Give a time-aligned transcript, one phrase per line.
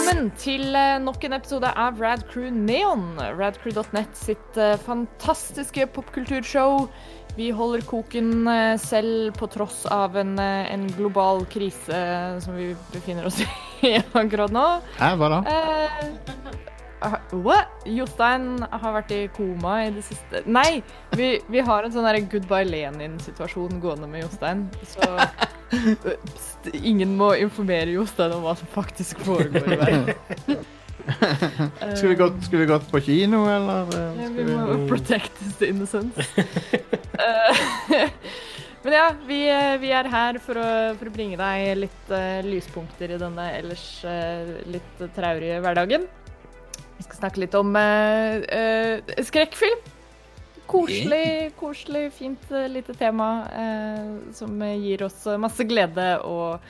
[0.00, 3.18] Velkommen til eh, nok en episode av Rad Crew Neon.
[3.36, 6.86] Radcrew.net sitt eh, fantastiske popkulturshow.
[7.36, 12.00] Vi holder koken eh, selv på tross av en, en global krise
[12.40, 13.42] som vi befinner oss
[13.84, 14.64] i akkurat nå.
[14.96, 15.42] Hæ, hva da?
[15.52, 16.59] Eh,
[17.36, 17.70] what?
[17.86, 20.82] Jostein har vært i koma i det siste Nei!
[21.16, 24.66] Vi, vi har en sånn der Goodbye Lenin-situasjon gående med Jostein.
[24.88, 25.06] Så
[25.76, 25.94] eh,
[26.26, 30.60] pst, ingen må informere Jostein om hva som faktisk foregår i verden.
[31.96, 33.88] Skulle vi gått, skulle vi gått på kino, eller?
[33.96, 34.88] eh, Ja, vi må vi...
[34.90, 36.26] protect the innocence.
[37.20, 38.08] Eh,
[38.82, 42.40] Men ja, vi, eh, vi er her for å, for å bringe deg litt uh,
[42.46, 46.06] lyspunkter i denne ellers uh, litt traurige hverdagen.
[47.00, 49.78] Vi skal snakke litt om eh, eh, skrekkfilm.
[50.68, 53.28] Koselig, koselig, fint eh, lite tema
[54.36, 56.60] som gir oss masse glede og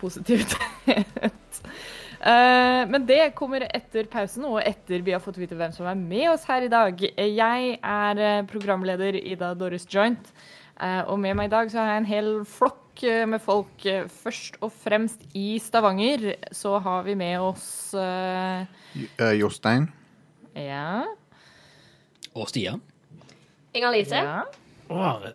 [0.00, 1.40] positivitet.
[2.20, 5.96] Uh, men det kommer etter pausen, og etter vi har fått vite hvem som er
[5.96, 7.00] med oss her i dag.
[7.00, 10.32] Jeg er programleder Ida Doris Joint,
[10.76, 13.84] uh, og med meg i dag så har jeg en hel flokk med folk.
[13.86, 18.66] Eh, Først og fremst i Stavanger så har vi med oss eh,
[19.18, 19.88] Eh, Jostein?
[20.56, 21.04] Ja.
[22.34, 22.80] Og Stian.
[23.74, 24.16] Inger-Lise.
[24.16, 24.42] ja.
[24.90, 25.32] Are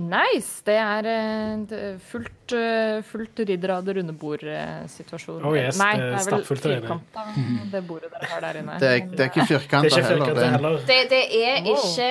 [0.00, 0.62] Nice!
[0.64, 5.42] Det er eh, er fullt, eh, fullt ridder av det runde bord-situasjon.
[5.44, 7.24] Oh yes, Nei, det er vel firkanta,
[7.74, 8.78] det bordet dere har der inne.
[8.80, 10.34] Det er, det er ikke Det firkanta heller.
[10.36, 10.68] Det er.
[10.88, 12.10] Det, det er ikke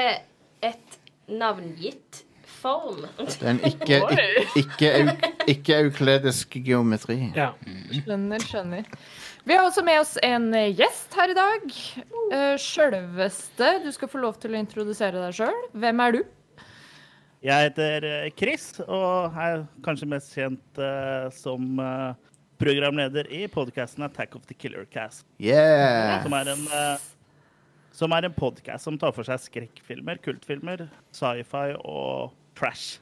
[0.70, 1.00] et
[1.40, 2.24] navngitt
[2.60, 3.06] form.
[3.18, 4.28] det er en ikke, ikke,
[4.62, 7.22] ikke, euk, ikke eukledesk geometri.
[7.38, 7.54] Ja.
[7.96, 8.90] Skjønner, skjønner.
[9.48, 11.64] Vi har også med oss en eh, gjest her i dag.
[12.30, 13.72] Uh, Sjølveste.
[13.86, 15.64] Du skal få lov til å introdusere deg sjøl.
[15.74, 16.20] Hvem er du?
[17.40, 22.12] Jeg heter eh, Chris, og er kanskje mest kjent uh, som uh,
[22.60, 25.24] programleder i podkasten Attack of the Killer Cast.
[25.40, 26.20] Yeah!
[26.26, 27.00] Som er en, uh,
[27.96, 30.84] som er en podkast som tar for seg skrekkfilmer, kultfilmer,
[31.16, 33.00] sci-fi og trash.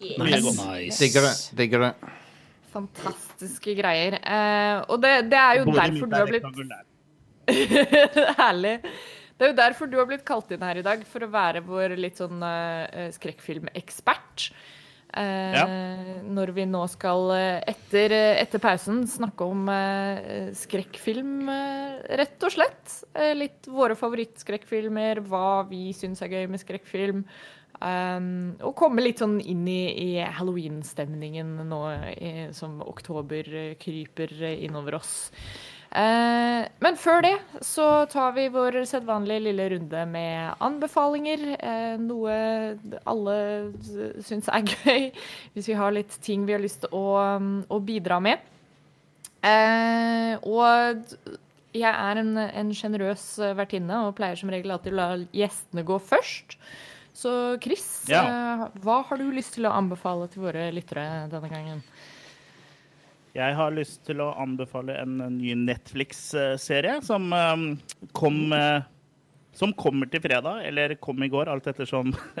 [0.00, 0.56] Yes.
[0.56, 0.98] Nice.
[0.98, 1.34] Digger det.
[1.56, 1.92] Digger det.
[2.70, 4.16] Fantastiske greier.
[4.22, 6.44] Uh, og det, det er jo Både derfor du har blitt.
[8.40, 8.74] Herlig.
[9.36, 11.64] Det er jo derfor du har blitt kalt inn her i dag, for å være
[11.66, 14.50] vår litt sånn uh, skrekkfilmekspert.
[15.10, 15.56] Eh,
[16.30, 17.32] Når vi nå skal,
[17.66, 21.50] etter, etter pausen, snakke om uh, skrekkfilm,
[22.20, 22.94] rett og slett.
[23.34, 27.24] Litt våre favorittskrekkfilmer, hva vi syns er gøy med skrekkfilm.
[27.80, 31.80] Um, og komme litt sånn inn i, i halloween-stemningen nå
[32.12, 33.46] i, som oktober
[33.80, 35.14] kryper innover oss.
[35.90, 37.32] Uh, men før det
[37.66, 41.46] så tar vi vår sedvanlige lille runde med anbefalinger.
[41.56, 42.36] Uh, noe
[43.08, 43.38] alle
[44.28, 45.08] syns er gøy.
[45.56, 47.16] Hvis vi har litt ting vi har lyst til å,
[47.64, 48.44] å bidra med.
[49.40, 51.02] Uh, og
[51.72, 53.24] jeg er en, en sjenerøs
[53.56, 56.58] vertinne og pleier som regel alltid å la gjestene gå først.
[57.20, 58.22] Så Chris, Ja.
[58.24, 61.82] eh, hva har du lyst til å anbefale til våre lyttere denne gangen?
[63.36, 67.66] Jeg har lyst til å anbefale en ny Netflix-serie som eh,
[68.16, 68.80] kom eh,
[69.52, 72.12] som kommer til fredag, eller kom i går, alt ettersom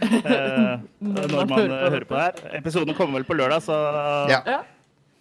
[0.00, 2.58] eh, når man hører på det her.
[2.58, 3.76] Episoden kommer vel på lørdag, så
[4.32, 4.62] Ja.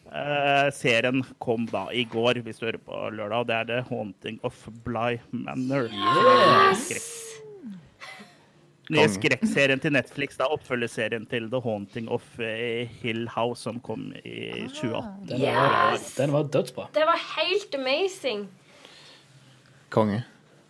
[0.10, 3.82] Eh, serien kom da i går, hvis du hører på lørdag, og det er The
[3.92, 5.86] Haunting of Bly Manor.
[6.82, 7.29] Skrekk.
[8.90, 14.08] Nye skrekkserien til Netflix, da oppfølgerserien til The Haunting of eh, Hill House, som kom
[14.24, 15.28] i 2018.
[15.30, 16.08] Den var, Yes!
[16.18, 16.88] den var dødsbra.
[16.96, 18.48] Det var helt amazing.
[19.94, 20.24] Konge.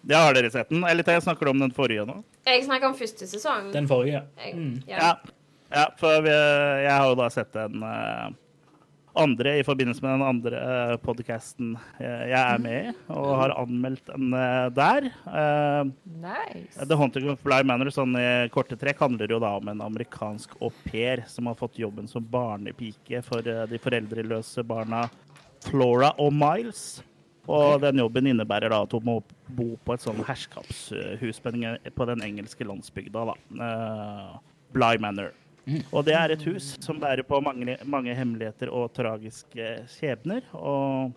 [0.08, 0.84] Ja, har dere sett den?
[0.88, 2.20] Eller jeg snakker om den forrige nå?
[2.48, 3.72] Jeg snakker om første sesong.
[3.76, 4.22] Den forrige.
[4.44, 4.54] Jeg,
[4.88, 5.00] ja.
[5.00, 5.10] Ja,
[5.76, 6.36] ja for vi,
[6.84, 8.30] jeg har jo da sett den eh,
[9.20, 14.10] andre i forbindelse med den andre uh, podkasten jeg er med i, og har anmeldt
[14.10, 15.10] den eh, der.
[15.28, 16.86] Eh, Nice.
[16.86, 20.56] The Haunting of Bly Manor sånn i korte trekk handler jo da om en amerikansk
[20.60, 25.06] au pair som har fått jobben som barnepike for eh, de foreldreløse barna
[25.68, 27.02] Flora og Miles.
[27.50, 29.16] Og den jobben innebærer da at hun må
[29.58, 33.38] bo på et sånn herskapshus på den, engelske landsbygda, da.
[33.66, 34.34] Eh,
[34.76, 35.34] Bly Manor.
[35.92, 40.46] Og det er et hus som bærer på mange, mange hemmeligheter og tragiske skjebner.
[40.58, 41.14] Og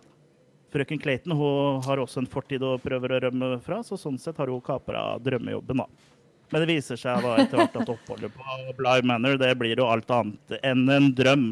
[0.73, 4.39] frøken Clayton hun har også en fortid å prøver å rømme fra, så sånn sett
[4.41, 6.09] har hun kapra drømmejobben, da.
[6.53, 9.87] Men det viser seg da etter hvert at oppholdet på Bly Manor det blir jo
[9.89, 11.47] alt annet enn en drøm.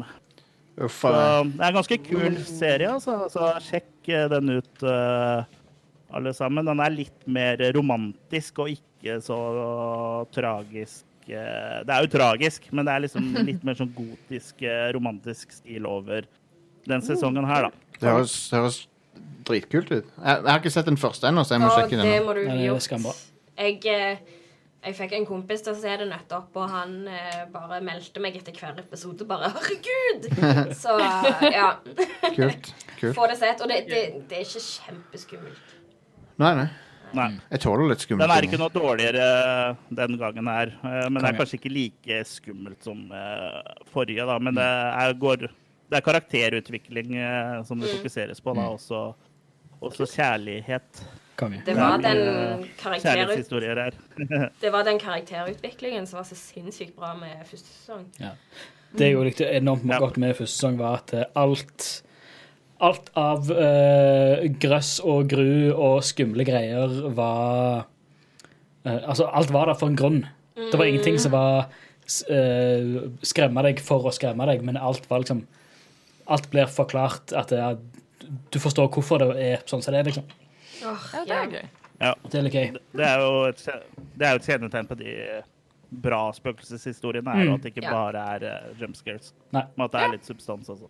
[0.78, 1.10] Uffa.
[1.10, 3.16] Så det er en ganske kul serie, altså.
[3.32, 5.58] Så sjekk eh, den ut, eh,
[6.14, 6.68] alle sammen.
[6.68, 9.40] Den er litt mer romantisk og ikke så
[10.32, 11.04] tragisk.
[11.30, 15.86] Det er jo tragisk, men det er liksom litt mer sånn gotisk, eh, romantisk stil
[15.86, 16.26] over
[16.88, 17.98] den sesongen her, da.
[17.98, 18.78] Det høres, det høres
[19.46, 20.06] dritkult ut.
[20.06, 22.12] Jeg, jeg har ikke sett den første ennå, så jeg må Og sjekke det den.
[22.12, 23.14] Det må du skambra.
[23.58, 24.38] Jeg, eh,
[24.82, 28.38] jeg fikk en kompis til å se det nettopp, og han eh, bare meldte meg
[28.40, 29.26] etter hver episode.
[29.28, 30.96] Bare 'herregud!' Så
[31.52, 31.76] ja.
[32.34, 32.72] Kult.
[32.98, 33.14] kult.
[33.14, 33.62] Få det sett.
[33.62, 35.76] Og det, det, det er ikke kjempeskummelt.
[36.42, 36.68] Nei, nei.
[37.16, 37.28] Nei.
[37.52, 38.24] Jeg tåler litt skummelt.
[38.24, 39.26] Den er ikke noe dårligere
[40.00, 44.38] den gangen her, eh, men det er kanskje ikke like skummelt som eh, forrige, da.
[44.42, 45.48] Men det er, går,
[45.92, 48.68] det er karakterutvikling eh, som det fokuseres på, da.
[48.76, 49.02] Også,
[49.80, 51.04] også kjærlighet.
[51.66, 51.98] Det var,
[54.62, 58.06] det var den karakterutviklingen som var så sinnssykt bra med første sesong.
[58.92, 61.88] Det jeg jo likte enormt godt med første sesong, var at alt
[62.82, 69.78] Alt av uh, grøss og gru og skumle greier var uh, Altså, alt var der
[69.78, 70.22] for en grunn.
[70.58, 71.68] Det var ingenting som var
[72.28, 75.44] eh, skremme deg for å skremme deg, men alt var liksom
[76.32, 77.78] Alt blir forklart at det er,
[78.54, 80.28] du forstår hvorfor det er sånn som det er, liksom.
[80.82, 80.92] Ja,
[81.26, 81.64] det er gøy.
[82.30, 82.68] Det er litt gøy.
[82.98, 83.64] Det er jo et,
[84.18, 85.16] det er et kjennetegn på de
[86.04, 87.54] bra spøkelseshistoriene, er Mm.
[87.56, 87.90] at det ikke Ja.
[87.90, 89.32] bare er uh, jump scares.
[89.50, 90.88] Men at det er litt substans også.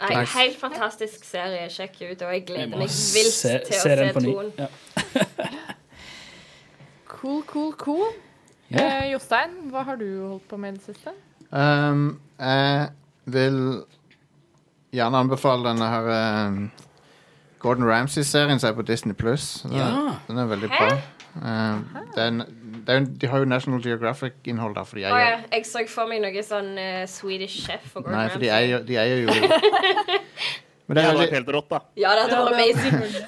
[0.00, 0.38] Nei, Nice.
[0.38, 1.66] helt fantastisk serie.
[1.70, 2.22] Sjekk ut.
[2.22, 4.32] Og jeg gleder meg vilt se, til å se se den på ny.
[4.32, 4.52] toen.
[4.58, 4.66] Ja.
[7.10, 8.06] Cool, cool, cool.
[8.72, 9.02] Yeah.
[9.04, 11.12] Eh, Jostein, hva har du holdt på med i det siste?
[11.50, 12.86] Um, jeg
[13.34, 13.58] vil
[14.94, 16.60] gjerne anbefale denne her um,
[17.60, 19.62] Gordon Ramsay-serien som er på Disney Pluss.
[19.66, 20.14] Den, Ja.
[20.28, 20.78] den er veldig Hæ?
[20.78, 21.00] bra.
[21.36, 21.84] Um,
[22.16, 22.40] den,
[22.86, 25.66] det er, jo- de har jo National Geographic-innhold der, for de eier, oh, ja, jeg
[25.68, 29.22] så for meg noe sånn uh, Swedish Chef og Nei, for de eier, de eier
[29.22, 29.36] jo
[30.90, 31.78] Men Det det hadde vært helt rått, da.
[32.02, 33.20] Ja, det hadde vært amazing.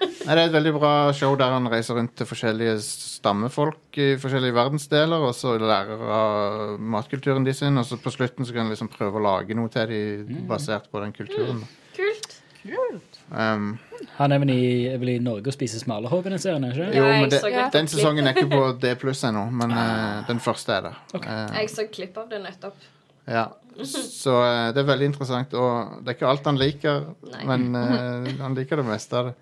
[0.00, 4.08] nei, det er et veldig bra show der han reiser rundt til forskjellige stammefolk i
[4.22, 8.64] forskjellige verdensdeler, og så lærer av matkulturen de sin, og så på slutten så kan
[8.64, 11.60] han liksom prøve å lage noe til de basert på den kulturen.
[11.98, 13.09] Kult Kult.
[13.30, 13.78] Um,
[14.16, 16.74] Han er vel i, er vel i Norge og spiser smalahove i den serien, er
[16.74, 16.88] ikke?
[16.98, 20.40] Jo, men det, ja, den sesongen er ikke på D pluss ennå, men uh, den
[20.42, 20.94] første er det.
[21.14, 21.36] Okay.
[21.46, 22.88] Uh, Jeg så klipp av det nettopp.
[23.30, 23.46] ja.
[23.80, 27.44] Så uh, det er veldig interessant, og det er ikke alt han liker, Nei.
[27.48, 27.70] men
[28.44, 29.36] han liker det meste av det.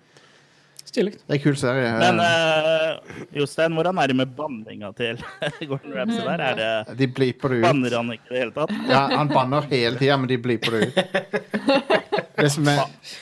[0.89, 1.11] Stilig.
[1.19, 1.89] Det er en kul serie.
[2.01, 5.19] Men Eh, uh, Jostein, hvordan er med banninga til
[5.69, 6.41] Gordon Ramsay der?
[6.47, 7.65] Er det, de bliper det ut.
[7.67, 8.73] banner han ikke i det hele tatt?
[8.89, 10.99] Ja, han banner hele tida, men de bliper det ut.
[12.39, 12.77] Det som er,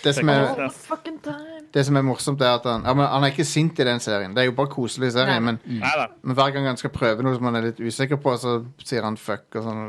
[0.06, 0.66] det som er, Ja.
[0.70, 1.56] Fucking time.
[1.74, 4.00] det som er morsomt, er at han ja, men Han er ikke sint i den
[4.00, 4.36] serien.
[4.36, 7.48] Det er jo bare koselig serie, men, men hver gang han skal prøve noe som
[7.50, 9.82] han er litt usikker på, så sier han fuck og sånn.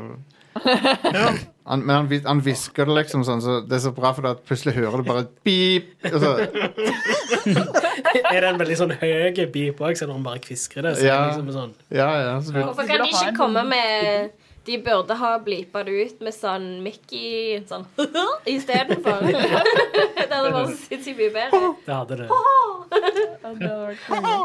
[1.69, 4.39] Han, men han, han hvisker det liksom sånn, så det er så bra, for at
[4.47, 5.91] plutselig hører du bare pip.
[6.09, 6.31] Og så,
[8.33, 10.95] Er det en veldig sånn høy beep òg, selv når han bare kviskrer det?
[10.97, 11.15] Så Ja.
[11.15, 14.31] er det liksom sånn, ja, ja, så, Hvorfor kan de ikke komme med
[14.65, 17.85] De burde ha blipa det ut med sånn Mickey sånn
[18.55, 19.23] istedenfor.
[19.29, 21.61] det hadde vært sinnssykt mye bedre.
[21.85, 22.27] det hadde det.
[22.29, 24.35] Ja, det hadde konge.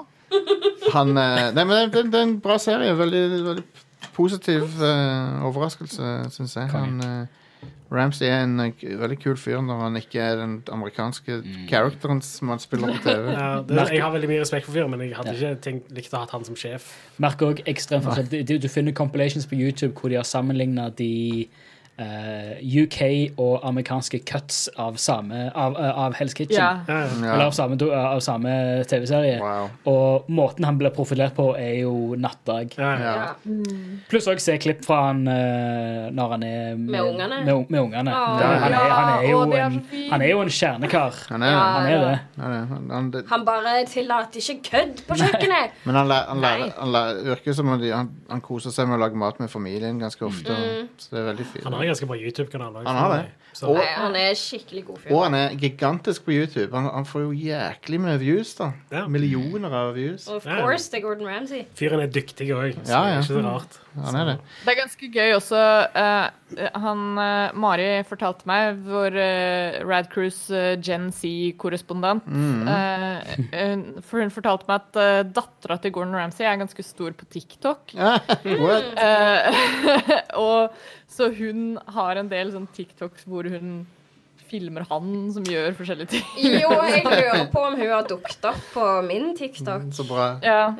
[0.94, 2.94] han eh, Nei, men det, det er en bra serie.
[2.98, 3.66] Veldig, veldig
[4.12, 6.68] positiv eh, overraskelse, syns jeg.
[6.74, 7.40] Han eh,
[7.94, 11.38] Ramsay er en eh, veldig kul fyr når han ikke er den amerikanske
[11.70, 13.28] characteren som han spiller på TV.
[13.38, 16.12] Ja, det, jeg har veldig mye respekt for fyren, men jeg hadde ikke tenkt, likt
[16.14, 16.90] å ha han som sjef.
[17.22, 18.28] Merker òg ekstrem forskjell.
[18.32, 21.48] Du, du- du finner compilations på YouTube hvor de har sammenligna de
[21.96, 23.00] eh, UK
[23.40, 26.58] og amerikanske cuts av samme Av, eh, av Hell's Kitchen.
[26.58, 26.82] Ja.
[26.88, 27.78] Eller av samme,
[28.20, 29.38] samme TV-serie.
[29.40, 29.68] Wow.
[29.90, 32.74] Og måten han blir profilert på, er jo nattdag.
[32.78, 33.14] Ja, ja.
[33.14, 33.54] Ja.
[34.10, 37.40] Pluss òg se klipp fra han uh, når han er med, Med ungene?
[37.44, 38.14] Med, med ungene.
[38.14, 39.78] Å, han, er, han, er en,
[40.12, 41.20] han er jo en kjernekar.
[41.30, 41.56] Han er.
[41.58, 42.16] Han er det.
[42.38, 42.62] Han, er det.
[42.72, 43.24] han, han, det.
[43.30, 45.78] Han bare tillater ikke kødd på kjøkkenet.
[45.84, 49.18] Men han, lærer, han, lærer, lærer, virker som han, han koser seg med å lage
[49.20, 50.54] mat med familien ganske ofte.
[50.54, 50.90] Mm.
[50.98, 51.68] Så det er veldig fint.
[51.84, 52.76] Har en ganske bra YouTube-kanal.
[52.86, 53.24] Han har det.
[53.54, 55.12] Så, Og- Nei, han er skikkelig god fyr.
[55.14, 56.72] Og han er gigantisk på YouTube.
[56.74, 58.72] Han, han får jo jæklig mye views, da.
[58.90, 59.04] Ja.
[59.06, 60.26] Millioner av views.
[60.28, 61.64] Of course, det er Gordon Ramsay.
[61.78, 63.14] fyren er dyktig òg, så Ja, det ja.
[63.14, 63.78] er ikke så rart.
[63.94, 64.36] Han er det.
[64.64, 65.60] Det er ganske gøy også.
[65.94, 74.02] uh, han uh, Mari fortalte meg, vår uh, Rad Cruise eh, Gen Z-korrespondent eh, hun-
[74.02, 77.94] For hun fortalte meg at uh, dattera til Gordon Ramsay er ganske stor på TikTok.
[77.94, 78.90] What?
[78.98, 79.62] Eh,
[80.42, 80.74] og
[81.14, 83.86] så hun har en del sånn TikToks hvor hun
[84.48, 86.24] filmer han som gjør forskjellige ting.
[86.62, 89.88] Jo, jeg lurer på om hun har dukket opp på min TikTok.
[89.96, 90.34] Så bra.
[90.44, 90.74] Ja.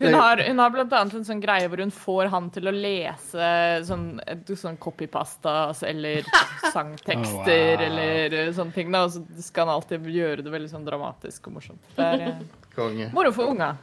[0.00, 2.72] Hun har, hun har blant annet en sånn greie hvor hun får han til å
[2.72, 3.48] lese
[3.84, 4.06] sånn,
[4.48, 6.24] sånn copypasta altså, eller
[6.72, 7.84] sangtekster Oh, wow.
[7.84, 8.94] eller eh, sånne ting.
[8.96, 11.92] Og så skal han alltid gjøre det veldig sånn dramatisk og morsomt.
[11.98, 12.40] Det er eh,
[12.76, 13.10] Konge.
[13.12, 13.74] moro for unga.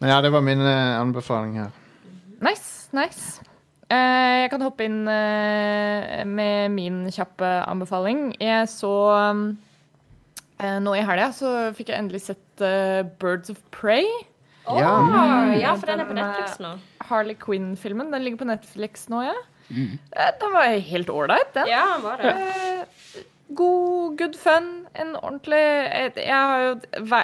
[0.00, 1.72] Men ja, det var min eh, anbefaling her.
[2.42, 3.44] Nice, nice.
[3.92, 8.30] Eh, jeg kan hoppe inn eh, med min kjappe anbefaling.
[8.40, 8.92] Jeg så
[10.62, 12.62] eh, Nå i helga så fikk jeg endelig sett
[13.20, 14.06] Birds of Prey.
[14.62, 14.92] Oh, Ja.
[15.58, 16.76] ja, for den er på Netflix nå.
[17.08, 18.12] Harley Quinn-filmen.
[18.14, 19.34] Den ligger på Netflix nå, ja.
[19.72, 19.96] Mm.
[20.38, 21.66] Den var helt ålreit, den.
[21.70, 22.81] Ja, den var det.
[23.56, 24.68] God, good fun.
[24.94, 26.72] En ordentlig Jeg, jeg, har jo,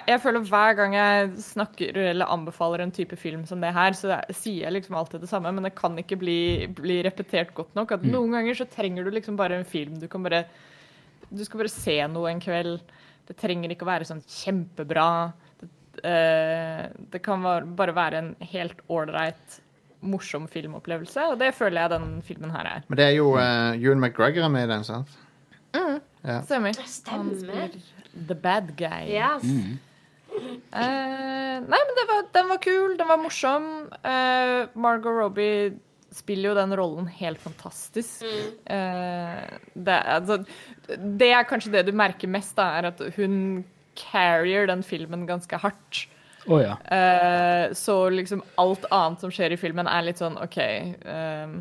[0.08, 4.20] jeg føler hver gang jeg snakker eller anbefaler en type film som det her, så
[4.32, 6.40] sier jeg liksom alltid det samme, men det kan ikke bli,
[6.72, 7.92] bli repetert godt nok.
[7.98, 9.98] At Noen ganger så trenger du liksom bare en film.
[10.00, 10.46] Du kan bare
[11.28, 12.80] Du skal bare se noe en kveld.
[13.28, 15.08] Det trenger ikke å være sånn kjempebra.
[15.60, 15.68] Det,
[16.00, 17.44] uh, det kan
[17.76, 19.58] bare være en helt ålreit,
[20.00, 22.84] morsom filmopplevelse, og det føler jeg den filmen her er.
[22.86, 25.18] Men det er jo uh, Ewan McGregor er med i den, sant?
[26.28, 26.40] Ja.
[26.44, 26.76] Stemmer.
[26.84, 27.76] Stemmer.
[28.28, 29.08] The bad guy.
[29.08, 29.44] Yes.
[30.38, 33.64] Eh, nei, men det var, den var kul, den var morsom.
[34.04, 35.72] Uh, Margot Robbie
[36.14, 38.22] spiller jo den rollen helt fantastisk.
[38.24, 39.40] Eh,
[39.74, 40.38] det, er- altså,
[41.18, 43.64] det er kanskje det du merker mest, da, er at hun
[43.98, 46.04] carrier den filmen ganske hardt.
[46.48, 46.76] Oh, ja.
[46.94, 51.58] Eh, så liksom alt annet som skjer i filmen, er litt sånn OK ehm,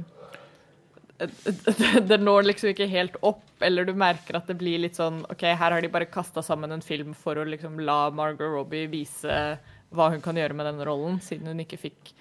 [2.09, 5.47] det, når liksom ikke helt opp, eller du merker at det blir litt sånn OK,
[5.49, 9.57] her har de bare kasta sammen en film for å liksom la Margot Robbie vise
[9.95, 12.13] hva hun kan gjøre med den rollen, siden hun ikke fikk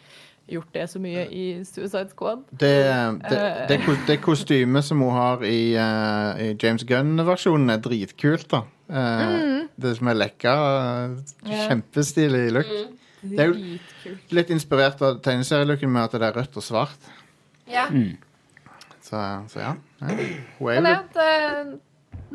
[0.47, 2.45] gjort det så mye i Suicide Squad.
[2.50, 2.73] Det,
[3.26, 8.62] det, det, det kostymet som hun har i, uh, i James Gunn-versjonen, er dritkult, da.
[8.87, 10.53] Eh, Det som er lekka.
[10.55, 12.71] Uh, Kjempestilig look.
[13.26, 17.11] Det er jo litt inspirert av tegneserielooken med at det er rødt og svart.
[17.67, 17.88] Ja.
[19.07, 19.21] Så,
[19.53, 19.75] så ja.
[20.03, 20.17] ja.
[20.59, 21.77] Hun er jo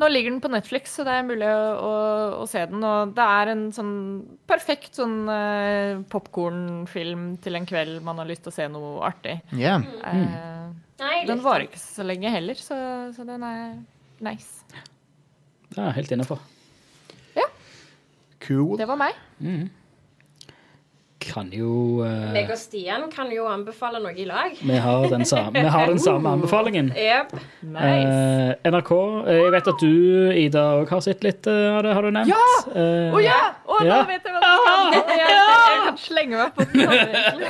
[0.00, 1.96] nå ligger den på Netflix, så det er mulig å, å,
[2.40, 2.80] å se den.
[2.86, 3.92] Og det er en sånn
[4.48, 9.36] perfekt sånn uh, popkornfilm til en kveld man har lyst til å se noe artig.
[9.58, 9.76] Ja.
[10.08, 12.78] Eh, Nei, jeg den varer ikke så lenge heller, så,
[13.12, 13.76] så den er
[14.24, 14.64] nice.
[15.68, 16.40] Det er helt innafor.
[18.42, 18.74] Cool.
[18.78, 19.14] Det var meg.
[21.22, 24.56] Kan jo uh, Meg og Stian kan jo anbefale noe i lag.
[24.58, 26.90] vi, har den samme, vi har den samme anbefalingen.
[26.98, 27.32] Yep.
[27.62, 28.08] Nice.
[28.10, 28.90] Uh, NRK
[29.28, 29.94] eh, Jeg vet at du,
[30.42, 32.32] Ida, òg har sett litt av uh, det, har du nevnt?
[32.32, 32.48] Ja!
[32.74, 33.38] Å Å ja!
[33.66, 34.00] Å, nå Ja.
[34.10, 34.98] vet jeg hva du kan!
[34.98, 37.46] Jeg, jeg kan slenge meg på den.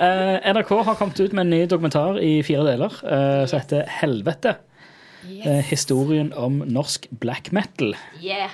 [0.00, 3.86] eh, NRK har kommet ut med en ny dokumentar i fire deler eh, som heter
[4.00, 4.56] Helvete.
[5.26, 7.96] Eh, historien om norsk black metal.
[8.22, 8.52] Yeah.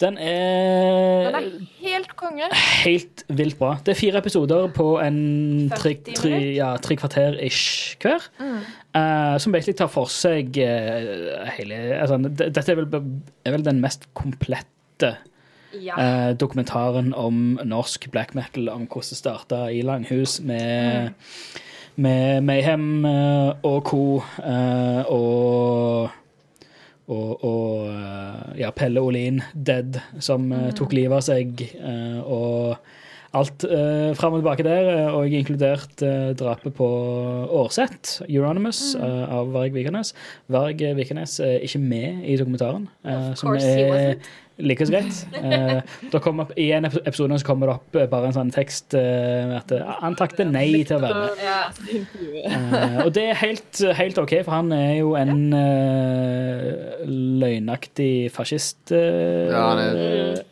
[0.00, 1.44] Den er, Den er
[1.80, 2.48] helt konge.
[2.84, 3.78] helt vilt bra.
[3.80, 8.26] Det er fire episoder på en tre, tre, ja, tre kvarter ish hver.
[8.42, 13.00] eh, som egentlig tar for seg uh, hele altså, Dette er vel,
[13.46, 15.14] er vel den mest komplette
[15.76, 15.96] Ja.
[15.96, 21.10] uh, dokumentaren om norsk black metal, om hvordan det starta i Langhus med,
[21.96, 23.04] med Mayhem
[23.64, 24.22] og co.
[25.08, 26.10] og
[27.06, 30.70] og, og eh, ja, Pelle Olin, Dead, som mm.
[30.78, 31.66] tok livet av seg.
[31.78, 32.76] eh, og
[33.36, 36.86] alt uh, fram og tilbake der, eh, og inkludert eh, drapet på
[37.58, 40.14] Årset, Euronymous, eh, av Varg Vikernes.
[40.52, 44.16] Varg Vikernes er ikke med i dokumentaren, eh, som er
[44.58, 44.68] wasn't.
[44.68, 45.26] like så greit.
[46.12, 48.94] Eh, kommer opp, I en episode så kommer det opp eh, bare en sånn tekst
[48.94, 51.30] eh, at eh, han takket nei til å være med.
[52.46, 58.92] Eh, og det er helt, helt OK, for han er jo en eh, løgnaktig fascist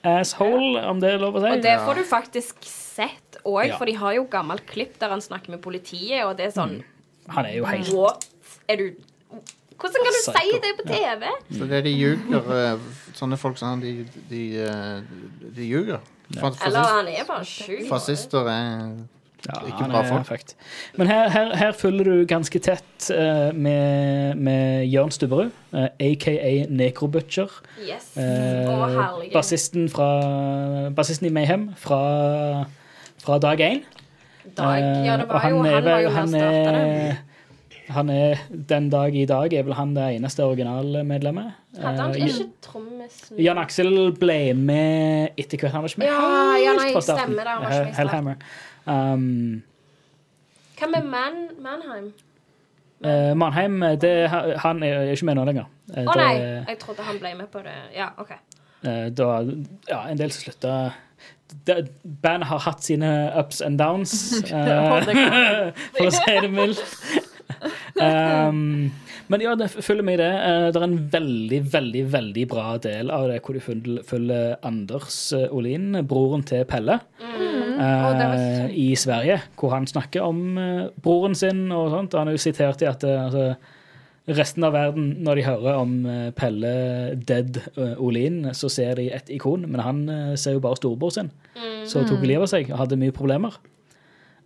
[0.04, 1.50] asshole, om det er lov å si.
[1.56, 3.76] Og det får du faktisk sett òg, Ja.
[3.78, 6.82] for de har jo gammelt klipp der han snakker med politiet, og det er sånn
[7.28, 8.26] Han er jo helt What?
[8.68, 8.90] Er du
[9.80, 11.30] Hvordan kan du si det på TV?
[11.58, 12.78] Så det er de ljuger eh,
[13.14, 15.02] Sånne folk som han, de, de, eh,
[15.56, 16.00] de ljuger.
[16.34, 17.84] Fa- Eller fascist- han er bare sjuk.
[17.88, 18.94] Fascister er
[19.44, 20.26] Ja, Ikke han bra er folk.
[20.26, 20.54] fucked.
[20.96, 26.64] Men her, her, her følger du ganske tett eh, med, med Jørn Stubberud, eh, aka
[26.70, 27.52] Necrobutcher.
[27.84, 28.06] Yes.
[28.16, 29.32] Eh, Å, herlige.
[29.34, 30.08] bassisten, fra,
[30.96, 32.00] bassisten i Mayhem fra,
[33.20, 33.82] fra dag én.
[34.56, 34.80] Dag.
[35.04, 36.88] Ja, det Eh, og var jo Han var jo med han og starta det.
[37.04, 37.16] er,
[37.92, 41.52] han er den dag i dag er vel han det eneste originalmedlemmet.
[41.76, 45.74] Hadde han Eh, ikke trommisen Jan Aksel ble med etter hvert.
[45.74, 47.94] Han var ikke med Ja, ja, nei, stemmer det, han var ikke med.
[47.98, 48.36] Hellhammer.
[48.86, 49.62] Um,
[50.78, 52.12] Hva med Man, Manheim?
[53.04, 54.14] Uh, Mannheim, det,
[54.64, 55.68] han er ikke med nå lenger.
[55.92, 56.34] Eh, Å oh, nei,
[56.70, 57.76] jeg trodde han ble med på det.
[57.96, 58.32] Ja, OK.
[58.84, 59.28] Eh, da,
[59.90, 60.76] ja, en del som slutta
[61.64, 64.14] Bandet har hatt sine ups and downs,
[64.50, 65.12] eh,
[65.94, 66.82] for å si det mildt.
[67.94, 68.90] Um,
[69.32, 70.30] men ja, det følger med i det.
[70.30, 73.62] Eh, det er en veldig, veldig veldig bra del av det hvor de
[74.04, 76.98] følger, Anders eh, Olin, broren til Pelle.
[77.22, 77.78] mm.
[77.78, 80.58] kjempe- i Sverige, hvor han snakker om
[81.02, 82.14] broren sin og sånt.
[82.14, 83.54] Han er jo sitert i at altså,
[84.28, 85.96] resten av verden, når de hører om
[86.36, 86.74] Pelle
[87.16, 87.58] Dead
[87.98, 90.06] Olin, så ser de et ikon, men han
[90.38, 91.32] ser jo bare storebror sin,
[91.84, 93.58] som tok livet av seg og hadde mye problemer.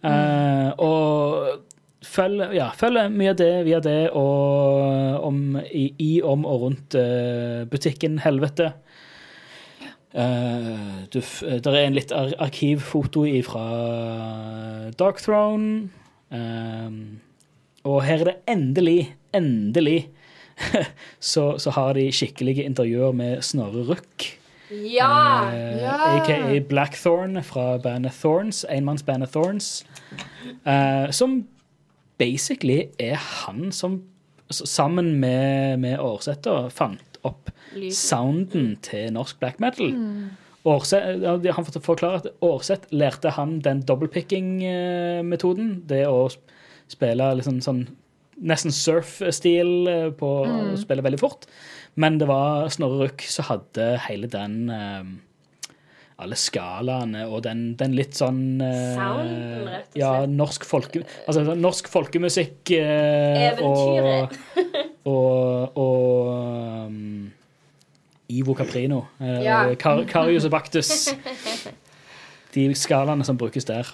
[0.06, 1.64] Eh, og
[2.04, 6.98] følger ja, følger mye av det via det og om, i, i, om og rundt
[6.98, 8.72] uh, butikken Helvete.
[10.14, 13.64] Uh, du, eh, der er en litt ar arkivfoto fra
[14.98, 15.90] Dark Throne.
[16.30, 17.20] Um,
[17.88, 20.10] og her er det endelig, endelig
[21.32, 24.32] så, så har de skikkelige intervjuer med Snorre Ruck.
[24.70, 25.48] Ja!
[25.48, 25.98] Uh, Ja.
[26.16, 28.64] AKA Blackthorn fra bandet Thorns.
[28.70, 29.86] Enmannsbandet Thorns.
[30.66, 31.42] Uh, som
[32.18, 34.02] basically er han som
[34.50, 37.94] sammen med, med Årsetter fant opp Lyden.
[37.94, 39.92] sounden til norsk black metal.
[40.68, 45.70] Årset, han forklare at Årseth lærte han den dobbeltpicking-metoden.
[45.88, 46.26] Det å
[46.90, 47.86] spille liksom sånn
[48.38, 51.46] nesten surf-stil på på å spille veldig fort.
[51.98, 55.08] Men det var Snorre Ruck som hadde hele den eh,
[56.18, 60.32] alle skalaene og den, den litt sånn eh, Sounden, rett og Ja, slett.
[60.34, 64.34] norsk, folke, altså, sånn norsk folkemusikk eh, Eventyret.
[64.58, 64.80] og,
[65.12, 67.30] og, og um,
[68.34, 69.04] Ivo Caprino.
[69.22, 69.60] Eh, Ja.
[69.80, 70.90] Kar Karius og Baktus.
[72.54, 73.86] De skalaene som brukes der.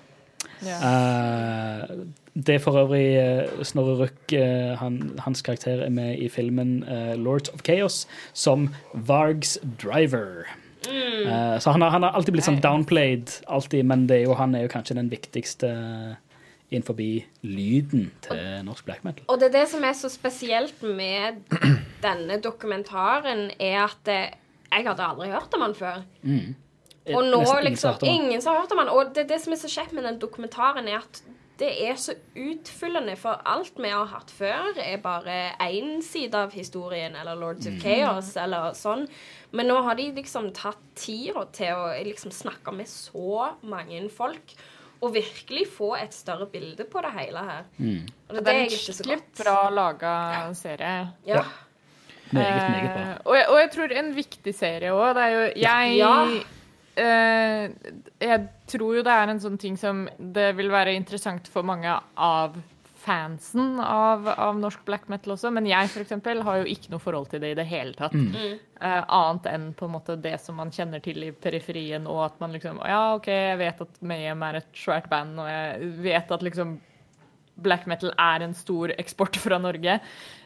[0.64, 0.78] Ja.
[0.80, 2.04] Uh,
[2.34, 6.78] det er for øvrig uh, Snorre Ruck, uh, han, hans karakter er med i filmen
[7.20, 10.46] Lords of Chaos som Vargs driver.
[10.90, 14.36] Eh, så han har, han har alltid blitt sånn downplayed, alltid, men det er jo,
[14.38, 15.70] han er jo kanskje den viktigste
[16.72, 16.96] innenfor
[17.44, 19.26] lyden til norsk black metal.
[19.30, 21.44] Og det er det som er så spesielt med
[22.06, 24.20] denne dokumentaren, er at det,
[24.72, 26.02] jeg hadde aldri hørt om han før.
[27.12, 28.04] Og nå Nesten liksom.
[28.08, 28.90] Ingen som har hørt om han.
[28.90, 31.22] Og det, det som er så kjekt med den dokumentaren, er at
[31.60, 36.54] det er så utfyllende, for alt vi har hatt før, er bare én side av
[36.56, 39.06] historien, eller Lords of Chaos, eller sånn.
[39.54, 44.54] Men nå har de liksom tatt tida til å liksom snakke med så mange folk.
[45.04, 47.64] Og virkelig få et større bilde på det hele her.
[47.78, 50.14] Og det, Det er en skikkelig bra laga
[50.56, 50.94] serie.
[51.28, 51.42] Ja.
[52.32, 53.02] Meget, meget bra.
[53.04, 55.14] Eh, og, jeg, og jeg tror en viktig serie òg.
[55.14, 56.14] Det er jo Jeg Ja.
[56.96, 57.68] eh,
[58.20, 61.92] Jeg tror jo det er en sånn ting som det vil være interessant for mange
[62.16, 62.56] av
[63.04, 67.02] fansen av, av norsk black metal også, men jeg for eksempel har jo ikke noe
[67.02, 68.14] forhold til det i det hele tatt.
[68.14, 72.40] Eh, annet enn på en måte det som man kjenner til i periferien, og at
[72.42, 76.32] man liksom Ja, OK, jeg vet at Mayhem er et svært band, og jeg vet
[76.36, 76.78] at liksom
[77.64, 79.98] black metal er en stor eksport fra Norge.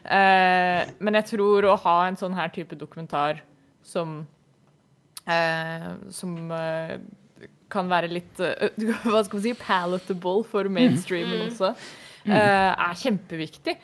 [0.03, 3.41] Uh, men jeg tror å ha en sånn her type dokumentar
[3.85, 4.21] som
[5.25, 6.51] uh, Som
[7.69, 8.39] kan være litt
[9.05, 11.73] Hva skal man si palatable for mainstreamen også,
[12.35, 13.75] eh, er kjempeviktig.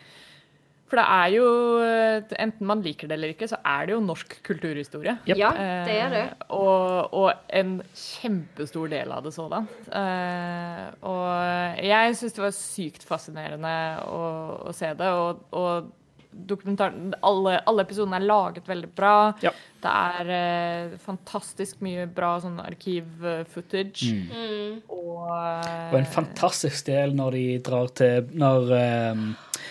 [0.86, 1.46] For det er jo
[1.82, 5.18] eh, Enten man liker det eller ikke, så er det jo norsk kulturhistorie.
[5.26, 5.40] Yep.
[5.40, 5.52] Ja,
[5.88, 6.24] det er det.
[6.30, 9.68] Eh, og, og en kjempestor del av det sådan.
[9.90, 14.24] Eh, og jeg syns det var sykt fascinerende å,
[14.70, 15.10] å se det.
[15.10, 15.90] Og, og
[16.36, 19.16] dokumentaren alle, alle episodene er laget veldig bra.
[19.44, 19.56] Ja.
[19.86, 24.12] Det er eh, fantastisk mye bra sånn arkiv-footage.
[24.32, 24.82] Mm.
[24.90, 28.72] Og, eh, Og en fantastisk del når de drar til Når
[29.14, 29.26] um,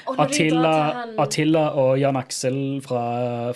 [0.07, 3.03] Og når Attila, drar til Attila og Jan Aksel fra,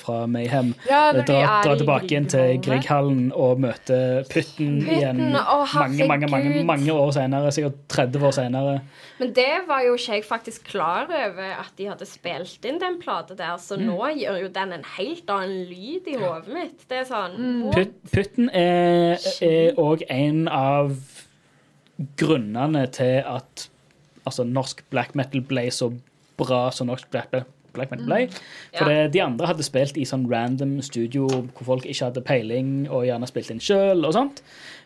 [0.01, 3.29] fra Mayhem Ja, drar, er drar tilbake inn til Grieghallen.
[3.37, 7.53] Og møter Putten igjen Pytten, å, mange, mange, mange, mange år senere.
[7.55, 8.75] Sikkert 30 år senere.
[9.18, 12.99] Men det var jo ikke jeg faktisk klar over at de hadde spilt inn den
[13.03, 13.85] plata der, så Mm.
[13.92, 16.85] nå gjør jo den en helt annen lyd i hodet mitt.
[16.89, 17.63] Det er sånn mm.
[17.75, 19.19] Put, Putten er
[19.79, 20.95] òg en av
[22.19, 23.69] grunnene til at
[24.27, 25.91] altså, norsk black metal ble så
[26.39, 27.33] bra som norsk black,
[27.75, 28.21] black metal ble.
[28.77, 29.07] For Ja.
[29.11, 33.27] de andre hadde spilt i sånn random studio hvor folk ikke hadde peiling, og gjerne
[33.27, 34.43] spilt inn sjøl og sånt.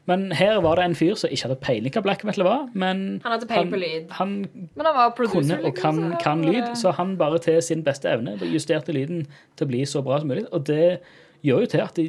[0.07, 3.21] Men her var det en fyr som ikke hadde peiling hva black metal var, men
[3.23, 4.11] Han hadde peiling på lyd.
[4.19, 7.63] Han Men han var producer, kunne og liksom, kan, kan lyd, så han bare til
[7.63, 10.47] sin beste evne justerte lyden til å bli så bra som mulig.
[10.53, 11.01] Og det
[11.43, 12.09] gjør jo til at de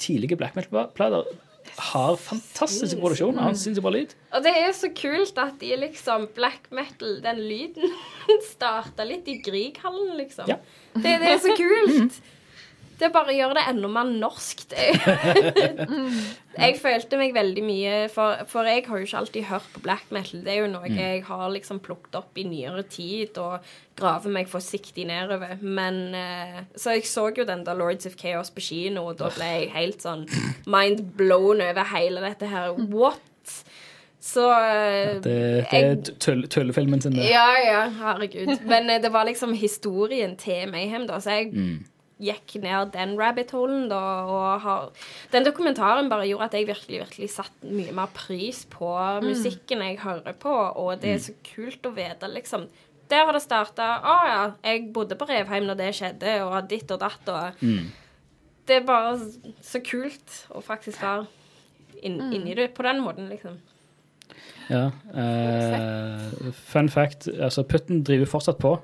[0.00, 1.26] tidlige black metal-plater
[1.78, 3.54] har fantastiske produksjoner.
[3.56, 4.12] syns jo bra lyd.
[4.34, 7.94] Og det er så kult at de liksom Black metal, den lyden,
[8.52, 10.50] starta litt i Grieghallen, liksom.
[10.50, 10.58] Ja.
[10.94, 12.18] Det, det er så kult.
[13.02, 14.60] Det bare gjør det enda mer norsk.
[16.62, 20.10] Jeg følte meg veldig mye for, for jeg har jo ikke alltid hørt på black
[20.12, 20.42] metal.
[20.44, 23.64] Det er jo noe jeg har liksom plukket opp i nyere tid og
[23.98, 25.56] graver meg forsiktig nedover.
[25.64, 29.30] Men eh, Så jeg så jo den der Lords of Chaos på kino, og da
[29.32, 30.26] ble jeg helt sånn
[30.68, 32.76] mind blown over hele dette her.
[32.92, 33.56] What?
[34.22, 37.16] Så ja, Det, det er jeg- tull, tullefilmen sin.
[37.16, 37.30] det.
[37.32, 38.52] Ja, ja, herregud.
[38.70, 41.80] Men eh, det var liksom historien til Mayhem, da, så jeg Mm.
[42.22, 44.86] Gikk ned den rabbit holen, da, og har
[45.32, 48.92] Den dokumentaren bare gjorde at jeg virkelig, virkelig satte mye mer pris på
[49.24, 52.68] musikken jeg hører på, og det er så kult å vite, liksom.
[53.12, 53.88] Der har det starta.
[54.08, 57.66] Å ja, jeg bodde på Revheim når det skjedde, og ditt og datt, og
[58.64, 59.18] Det er bare
[59.60, 61.26] så kult å faktisk være
[62.02, 63.58] inn, inni det på den måten, liksom.
[64.70, 64.90] Ja.
[65.12, 68.76] eh, fun fact, altså Putten driver fortsatt på.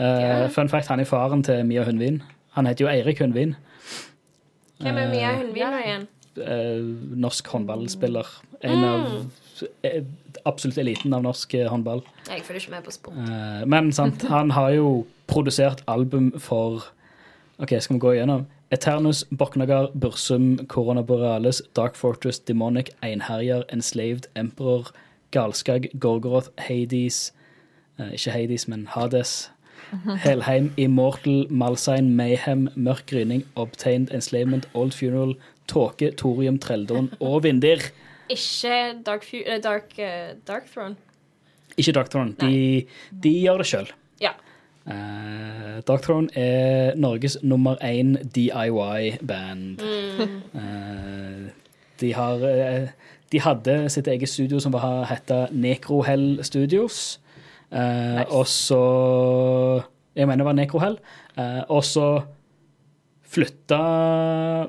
[0.00, 0.48] Eh.
[0.50, 2.22] Fun fact, han er faren til Mia Hundvin.
[2.56, 3.56] Han heter jo Eirik Hundvin.
[4.80, 6.08] Hvem er Mia Hundvin nå igjen?
[6.40, 6.84] eh,
[7.20, 8.26] norsk håndballspiller.
[8.62, 9.08] En av
[9.82, 10.04] eh,
[10.48, 12.02] absolutt eliten av norsk eh, håndball.
[12.28, 13.18] Jeg følger ikke med på sport.
[13.18, 16.86] Eh, men sant, han har jo produsert album for
[17.60, 18.46] OK, skal vi gå igjennom?
[18.72, 24.92] Eternus, Boknagar, Bursum, Corona Borealis, Dark Fortress, Demonic, Einherjer, Enslaved, Emperor,
[25.34, 27.32] Galskag, Gorgoroth, Hades
[27.98, 29.50] eh, Ikke Hades, men Hades.
[30.24, 35.34] Helheim, Immortal, Malsign, Mayhem, Mørk gryning, Obtained, Enslavement, Old Funeral,
[35.68, 37.90] Tåke, Thorium, Trelldon og Vindir.
[38.30, 40.96] Ikke Dark, eh, Dark, uh, Dark Throne.
[41.76, 42.34] Ikke Dark Throne.
[42.40, 42.86] De,
[43.22, 43.90] de gjør det sjøl.
[44.20, 44.30] Ja.
[44.86, 49.80] Uh, Dark Throne er Norges nummer én DIY-band.
[50.54, 51.48] Eh,
[52.00, 52.88] de har uh,
[53.32, 57.19] De hadde sitt eget studio som var heta Necrohell Studios.
[57.70, 58.80] Eh, Og så
[60.16, 60.96] Jeg mener det var Nekrohell.
[61.38, 62.06] Eh, og så
[63.30, 63.80] flytta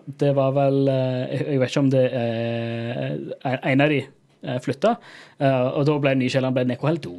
[0.06, 4.02] Det var vel eh, Jeg jeg vet ikke om det er En av de
[4.44, 4.96] eh, flytta,
[5.42, 7.16] og da ble nykjelleren ble Necrohell 2.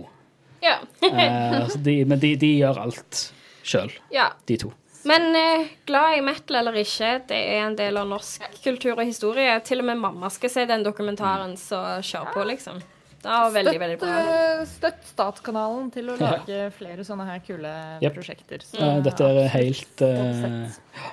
[0.62, 0.76] Ja.
[1.02, 3.20] Eh, de, men de, de gjør alt
[3.66, 4.28] sjøl, ja.
[4.46, 4.72] de to.
[5.06, 9.04] Men eh, glad i metal eller ikke, det er en del av norsk kultur og
[9.06, 9.54] historie.
[9.66, 12.78] Til og med mamma skal se den dokumentaren, så kjør på, liksom.
[13.22, 14.36] Det var veldig, veldig Støtt, bra.
[14.36, 18.14] eh, støtt Statskanalen til å lage flere sånne her kule yep.
[18.16, 18.64] prosjekter.
[18.66, 21.12] Så, ja, dette er helt uh.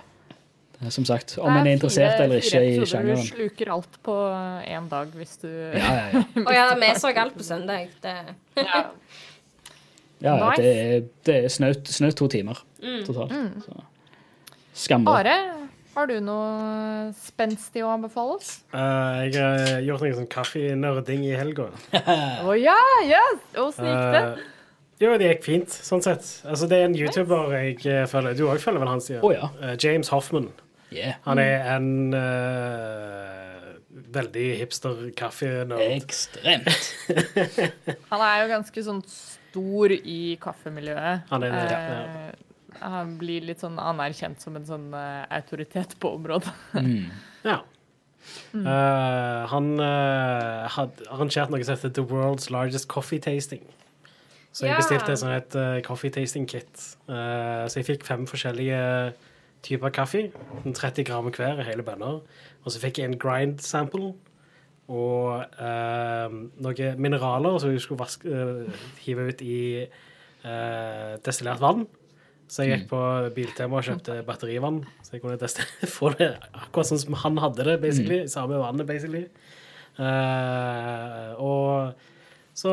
[0.89, 3.19] Som sagt, om en er interessert fire- eller ikke i sjangeren.
[3.19, 4.13] Du sluker alt på
[4.63, 6.21] én dag hvis du Ja, ja, ja.
[6.47, 7.89] Og ja, vi så alt på søndag.
[8.01, 8.15] Det,
[8.55, 8.63] Ja.
[8.63, 8.85] ja,
[10.23, 10.61] ja Nice.
[10.63, 12.63] det er, det er snaut snaut to timer
[13.05, 13.35] totalt.
[13.65, 13.83] Så.
[14.85, 15.19] Skambra.
[15.19, 15.35] Are,
[15.99, 18.53] har du noe spenstig å anbefale oss?
[18.73, 21.69] Uh, jeg har gjort noe sånn kaffenerding i helga.
[22.47, 22.77] Å ja!
[23.05, 23.43] Yes!
[23.59, 24.23] Åssen gikk det?
[24.23, 24.47] Eh,
[24.99, 26.25] jo, det gikk fint, sånn sett.
[26.47, 28.35] Altså, det er en YouTuber jeg eh, følger.
[28.39, 29.51] Du òg følger vel han, sier Oh, ja.
[29.79, 30.49] James Hoffman.
[30.89, 31.19] Yeah.
[31.27, 33.69] Han er en eh,
[34.15, 35.83] veldig hipster kaffenerd.
[35.99, 36.93] Ekstremt.
[38.11, 41.29] Han er jo ganske sånn stor i kaffemiljøet.
[41.29, 42.31] Han er det, ja.
[42.75, 46.53] Eh, han blir litt sånn anerkjent som en sånn uh, autoritet på området.
[47.47, 47.61] Ja.
[48.53, 53.63] Eh, han uh, hadde arrangert noe som heter The World's Largest Coffee Tasting.
[54.51, 54.77] Så jeg Ja.
[54.81, 56.73] bestilte et sånt et eh, coffee tasting kit.
[57.07, 59.13] Eh, så jeg fikk fem forskjellige
[59.61, 60.31] typer kaffe.
[60.63, 62.21] sånn 30 gram hver i hele bønner.
[62.65, 64.15] Og så fikk jeg en grind sample.
[64.89, 66.27] Og eh,
[66.59, 68.73] noen mineraler som jeg skulle vaske, eh,
[69.05, 69.87] hive ut i
[70.43, 71.85] eh, destillert vann.
[72.49, 72.99] Så jeg gikk på
[73.35, 75.61] Biltema og kjøpte batterivann, så jeg kunne teste
[75.97, 78.23] få det akkurat sånn som han hadde det, basically.
[78.31, 79.27] Samme vannet, basically.
[79.99, 82.07] Uh, og
[82.59, 82.71] så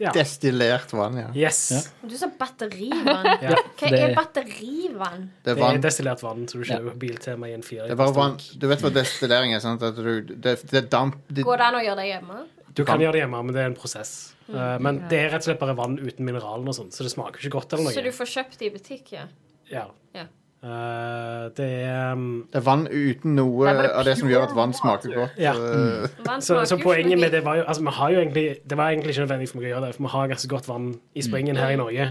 [0.00, 0.10] Ja.
[0.14, 1.28] Destillert vann, ja.
[1.36, 1.90] Yes.
[2.08, 3.28] du sa batterivann.
[3.44, 3.58] Ja.
[3.78, 5.28] Hva er batterivann?
[5.44, 5.82] Det er Det er vann.
[5.84, 7.86] destillert vann, så du kjøper på Biltema i en fire.
[7.86, 8.38] Det er bare vann.
[8.58, 9.84] Du vet hva destillering er, sant?
[9.86, 12.40] At du, det, det er damp det, Går det an å gjøre det hjemme?
[12.74, 14.34] Du kan gjøre det hjemme, men det er en prosess.
[14.50, 17.12] Eh, men det er rett og slett bare vann uten mineralen og sånn, så det
[17.14, 19.24] smaker ikke godt eller Så du får kjøpt det i butikk, ja?
[19.70, 19.88] Ja.
[20.16, 20.26] Ja.
[20.60, 24.50] Uh, det er um, det er vann uten noe Det av det som gjør at
[24.52, 25.38] vann smaker godt.
[25.40, 25.54] Ja.
[25.56, 26.10] Mm.
[26.26, 28.44] Vann så, smaker så så, poenget med det var jo Altså, vi har jo egentlig
[28.68, 30.68] Det var egentlig ikke nødvendig for meg å gjøre det, for vi har ganske godt
[30.68, 32.10] vann i springen her i Norge.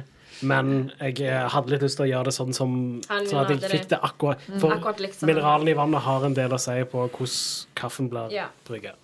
[0.49, 2.73] Men jeg eh, hadde litt lyst til å gjøre det sånn som
[3.05, 3.99] Sånn at jeg fikk det.
[4.07, 5.29] akkurat For Akkurat liksom.
[5.29, 8.47] mineralene i vannet har en del å si på hvordan kaffen blir Ja.
[8.67, 8.95] brygga.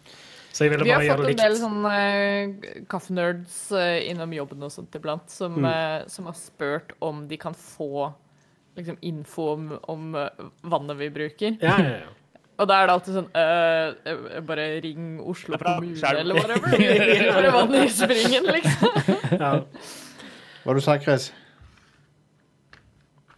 [0.55, 1.61] Så jeg ville Vi har bare gjøre fått det en del likt.
[1.65, 5.65] sånne eh, kaffenerds uh, innom jobben og sånt iblant, som, Mm.
[5.67, 8.13] uh, som har spurt om de kan få
[8.77, 10.13] liksom, info om, om
[10.63, 11.57] vannet vi bruker.
[11.59, 12.13] Ja, ja, ja.
[12.55, 15.73] Og da er det alltid sånn eh, eh, Bare ring Oslo bra.
[15.75, 16.21] kommune, Skjerm.
[16.21, 16.71] eller whatever.
[17.35, 19.39] For vannet i springen, liksom.
[19.41, 19.49] ja.
[20.63, 21.33] Hva du sa Chris?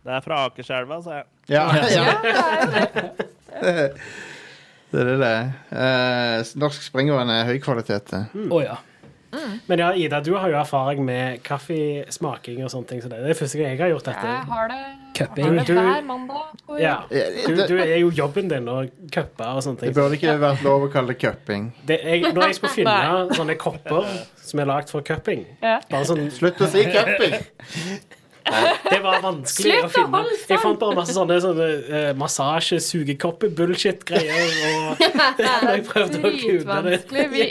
[0.05, 1.25] Det er fra Akerselva, sa jeg.
[1.49, 1.81] Ja, ja.
[1.97, 2.13] Ja,
[2.69, 4.01] det er det.
[4.91, 5.47] Det er det det er.
[5.71, 8.11] Eh, norsk springvann er høy kvalitet.
[8.13, 8.25] det.
[8.51, 8.77] Å ja.
[9.67, 13.01] Men ja, Ida, du har jo erfaring med kaffesmaking og sånne ting.
[13.03, 14.29] Så det er det første gang jeg har gjort dette.
[14.31, 14.77] Jeg har det,
[15.17, 15.45] Cupping.
[15.45, 16.53] har det hver mandag.
[16.65, 16.93] på Ja.
[17.11, 17.57] jobb.
[17.57, 18.77] Du, du er jo jobben din å
[19.11, 19.93] cuppe og sånne Det ting.
[19.99, 21.67] burde ikke vært lov å kalle det cupping.
[21.85, 24.07] Det, jeg, når jeg skulle finne sånne kopper
[24.47, 25.81] som er lagd for cupping Ja.
[25.91, 27.35] bare sånn, Slutt å si cupping!
[28.47, 30.17] Det var vanskelig Slutt å finne.
[30.21, 30.35] holde!
[30.49, 34.47] Jeg fant bare masse sånne, sånne uh, massasje, sugekopper-bullshit-greier.
[34.95, 35.01] Og
[35.73, 36.97] jeg prøvde å kule det.
[37.33, 37.43] Vi,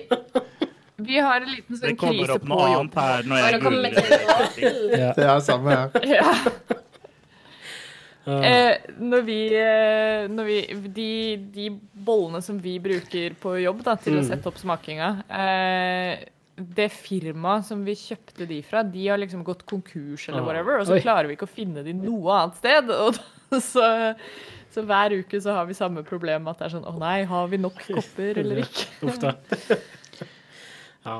[1.10, 2.80] vi har en liten Det sånn kommer krise opp på noe jobb.
[2.80, 4.22] annet her når jeg kommer googler.
[4.56, 5.10] til Ja.
[5.20, 5.88] Det er samme her.
[8.26, 8.26] Ja.
[8.26, 10.56] Eh, når vi, eh, når vi
[10.96, 11.10] de,
[11.54, 11.68] de
[12.08, 16.24] bollene som vi bruker på jobb da, til å sette opp smakinga eh,
[16.56, 20.46] Det firmaet som vi kjøpte de fra, de har liksom gått konkurs eller Ah.
[20.46, 21.02] whatever, og så Oi.
[21.04, 22.88] klarer vi ikke å finne de noe annet sted.
[22.90, 24.14] Og da, så,
[24.72, 27.46] så hver uke så har vi samme problem at det er sånn Å nei, har
[27.52, 28.86] vi nok kopper eller ikke?
[29.10, 29.34] Uff da.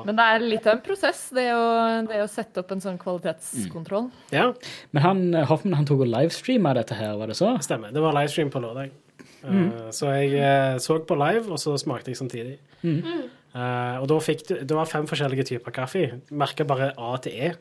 [0.03, 1.67] Men det er litt av en prosess, det å,
[2.09, 4.09] det å sette opp en sånn kvalitetskontroll.
[4.35, 4.49] Ja,
[4.91, 7.53] Men han, Hoffman han tok og livestreama dette her, var det så?
[7.63, 7.93] stemmer.
[7.95, 8.91] Det var livestream på lørdag.
[9.47, 12.57] Uh, så jeg uh, så på live, og så smakte jeg samtidig.
[13.57, 16.03] Uh, og da fikk du Det var fem forskjellige typer kaffe.
[16.29, 17.51] Merka bare A til E.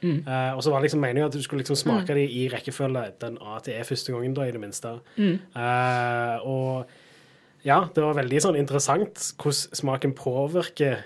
[0.00, 3.02] Uh, og så var det liksom meningen at du skulle liksom smake de i rekkefølge
[3.20, 4.94] den A til E første gangen, da, i det minste.
[5.18, 11.02] Uh, og ja, det var veldig sånn interessant hvordan smaken påvirker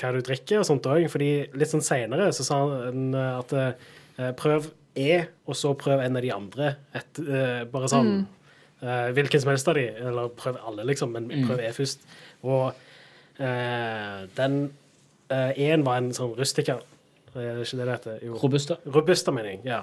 [0.00, 1.04] hva du drikker og sånt òg.
[1.12, 3.52] Fordi litt sånn seinere så sa han at
[4.40, 6.72] prøv E, og så prøv en av de andre.
[6.96, 7.20] Et,
[7.72, 8.10] bare sånn
[8.82, 12.02] uh, Hvilken som helst av de, eller prøv alle, liksom, men prøv E først.
[12.42, 12.74] Og
[13.38, 14.60] den
[15.32, 16.82] uh, E-en var en sånn rustiker.
[17.32, 18.22] Er det ikke det det heter?
[18.26, 18.36] Jo.
[18.42, 18.76] Robusta.
[18.84, 19.60] Robusta, mener jeg.
[19.64, 19.82] Ja.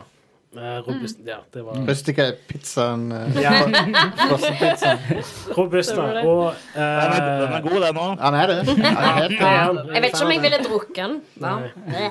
[0.49, 3.11] Uh, robust, ja, det var Rustica er pizzaen.
[3.13, 3.51] Uh, ja,
[4.23, 5.03] Frossenpizzaen.
[5.57, 6.05] Robusta.
[6.23, 8.15] Og uh, Den er, den er god, den òg.
[8.23, 8.57] Han er det.
[8.73, 11.19] Jeg vet ikke om jeg ville drukket den.
[11.45, 12.09] Nei.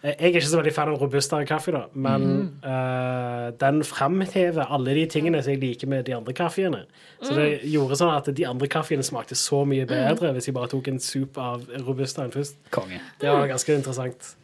[0.00, 2.22] Jeg er ikke så veldig fan av robusta kaffe, da, men
[2.64, 6.86] eh, den framhever alle de tingene som jeg liker med de andre kaffeene.
[7.20, 10.72] Så det gjorde sånn at de andre kaffeene smakte så mye bedre hvis jeg bare
[10.72, 12.56] tok en sup av robustaen først.
[12.72, 13.02] Konge.
[13.20, 14.34] Det var ganske interessant.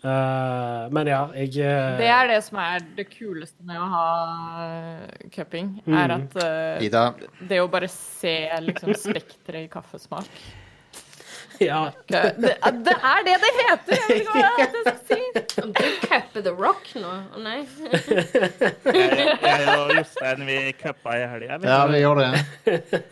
[0.00, 4.06] Uh, men ja, jeg uh, Det er det som er det kuleste med å ha
[4.56, 7.02] uh, cupping, er at eh, Ida,
[7.50, 8.32] det å bare se
[8.64, 10.30] liksom spekteret i kaffesmak
[11.70, 12.52] ja, det, det,
[12.86, 13.92] det er det det heter!
[13.94, 15.20] Jeg vet ikke hva jeg skal si.
[15.60, 17.10] Du cupper The Rock nå?
[17.36, 17.58] Å nei.
[18.90, 21.58] Jeg, jeg og Jostein vi cuppa i helga.
[21.68, 22.30] ja, vi gjør det.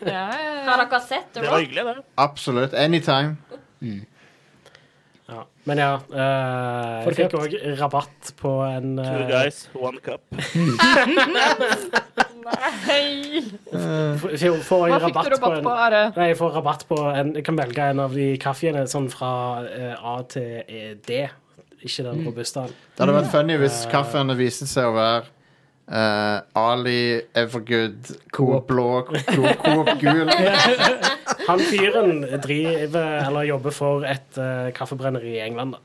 [0.09, 1.67] Ja, ja, Har dere sett The Det var Rock?
[1.67, 2.07] hyggelig, det.
[2.25, 2.73] Absolutt.
[2.79, 3.37] Anytime.
[5.29, 5.43] ja.
[5.69, 10.25] Men ja, uh, jeg fikk òg rabatt på en Two eh, guys, one cup.
[12.45, 13.43] Nei.
[13.43, 14.27] f-
[14.69, 16.03] Får jeg Hva fikk du rabatt en på, Are?
[16.17, 19.33] Nei, jeg får rabatt på en Jeg kan velge en av de kaffeene sånn fra
[19.67, 21.25] eh, A til eh, D.
[21.83, 22.73] Ikke den robustaen.
[22.97, 25.27] Det hadde vært funny hvis kaffen viste seg å være
[25.89, 30.29] Uh, Ali Evergood Coop blå, Coop Coop gul.
[31.49, 35.81] Han fyren driver eller jobber for et uh, kaffebrenneri i England da,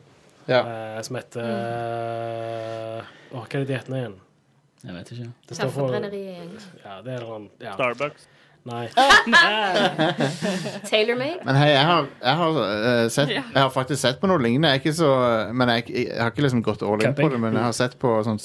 [0.52, 0.60] Ja.
[0.68, 4.18] Uh, som heter uh, Hva er det de heter igjen?
[4.84, 5.28] Jeg vet ikke.
[5.50, 7.74] Det står for Ja, det er noen ja.
[7.78, 8.26] Starbucks.
[8.64, 8.88] Nei.
[10.90, 11.40] Tailor-made?
[11.44, 14.72] Men hei, jeg har, jeg, har, uh, sett, jeg har faktisk sett på noe lignende.
[14.72, 15.10] Jeg, er ikke så,
[15.56, 17.98] men jeg, jeg har ikke liksom gått all in på det, men jeg har sett
[18.00, 18.40] på sånn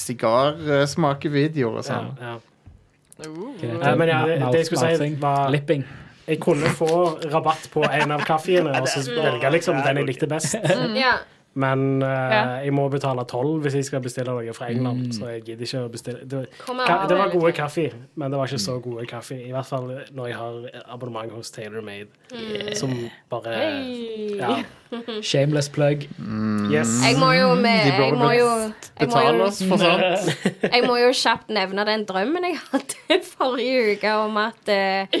[0.00, 2.12] sigarsmakevideoer og Ja, sånn.
[2.20, 2.36] ja.
[3.20, 3.50] Uh.
[3.60, 5.84] Nei, men ja, det- det jeg skulle si var- Lipping.
[6.30, 10.26] Jeg kunne få rabatt på en av kaffeene og så velge liksom den jeg likte
[10.30, 10.54] best.
[10.96, 11.18] Ja.
[11.54, 12.42] Men uh, Ja.
[12.62, 15.12] jeg må betale tolv hvis jeg skal bestille noe fra England.
[15.16, 18.46] Så jeg gidder ikke å bestille Det, Kommer det var gode kaffe, men det var
[18.46, 19.34] ikke så gode kaffe.
[19.34, 22.08] I hvert fall når jeg har abonnement hos Taylor Made,
[22.78, 22.94] som
[23.30, 24.36] bare hey.
[24.38, 24.60] Ja.
[25.30, 26.06] Shameless plug.
[26.70, 26.90] Yes.
[27.04, 28.48] Jeg må jo med De burde jo
[29.00, 30.30] Betale oss for sånt.
[30.74, 35.14] jeg må jo kjapt nevne den drømmen jeg hadde forrige uke om at eh,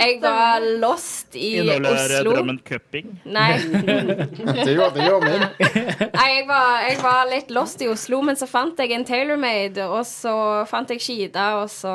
[0.00, 2.34] jeg var lost i Inneholder Oslo.
[2.34, 3.12] drømmen cupping.
[3.24, 3.52] Nei.
[3.60, 5.46] Det gjør, det gjør min.
[6.14, 9.86] Nei, jeg var, jeg var litt lost i Oslo, men så fant jeg en tailor-made,
[9.86, 10.34] og så
[10.70, 11.94] fant jeg Skida, og så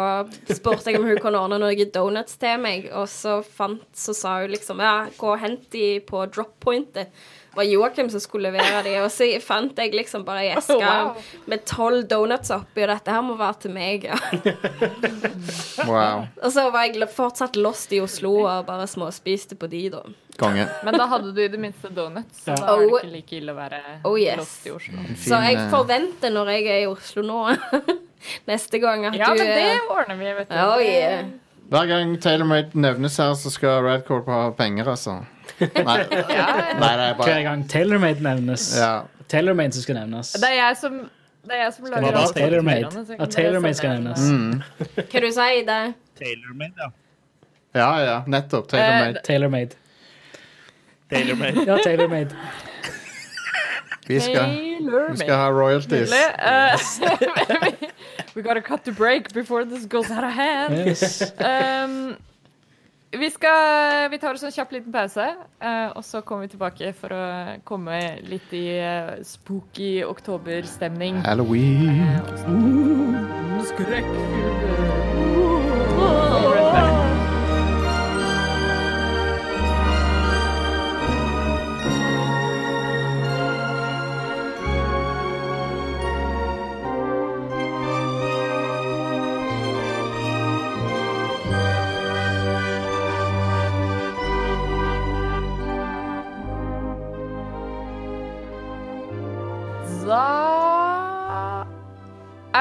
[0.50, 4.38] spurte jeg om hun kunne ordne noen donuts til meg, og så fant, så sa
[4.43, 6.74] hun liksom ja, gå og hent de på drop-pointet.
[6.93, 7.07] Det
[7.55, 11.13] var Joakim som skulle levere de, og så fant jeg liksom bare ei eske Wow.
[11.47, 14.17] med tolv donuts oppi, og dette her må være til meg, ja.
[15.88, 16.25] Wow.
[16.43, 20.01] Og så var jeg fortsatt lost i Oslo og bare småspiste på de, da.
[20.39, 20.65] Konge.
[20.83, 22.55] Men da hadde du i det minste donuts, så Ja.
[22.59, 22.99] da er det Oh.
[22.99, 24.38] ikke like ille å være Oh, yes.
[24.38, 24.97] lost i Oslo.
[25.15, 27.57] Så jeg eh, forventer når jeg er i Oslo nå,
[28.51, 30.55] neste gang, at Ja, du men det eh, ordner vi, vet du.
[30.55, 31.25] Oh, yeah.
[31.69, 35.25] Hver gang TaylorMade nevnes her, så skal Radcorp ha penger, altså.
[35.60, 35.97] Nei,
[36.29, 36.47] Ja,
[36.79, 37.27] nei, nei bare...
[37.27, 38.71] Hver gang TaylorMade nevnes.
[38.77, 39.03] ja.
[39.29, 40.34] TaylorMade som skal nevnes.
[40.38, 40.97] det er jeg som
[41.45, 43.05] det er jeg som lager alle TaylorMade.
[43.17, 44.19] bare TaylorMade skal nevnes.
[44.29, 44.62] Mm.
[44.95, 45.81] Hva du sier det?
[46.17, 46.89] Tailor-made, ja.
[47.75, 48.69] ja, ja, nettopp.
[48.71, 49.21] TaylorMade.
[49.25, 49.75] TaylorMade.
[51.12, 51.65] Tailor-made.
[51.67, 52.36] Ja, TaylorMade.
[54.08, 56.12] Vi skal, Taylor vi skal ha royalties.
[56.12, 56.25] Nydelig.
[56.45, 57.73] Eh,
[58.36, 60.73] we gotta cut the break before this goes out of hand.
[60.73, 61.21] Yes.
[61.39, 62.17] Um,
[63.19, 65.25] vi, skal, vi tar oss en kjapp liten pause,
[65.60, 67.25] eh, og så kommer vi tilbake for å
[67.67, 71.21] komme litt i eh, spooky oktoberstemning.
[71.25, 72.19] Halloween.
[73.65, 74.12] Skrekk
[75.25, 75.65] og
[76.06, 76.55] snakke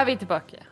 [0.04, 0.62] er vi tilbake.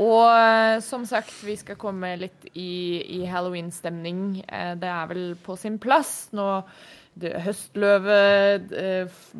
[0.00, 4.40] Og eh, som sagt, vi skal komme litt i, i halloween-stemning.
[4.48, 6.46] Eh, Det er vel på sin plass nå.
[7.20, 8.14] Det, høstløve
[8.80, 9.32] eh, f-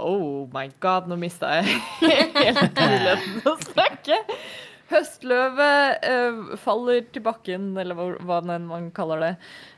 [0.00, 1.76] Oh my god, nå mista jeg
[2.40, 4.18] helt muligheten å snakke.
[4.90, 9.32] Høstløvet eh, faller til bakken, eller hva, hva enn man kaller det.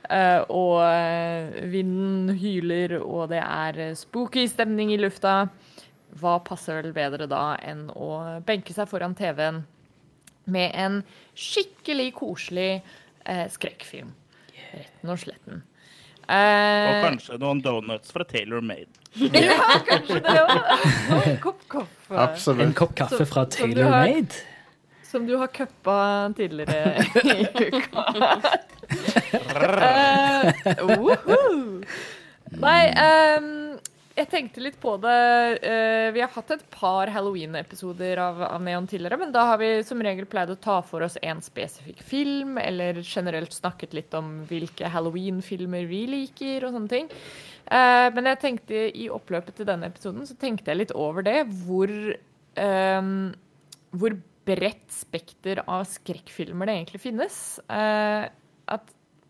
[0.08, 5.44] Eh, og eh, vinden hyler, og det er eh, spooky stemning i lufta.
[6.20, 8.10] Hva passer vel bedre da enn å
[8.46, 9.62] benke seg foran TV-en
[10.46, 11.00] med en
[11.36, 12.82] skikkelig koselig
[13.26, 14.12] eh, skrekkfilm?
[14.76, 15.62] Retten og sletten.
[16.26, 18.90] Og Eh, kanskje noen donuts fra Taylor Made.
[19.46, 20.56] ja, kanskje det òg.
[21.20, 22.56] En kopp kaffe.
[22.64, 24.40] En kopp kaffe fra Taylor har- TaylorMade.
[25.06, 28.02] Som du har cuppa tidligere i uka.
[28.90, 31.84] Eh, -huh.
[32.50, 33.65] Nei, ehm,
[34.16, 35.16] jeg tenkte litt på det.
[35.60, 40.00] Eh, vi har hatt et par Halloween-episoder av, Neon tidligere, men da har vi som
[40.02, 44.88] regel pleid å ta for oss en spesifikk film, eller generelt snakket litt om hvilke
[44.92, 47.10] Halloween-filmer vi liker, og sånne ting.
[47.66, 51.42] Eh, men jeg tenkte i oppløpet til denne episoden så tenkte jeg litt over det.
[51.66, 51.92] Hvor,
[52.56, 53.12] um,
[53.92, 57.38] hvor bredt spekter av skrekkfilmer det egentlig finnes.
[57.66, 58.45] At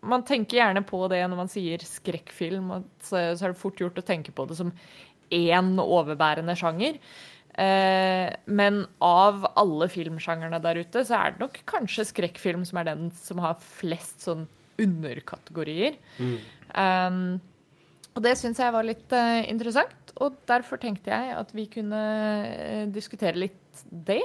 [0.08, 3.98] man tenker gjerne på det når man sier skrekkfilm, så, så er det fort gjort
[4.00, 4.72] å tenke på det som
[5.34, 7.00] én overbærende sjanger.
[7.56, 12.90] Eh, men av alle filmsjangerne der ute, så er det nok kanskje skrekkfilm som er
[12.90, 14.44] den som har flest sånn
[14.82, 15.96] underkategorier.
[16.76, 17.38] Um,
[18.16, 22.02] og det syns jeg var litt uh, interessant, og derfor tenkte jeg at vi kunne
[22.44, 24.20] uh, diskutere litt det.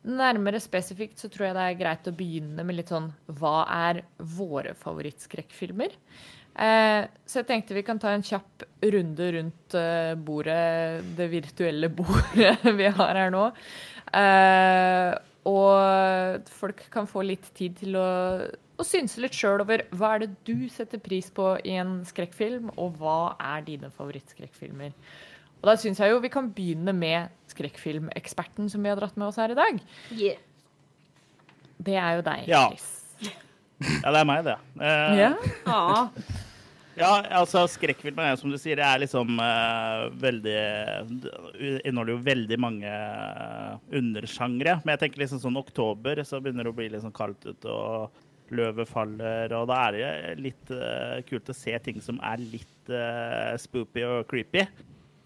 [0.00, 4.00] Nærmere spesifikt så tror jeg det er greit å begynne med litt sånn Hva er
[4.16, 5.96] våre favorittskrekkfilmer?
[6.60, 11.92] Eh, så jeg tenkte vi kan ta en kjapp runde rundt eh, bordet, det virtuelle
[12.00, 13.44] bordet vi har her nå.
[14.16, 15.12] Eh,
[15.50, 18.08] og folk kan få litt tid til å,
[18.76, 22.72] å synse litt sjøl over hva er det du setter pris på i en skrekkfilm,
[22.76, 24.92] og hva er dine favorittskrekkfilmer.
[25.60, 29.28] Og da syns jeg jo vi kan begynne med skrekkfilmeksperten som vi har dratt med
[29.28, 29.80] oss her i dag.
[30.16, 30.40] Yeah.
[31.80, 32.68] Det er jo deg, Ja.
[32.68, 32.96] Chris.
[33.80, 34.56] Ja, det er meg, det.
[34.80, 35.34] Eh, Ja?
[35.66, 36.08] Ja.
[37.00, 40.56] Ja, altså skrekkfilmen, er som du sier, det er liksom eh, veldig
[41.22, 41.30] det
[41.88, 44.74] Inneholder jo veldig mange uh, undersjangre.
[44.82, 47.72] Men jeg tenker liksom sånn oktober, så begynner det å bli litt sånn kaldt ute,
[47.72, 48.10] og
[48.50, 52.90] løvet faller, og da er det litt eh, kult å se ting som er litt
[52.90, 54.64] uh, spoopy og creepy.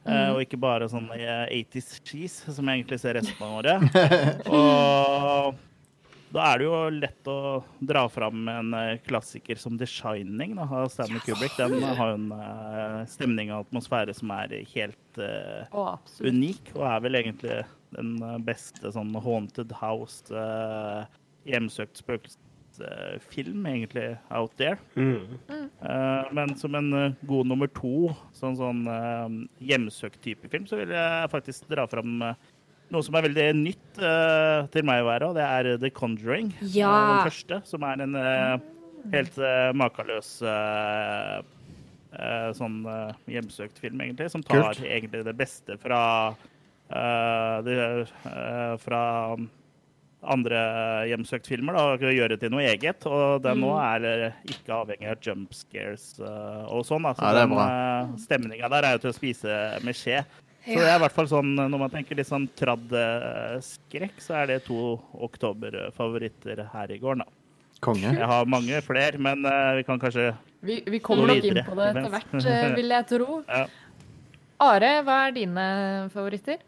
[0.04, 4.02] Eh, og ikke bare sånn eh, 80's cheese, som jeg egentlig ser resten av året.
[4.58, 5.62] og
[6.34, 7.38] da er det jo lett å
[7.78, 11.54] dra fram en eh, klassiker som The Shining da, av Stanley Kubrick.
[11.60, 15.94] Den har jo en eh, stemning og atmosfære som er helt uh, oh,
[16.26, 17.60] unik, og er vel egentlig
[17.94, 21.06] den eh, beste sånn haunted house, uh,
[21.46, 22.02] hjemsøkt
[22.74, 24.78] spøkelsesfilm, egentlig, out there.
[24.96, 25.38] Mm.
[25.82, 29.28] Uh, men som en eh, god nummer to, sånn, sånn uh,
[29.64, 32.34] hjemsøkt type film, så vil jeg faktisk dra fram eh,
[32.92, 36.52] noe som er veldig nytt eh, til meg å være, og det er The Conjuring.
[36.60, 36.92] eh, Ja.
[37.10, 38.56] den første, som er en eh,
[39.12, 41.42] helt uh, makeløs eh,
[42.16, 44.84] eh, sånn eh, hjemsøkt film, egentlig, som tar Kult.
[44.88, 46.00] egentlig det beste fra
[46.88, 47.76] eh, det,
[48.30, 49.02] eh, fra
[50.30, 50.60] andre
[51.10, 53.04] hjemsøkt filmer da, og gjøre det til noe eget.
[53.08, 57.06] Og den nå er eh, ikke avhengig av jump scares eh, og sånn.
[57.10, 60.22] Altså, Ja, den uh, stemninga der er jo til å spise med skje.
[60.64, 64.16] Så det er i hvert fall sånn, når man tenker litt sånn tradd eh, skrekk,
[64.24, 64.94] så er det to
[65.26, 67.40] oktoberfavoritter her i gården, da.
[67.84, 68.14] Konge.
[68.16, 70.30] Jeg har mange flere, men uh, vi kan kanskje
[70.64, 73.42] Vi, vi kommer nok inn på det etter hvert, eh, vil jeg tro.
[73.44, 73.66] Ja.
[74.64, 75.66] Are, hva er dine
[76.14, 76.62] favoritter?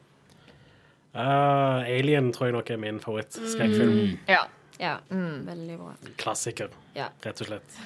[1.17, 4.19] Uh, Alien tror jeg nok er min favorittskrekkfilm.
[4.29, 4.43] Ja.
[4.79, 5.47] Ja, Mm.
[5.47, 5.95] veldig bra.
[6.21, 7.07] Klassiker, Ja.
[7.25, 7.77] rett og slett.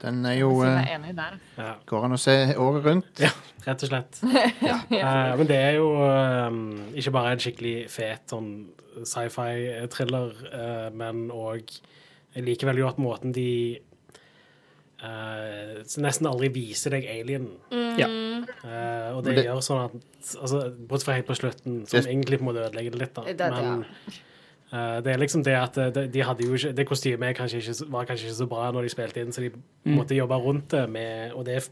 [0.00, 0.62] Den er jo.
[0.62, 3.18] Ja, Går an å se året rundt.
[3.18, 3.30] Ja,
[3.66, 4.20] rett og slett.
[4.94, 8.68] Eh, men det er jo um, ikke bare en skikkelig fet sånn
[9.04, 11.80] sci-fi-thriller, uh, men òg
[12.36, 13.80] Jeg liker veldig godt måten de
[15.02, 17.48] eh, nesten aldri viser deg alien.
[17.98, 18.08] Ja.
[18.08, 19.92] Uh, og det, det- gjør sånn at
[20.40, 23.14] altså, Bortsett fra helt på slutten, som Det- egentlig på en måte ødelegger det litt,
[23.14, 23.50] da.
[23.50, 23.84] Men
[24.72, 27.90] uh, det er liksom det at de, de hadde jo ikke Det kostymet kanskje ikke,
[27.90, 29.50] var kanskje ikke så bra når de spilte inn, så de
[29.88, 31.68] måtte jobbe rundt det med Og det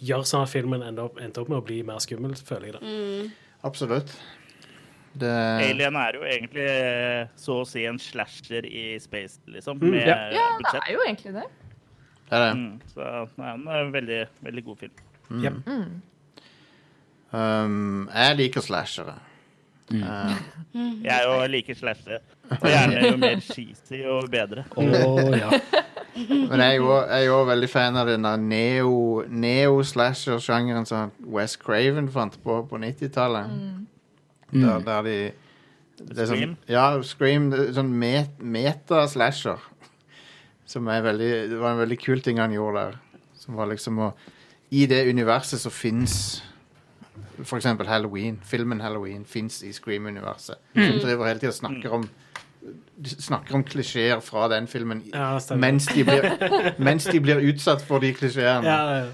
[0.00, 2.80] gjør sånn at filmen endte opp, endte opp med å bli mer skummel, føler jeg.
[2.80, 3.30] da.
[3.68, 4.12] Absolutt.
[5.18, 6.66] Det Alien er jo egentlig
[7.36, 9.80] så å si en slasher i space, liksom.
[9.82, 10.16] Med ja.
[10.32, 11.46] Ja, det er jo egentlig det.
[12.28, 12.52] Det er det.
[12.58, 13.08] Mm, så
[13.40, 14.92] nei, den er en veldig, veldig god film.
[15.44, 15.54] Yep.
[17.32, 19.14] Um, jeg liker slashere.
[19.90, 20.02] Mm.
[20.02, 20.34] Uh,
[21.08, 22.20] Jeg òg liker slashere.
[22.58, 24.64] Og gjerne jo mer cheesy og bedre.
[24.76, 25.48] Oh, ja.
[26.18, 32.62] men jeg er jo veldig fan av den neo- neo-slasher-sjangeren som Wes Craven fant på
[32.68, 33.52] på 90-tallet.
[34.52, 35.18] Der, der de
[35.98, 36.54] det er sånn, Scream?
[36.70, 37.48] Ja, Scream.
[37.52, 39.67] det er Sånn met, meta-slasher.
[40.68, 42.98] Som er veldig Det var en veldig kul ting han gjorde der.
[43.38, 44.12] Som var liksom å
[44.70, 46.42] I det universet som fins
[47.38, 48.36] eksempel Halloween.
[48.44, 50.58] Filmen Halloween fins i Scream-universet.
[50.74, 52.08] Som driver hele tida og snakker om
[53.06, 56.24] snakker om klisjeer fra den filmen Ja, mens, de blir,
[56.88, 58.66] mens de blir utsatt for de klisjeene.
[58.66, 59.04] Ja,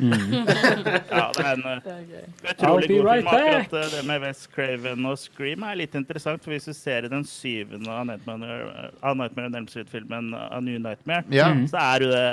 [1.12, 3.28] Ja, det er en eh, er utrolig god right film.
[3.28, 3.76] Akkurat back.
[3.82, 6.42] eh, det med West Craven og Scream er litt interessant.
[6.44, 10.64] For hvis du ser i den syvende av Nightmare, av Nightmare on Elm Street-filmen av
[10.64, 11.50] New Nightmare, Ja.
[11.68, 12.24] så er, jo det,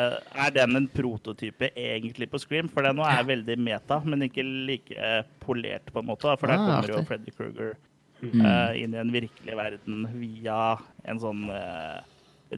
[0.48, 2.72] er den en prototype egentlig på Scream.
[2.72, 6.32] For den nå er veldig meta, men ikke like eh, polert, på en måte.
[6.40, 7.74] For der Ah, kommer jo Freddy Freddy
[8.22, 10.62] Krueger uh, inn i en virkelig verden via
[11.10, 12.00] en sånn uh,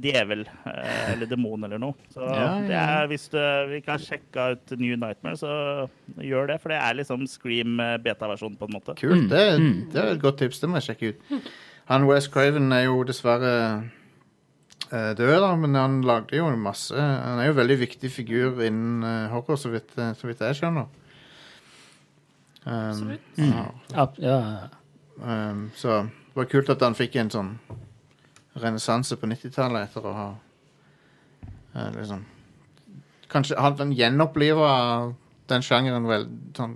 [0.01, 1.95] djevel eh, eller demon eller noe.
[2.13, 3.39] Så Ja, ja, det er, hvis du
[3.77, 5.53] ikke har sjekka ut New Nightmare, så
[6.17, 6.59] gjør det.
[6.63, 8.97] For det er liksom Scream eh, beta-versjon, på en måte.
[8.99, 9.29] Kult.
[9.31, 9.43] Det,
[9.93, 10.63] det er et godt tips.
[10.63, 11.51] Det må jeg sjekke ut.
[11.91, 13.53] Han Wes Craven er jo dessverre
[14.89, 18.61] eh, død, da, men han lagde jo masse Han er jo en veldig viktig figur
[18.63, 19.03] innen
[19.33, 20.87] horror, så vidt, så vidt jeg skjønner.
[22.63, 23.41] Um, Absolutt.
[23.43, 24.37] Ja, ja.
[25.21, 26.03] Um, så
[26.33, 27.51] det var kult at han fikk en sånn
[28.61, 30.29] renessanse på 90-tallet etter å ha
[31.75, 32.25] uh, liksom
[33.33, 34.67] Kanskje han, han gjenoppliva
[35.49, 36.75] den sjangeren vel sånn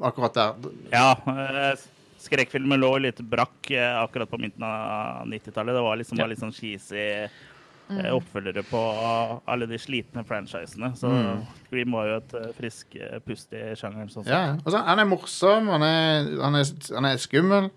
[0.00, 0.70] akkurat der.
[0.88, 1.74] Ja, eh,
[2.20, 5.76] skrekkfilmen lå litt brakk eh, akkurat på midten av 90-tallet.
[5.76, 6.24] Det var liksom Ja.
[6.24, 7.28] bare litt sånn cheesy
[7.98, 8.80] eh, oppfølgere på
[9.50, 10.92] alle de slitne franchisene.
[10.98, 11.10] Så
[11.66, 14.10] Scream var jo et eh, frisk eh, pust i sjangeren.
[14.12, 14.28] Sånn.
[14.30, 17.70] Ja, altså, han er morsom, han er, han, er, han er skummel.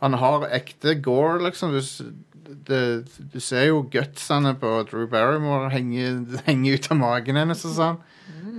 [0.00, 1.74] Han har ekte gore, liksom.
[1.76, 2.82] Du, det,
[3.32, 6.14] du ser jo gutsene på Drew Barrymore henge,
[6.46, 8.00] henge ut av magen hennes og sånn.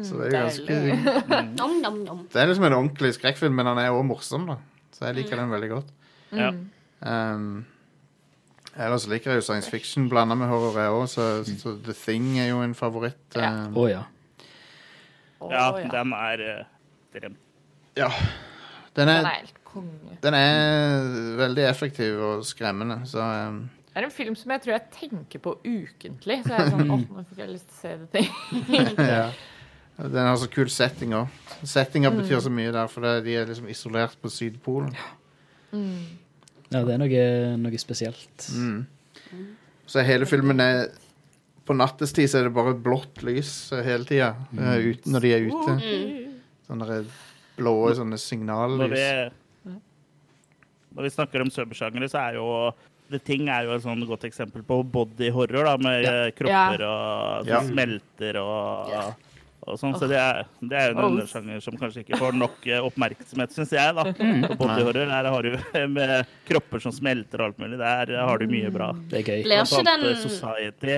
[0.06, 2.22] Så det er jo ganske Nom, nom, nom.
[2.32, 4.58] Det er liksom en ordentlig skrekkfilm, men han er også morsom, da.
[4.96, 5.94] Så jeg liker den veldig godt.
[6.38, 6.52] Ja.
[7.02, 7.64] Um,
[8.78, 11.26] ellers liker jeg jo science fiction blanda med horror, jeg òg, så,
[11.60, 13.20] så The Thing er jo en favoritt.
[13.36, 14.04] Um, Å ja.
[15.42, 16.64] Å, ja, den er eh,
[17.12, 17.36] ekstrem.
[17.98, 18.10] ja.
[18.92, 20.18] Den Den er, er helt konge.
[20.22, 21.06] den er
[21.40, 25.40] veldig effektiv og skremmende, så um, Det er en film som jeg tror jeg tenker
[25.44, 26.42] på ukentlig.
[26.44, 28.92] Så jeg er sånn, åh, nå fikk jeg lyst til å se det til.
[29.16, 29.24] ja.
[30.02, 31.32] Den har så kul setting òg.
[31.68, 34.96] Settinga betyr så mye der, for det, de er liksom isolert på Sydpolen.
[36.72, 37.24] Ja det er noe,
[37.60, 38.48] noe spesielt.
[38.56, 38.86] Mm.
[39.92, 40.86] Så hele filmen er
[41.68, 45.76] På nattestid så er det bare blått lys eh, hele tida når de er ute.
[46.68, 47.06] Sånne der
[47.60, 49.04] blå sånne Når vi,
[50.96, 52.48] når vi snakker om subsjangere, så er jo
[53.12, 56.32] The Thing er jo et sånn godt eksempel på body horror, da, med Ja.
[56.32, 57.62] kropper kropper og som Ja.
[57.68, 59.31] smelter og, og
[59.78, 59.94] sånn.
[60.00, 63.54] Så det er, det er jo en undersjanger som kanskje ikke får nok eh, oppmerksomhet,
[63.56, 63.96] syns jeg.
[63.98, 64.06] da.
[64.12, 64.46] Mm.
[64.50, 65.58] På body horror der har du
[65.98, 66.14] med
[66.50, 67.80] kropper som smelter og alt mulig.
[67.82, 68.92] Der har du mye bra.
[69.12, 69.44] Det er gøy.
[69.48, 70.98] Blir ikke den, eh, Society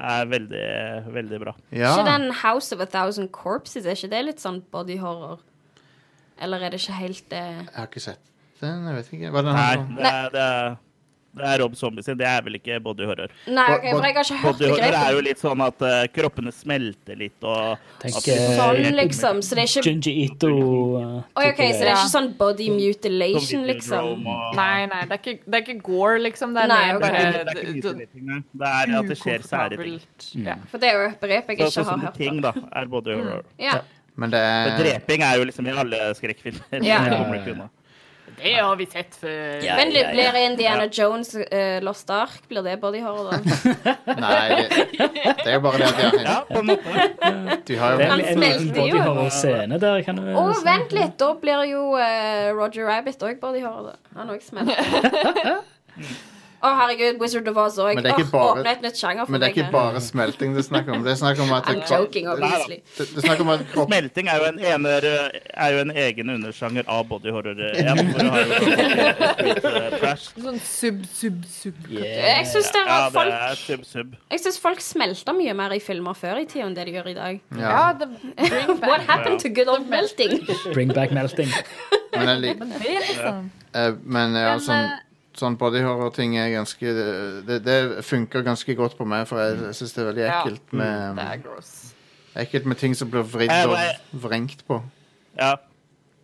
[0.00, 0.66] er veldig,
[1.12, 1.54] veldig bra.
[1.74, 1.94] Ja.
[1.94, 5.42] ikke den House of a Thousand Corpses, er ikke det litt sånn body horror?
[6.40, 8.22] Eller er det ikke helt det Jeg har ikke sett
[8.60, 8.86] den.
[8.88, 9.32] Jeg vet ikke.
[9.34, 10.78] Hva den Nei, det er, det er
[11.30, 12.16] Det er Rob Zombie sin.
[12.18, 13.30] Det er vel ikke body horror.
[13.46, 15.98] Nei, okay, for jeg har ikke hørt Body horror er jo litt sånn at uh,
[16.10, 19.38] kroppene smelter litt og Tenk, eh, Sånn, liksom.
[19.46, 20.50] Så det er ikke Junji Ito.
[20.50, 24.26] uh, Oi, ok, Så det er ikke sånn body mutilation, liksom?
[24.58, 26.58] Nei, nei, det er ikke, det er ikke gore, liksom.
[26.58, 27.06] Det er Nei, okay.
[27.06, 28.44] bare Det er ikke mutilating.
[28.50, 30.00] Det er at det skjer sære ting.
[30.50, 30.58] Ja.
[30.72, 32.18] For det er jo et begrep jeg Så, ikke sånn har hørt.
[32.18, 33.46] ting, da, er body horror.
[33.62, 33.80] Ja.
[34.20, 36.82] Men det For dreping er jo liksom i alle skrekkfilmer.
[36.84, 37.04] Ja.
[37.06, 37.70] Det unna.
[38.42, 39.60] Det har vi sett før.
[39.64, 39.76] Ja.
[39.76, 42.40] Vent ja, blir Indiana Jones uh, Lost Ark?
[42.48, 43.36] Blir det body horror, da?
[44.24, 47.06] Nei, det, det er jo bare det at de har, Ja, på en måte.
[47.68, 48.72] de har jo en, en smelter jo.
[48.80, 50.64] body horror-scene der, kan du si.
[50.66, 51.16] vent litt!
[51.20, 53.92] Da blir jo uh, Roger Rabbit òg body horror.
[53.92, 54.20] da.
[54.20, 55.60] Han òg smelter.
[56.60, 57.94] Å, herregud, Wizard of Oz òg.
[57.94, 59.40] Men det er ikke bare- Åpne et nytt sjanger for meg.
[59.40, 61.02] Men det er ikke bare smelting det er snakk om.
[61.04, 62.82] Det er snakk om at I'm joking, det, obviously.
[62.98, 65.06] det er om at kropp Smelting er jo en, ener,
[65.54, 67.56] er jo en egen undersjanger av body horror.
[67.80, 69.62] igjen, hvor du har jo street,
[70.00, 70.28] trash.
[70.36, 71.74] Sånn sub, sub, sub.
[71.90, 76.86] Jeg syns Ja, folk, folk smelter mye mer i filmer før i tida enn det
[76.90, 77.40] de gjør i dag.
[77.56, 78.06] Ja, Ja, the,
[78.88, 80.40] What happened to good old melting?
[80.74, 81.48] Bring back melting.
[82.12, 83.50] men, jeg lik, Men det, liksom.
[83.74, 84.98] eh, men ja, sånn, eh,
[85.40, 86.92] sånn body horror-ting er ganske
[87.48, 90.36] Det, det funker ganske godt på meg, for jeg, jeg syns det er veldig Ja.
[90.44, 91.72] ekkelt med, Det er gross.
[92.36, 94.82] ekkelt med ting som blir vridd Eh, og vrengt på.
[95.38, 95.56] Ja.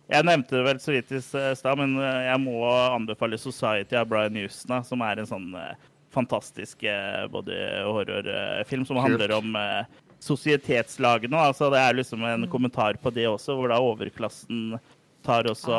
[0.09, 2.61] Jeg nevnte det vel så vidt i stad, men eh, jeg må
[2.95, 5.73] anbefale 'Society' av Brian Houston, som er en sånn eh,
[6.15, 9.83] fantastisk eh, body horror-film som handler om eh,
[10.23, 11.35] sosietetslagene.
[11.37, 14.77] Altså, det er liksom en kommentar på det også, hvor da overklassen
[15.25, 15.75] tar også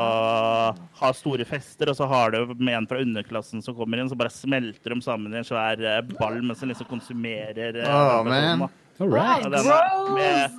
[1.01, 4.18] har store fester, og så har du med en fra underklassen som kommer inn, så
[4.18, 8.68] bare smelter de sammen i en svær eh, ball mens de liksom konsumerer Oh, man.
[9.01, 9.45] All right.
[9.45, 10.57] Ja, den er med,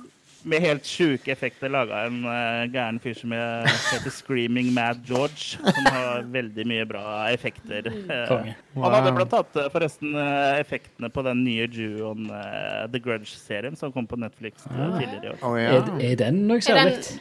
[0.48, 5.58] med helt sjuke effekter laga en uh, gæren fyr som er- heter Screaming Mad George.
[5.60, 7.90] Som har veldig mye bra effekter.
[8.30, 8.54] Konge.
[8.74, 9.18] Han hadde Wow.
[9.20, 10.16] blant annet forresten
[10.56, 14.96] effektene på den nye Juon uh, The Grudge-serien som kom på Netflix Ah.
[14.98, 15.42] tidligere i år.
[15.44, 15.98] Oh, Er, ja.
[16.12, 17.20] er den noe Er særlig?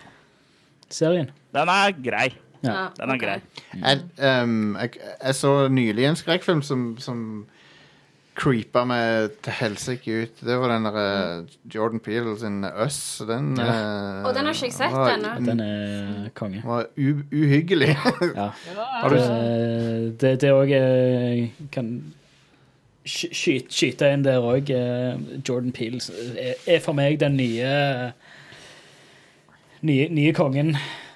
[0.90, 1.30] Serien?
[1.56, 2.30] Den er grei.
[2.64, 2.90] Ja.
[2.98, 3.28] Den er okay.
[3.28, 3.40] grei.
[3.80, 4.90] Jeg, um, jeg,
[5.24, 7.22] jeg så nylig en skrekkfilm som, som
[8.40, 10.42] creepa meg til helsike ut.
[10.48, 13.00] Det var den der eh, Jordan Peele sin Us.
[13.28, 15.34] Den, eh, Og den har ikke jeg sett ennå.
[15.50, 16.62] Den er konge.
[16.66, 17.90] var u uhyggelig.
[18.36, 18.50] Ja.
[19.02, 20.72] Har du Det, det, det òg
[21.72, 21.90] kan
[23.06, 24.72] sky- sky- skyte inn der òg.
[25.50, 26.00] Jordan Peele
[26.40, 28.14] er, er for meg den nye
[29.86, 30.76] nye, nye kongen.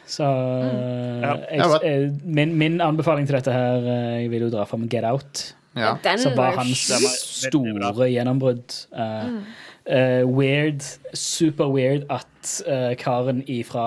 [0.09, 1.23] Så mm.
[1.23, 4.83] jeg, Ja, jeg, min, min anbefaling til dette her eh, Jeg vil jo dra fram
[4.91, 5.53] Get Out.
[5.79, 5.95] Ja.
[6.03, 8.75] Den som var hans var store gjennombrudd.
[8.93, 9.39] Uh, mm.
[9.87, 10.85] uh, weird,
[11.17, 12.27] super weird at
[12.67, 13.85] eh, karen ifra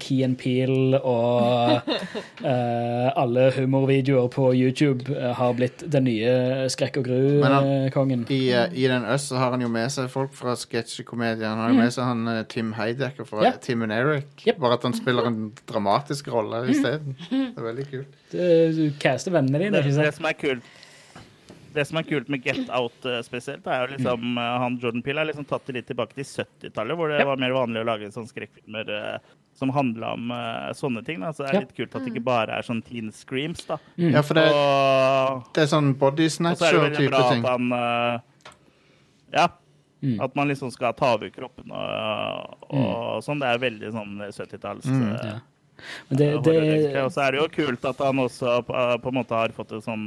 [0.00, 1.82] Key and Peel og
[2.42, 8.24] uh, alle humorvideoer på YouTube uh, har blitt den nye skrekk og gru-kongen.
[8.32, 11.48] I, I den Us så har han jo med seg folk fra sketsjekomedien.
[11.50, 13.44] Han har jo med seg han Tim Heidecker fra Mm.
[13.46, 13.52] Ja.
[13.62, 14.26] Tim and Eric.
[14.46, 14.56] Yep.
[14.58, 17.14] Bare at han spiller en dramatisk rolle isteden.
[17.30, 18.16] Det er veldig kult.
[18.32, 20.64] Det- Du caster vennene dine, Det, det som er kult
[21.78, 24.38] det som er kult med Get Out eh, spesielt, er jo liksom Mm.
[24.42, 27.26] eh, han Jordan Peele er liksom tatt det litt tilbake til 70-tallet, hvor det Ja.
[27.30, 29.18] var mer vanlig å lage sånne skrekkfilmer eh,
[29.58, 31.18] som handla om uh, sånne ting.
[31.18, 31.32] Da.
[31.34, 31.60] Så det er Ja.
[31.64, 33.64] litt kult at det ikke bare er sånn teen screams.
[33.66, 33.78] da.
[33.98, 37.10] Ja, for det, Og, det er sånn body snatcher og så er det veldig snatcher-type
[37.10, 37.44] bra ting.
[37.44, 38.20] at han uh,
[39.32, 39.48] Ja.
[40.00, 40.20] Mm.
[40.22, 43.40] At man liksom skal ta over kroppen og, og sånn.
[43.42, 45.38] Det er veldig sånn 70-talls Mm, eh, ja.
[46.10, 46.60] Men det, horror,
[46.92, 47.02] det.
[47.02, 49.72] Og så er det jo kult at han også på, på en måte har fått
[49.72, 50.06] en sånn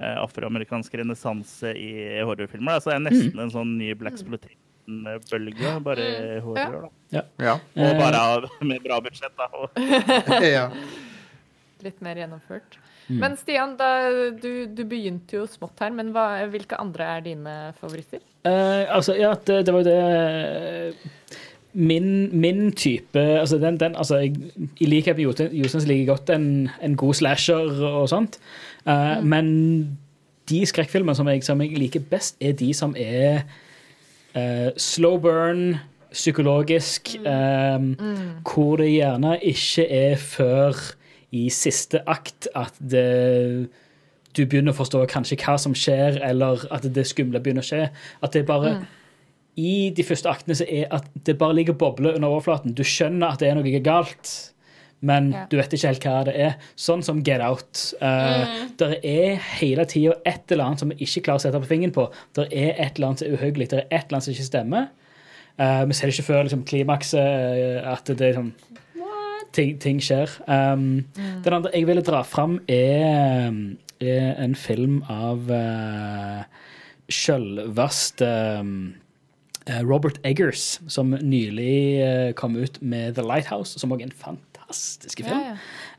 [0.00, 1.90] afroamerikansk renessanse i
[2.24, 2.78] horrorfilmer.
[2.78, 6.88] Altså, Så det er nesten en sånn ny Black Splotin-bølge, bare i horror.
[6.88, 6.90] Da.
[7.18, 7.24] Ja.
[7.46, 7.54] Ja.
[7.76, 9.48] Og bare av- med bra budsjett, da.
[10.56, 10.68] Ja.
[11.84, 12.76] Litt mer gjennomført.
[13.10, 13.18] Mm.
[13.22, 13.86] Men Stian, da,
[14.36, 18.20] du, du begynte jo smått her, men hva, hvilke andre er dine favoritter?
[18.46, 21.10] Eh, altså, ja, det, det var jo det
[21.72, 22.06] Min,
[22.40, 24.32] min type altså den, den, altså jeg,
[24.82, 26.46] I likhet med Jostein Jostein liker jeg godt en,
[26.82, 28.40] en god slasher og sånt.
[28.86, 29.98] Eh, Men
[30.50, 33.44] de skrekkfilmene som jeg, som jeg liker best, er de som er
[34.34, 35.76] uh, slow burn,
[36.10, 37.84] psykologisk, eh,
[38.42, 40.74] hvor det gjerne ikke er før
[41.30, 43.68] i siste akt at det
[44.36, 47.88] du begynner å forstå kanskje hva som skjer, eller at det skumle begynner å skje.
[48.22, 48.76] At det bare
[49.58, 52.74] I de første aktene så er at det bare ligger bobler under overflaten.
[52.74, 54.30] Du skjønner at det er noe galt,
[55.00, 55.46] men Ja.
[55.50, 56.54] du vet ikke helt hva det er.
[56.76, 57.94] Sånn som Get Out.
[58.02, 61.70] Uh, Der er hele tida et eller annet som vi ikke klarer å sette på
[61.70, 62.10] fingeren på.
[62.34, 63.70] Der er et eller annet som er uhyggelig.
[63.70, 64.88] Der er et eller annet som ikke stemmer.
[65.58, 68.52] Uh, vi ser det ikke før liksom, klimakset, uh, at det er sånn
[69.52, 70.30] ting, ting skjer.
[70.48, 71.06] Um,
[71.44, 73.52] Den andre jeg ville dra fram, er,
[74.00, 76.44] er en film av uh,
[77.10, 78.28] sjølveste
[79.66, 84.16] eh, Robert Eggers, som nylig eh, kom ut med The Lighthouse, som også er en
[84.16, 85.28] fantastisk film.
[85.28, 85.56] Ja, ja.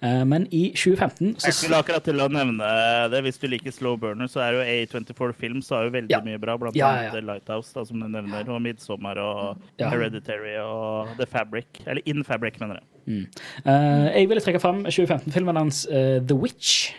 [0.08, 2.70] Eh, men i 2015 Jeg så skulle akkurat til å nevne
[3.12, 3.22] det.
[3.26, 6.22] Hvis du liker Slow Burner, så er jo A24 Films har jo veldig Ja.
[6.22, 6.58] mye bra.
[6.58, 9.90] Blant Ja, ja, annet Lighthouse, da, som du nevner, og Midsommar og Ja.
[9.90, 11.82] Hereditary og The Fabric.
[11.86, 13.28] Eller In Fabric, mener jeg.
[13.66, 16.94] eh, Jeg ville trekke fram 2015-filmen hans uh, The Witch.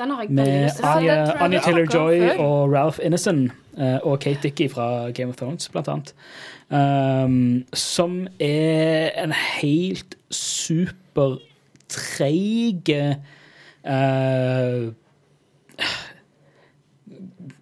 [0.00, 0.84] Den har jeg veldig Med lyst til.
[0.86, 5.88] Anya, Anya Taylor-Joy og Ralph Ineson eh, og Kate Dickey fra Game of Thrones, blant
[5.88, 6.14] annet.
[6.70, 12.90] Um, som er en helt supertreig
[13.84, 14.92] uh,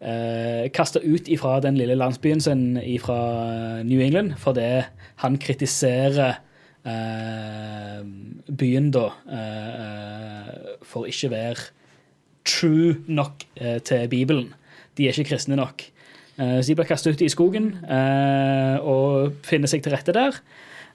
[0.00, 4.82] eh, kasta ut ifra den lille landsbyen sin fra New England fordi
[5.16, 6.40] han kritiserer
[6.84, 8.04] eh,
[8.58, 11.68] byen da eh, eh, for ikke være
[12.48, 14.50] true nok eh, til Bibelen.
[14.98, 15.84] De er ikke kristne nok.
[16.40, 20.40] Eh, så de blir kastet ut i skogen eh, og finner seg til rette der.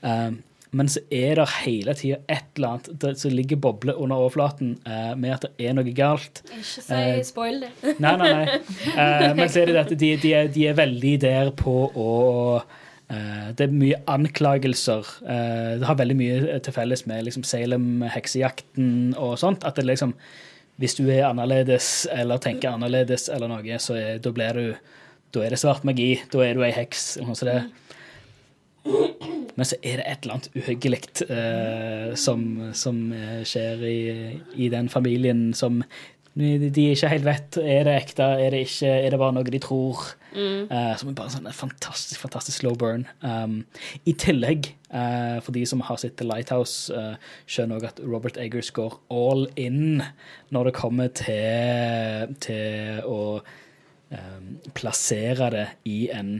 [0.05, 0.35] Eh,
[0.75, 5.13] men så er det hele tida et eller annet som ligger boble under overflaten eh,
[5.15, 6.41] med at det er noe galt.
[6.49, 7.71] Ikke Eh, si spoil det.
[8.03, 8.57] Nei, nei, nei.
[8.91, 12.09] Eh, men så er det at de, de, er, de er veldig der på å
[13.05, 15.05] Uh, Det er mye anklagelser.
[15.21, 19.61] Uh, det har veldig mye til felles med liksom, Salem-heksejakten og sånt.
[19.61, 20.15] At det liksom
[20.81, 24.93] Hvis du er annerledes eller tenker annerledes eller noe, så er, da blir du
[25.35, 26.21] Da er det svart magi.
[26.31, 27.17] Da er du ei heks.
[27.17, 27.73] eller noe sånt.
[29.55, 33.99] Men så er det et eller annet uhyggelig eh, som, som eh, skjer i,
[34.55, 35.81] i den familien som
[36.35, 39.47] de de ikke helt vet er det ekte, er det ikke, er det bare noe
[39.47, 40.01] de tror.
[40.35, 43.05] Eh, som er bare sånn en fantastisk fantastisk slow burn.
[43.23, 43.61] Um,
[44.03, 47.15] I tillegg, uh, for de som har sett The Lighthouse, uh,
[47.47, 50.03] skjønner også at Robert Eggers går all in
[50.51, 56.37] når det kommer til, til å um, plassere det i en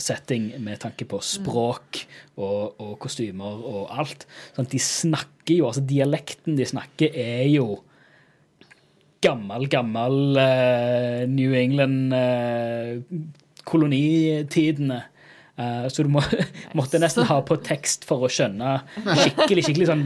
[0.00, 1.98] setting med tanke på språk
[2.40, 4.24] og, og kostymer og alt.
[4.56, 7.76] Sånn, de snakker jo, altså Dialekten de snakker, er jo
[9.24, 13.02] gammel, gammel uh, New England eh.
[15.58, 16.22] Uh, så du må,
[16.78, 20.04] måtte nesten ha på tekst for å skjønne skikkelig, skikkelig sånn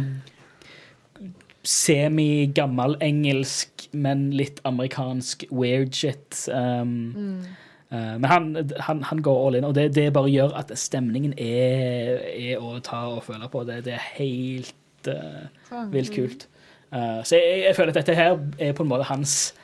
[1.62, 6.44] semi-gammel engelsk, men litt amerikansk weird shit.
[6.50, 7.44] Um,
[7.90, 8.48] eh, men han,
[8.80, 12.78] han, han går all in, og det, det bare gjør at stemningen er, er å
[12.84, 13.64] ta og føle på.
[13.68, 16.48] Det, det er helt uh, vilt kult.
[16.92, 19.54] Eh, så jeg, jeg føler at dette her er på en måte hans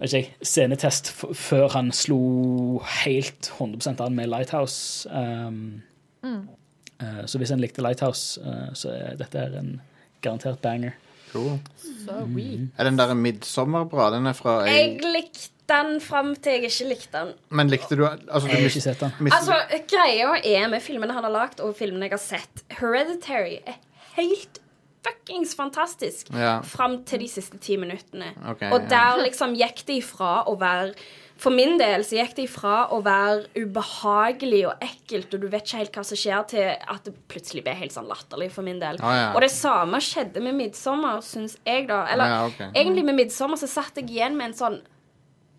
[0.00, 5.08] vet ikke, scenetest f før han slo helt 100 an med Lighthouse.
[5.08, 5.82] Um,
[6.24, 9.78] eh, så hvis en likte Lighthouse, uh, så er dette her en
[10.24, 10.96] garantert banger.
[11.32, 11.58] Cool.
[12.04, 12.70] Så weak.
[12.78, 14.10] Er den der 'Midtsommer' bra?
[14.14, 17.32] Den er fra Jeg likte den fram til jeg ikke likte den.
[17.50, 19.12] Men likte du Altså, du Jeg har ikke sett den.
[19.32, 19.54] Altså,
[19.88, 23.80] Greia er med filmene han har lagd, og filmene jeg har sett Hereditary er
[24.14, 24.60] helt
[25.04, 26.60] fuckings fantastisk Ja.
[26.62, 28.32] fram til de siste ti minuttene.
[28.54, 28.88] Okay, og ja.
[28.88, 30.94] der liksom gikk det ifra å være
[31.36, 35.64] For min del så gikk det ifra å være ubehagelig og ekkelt, og du vet
[35.66, 38.78] ikke helt hva som skjer, til at det plutselig ble helt sånn latterlig for min
[38.78, 39.00] del.
[39.02, 39.24] Ah, ja.
[39.34, 42.06] Og det samme skjedde med 'Midsommer', syns jeg, da.
[42.06, 42.60] Eller Ja, ok.
[42.72, 44.80] egentlig med 'Midsommer' så satt jeg igjen med en sånn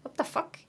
[0.06, 0.60] What the fuck?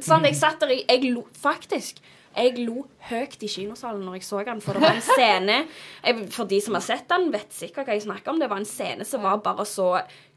[0.00, 1.98] Sånn, jeg satt der i Jeg lo faktisk.
[2.36, 6.26] Jeg lo høyt i kinosalen når jeg så den, for det var en scene jeg,
[6.32, 8.40] For de som har sett den, vet sikkert hva jeg snakker om.
[8.42, 9.88] Det var en scene som var bare så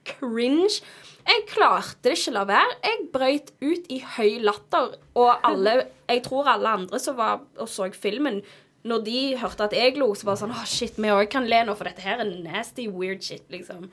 [0.06, 0.82] cringe.
[1.26, 2.76] Jeg klarte det ikke la være.
[2.86, 7.70] Jeg brøyt ut i høy latter, og alle Jeg tror alle andre som var og
[7.72, 8.44] så filmen,
[8.86, 11.64] når de hørte at jeg lo, så bare sånn Å, shit, vi òg kan le
[11.66, 13.88] nå, for dette her er nasty, weird shit, liksom.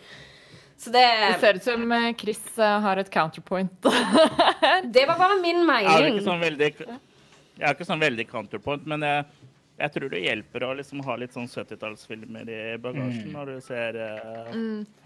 [0.76, 3.72] Så det Det ser ut som eh, Chris eh, har et counterpoint.
[4.94, 5.88] Det var bare min mening.
[5.88, 6.70] Er det ikke sånn veldig,
[7.62, 9.26] jeg er ikke sånn veldig counterpoint, men jeg,
[9.82, 13.98] jeg tror det hjelper å liksom ha litt sånn 70-tallsfilmer i bagasjen når du ser
[14.02, 14.56] eh,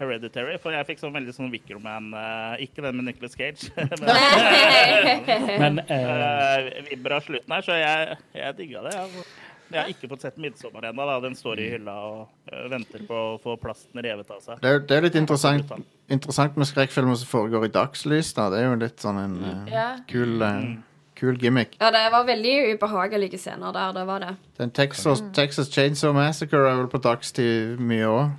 [0.01, 0.57] Hereditary.
[0.61, 4.07] For jeg fikk sånn veldig sånn Wickerman uh, Ikke den med Nicholas Cage, men
[5.63, 8.95] Men eh, uh, vibra slutten her, så jeg, jeg digga det.
[8.97, 9.27] Jeg.
[9.67, 11.05] Jeg har ikke fått sett 'Midtsommer' ennå.
[11.19, 14.61] Den står i hylla og venter på å få plasten revet av seg.
[14.63, 15.73] Det er, det er litt interessant,
[16.07, 18.31] interessant med skrekkfilmer som foregår i dagslys.
[18.37, 18.47] da.
[18.53, 20.69] Det er jo litt sånn en uh, kul kul, eh,
[21.17, 21.75] kul gimmick.
[21.81, 24.35] Ja, det var veldig ubehagelige scener der, det var det.
[24.59, 28.29] Den Texas, Texas Chainsaw Massacre er vel på dagstid mye òg.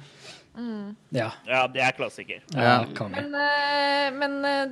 [1.15, 1.29] Ja.
[1.47, 2.41] Ja, det er klassiker.
[2.51, 2.81] ja.
[3.09, 4.67] Men, eh, men eh,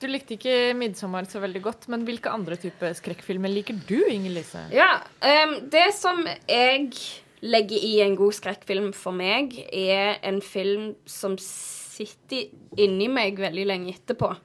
[0.00, 1.88] du- likte ikke 'Midtsommer' så veldig godt.
[1.88, 4.70] Men hvilke andre typer skrekkfilmer liker du, Inger-Lise?
[4.72, 6.92] Ja, um, det som jeg
[7.42, 12.46] legger i en god skrekkfilm for meg, er en film som sitter
[12.78, 14.36] inni meg veldig lenge etterpå.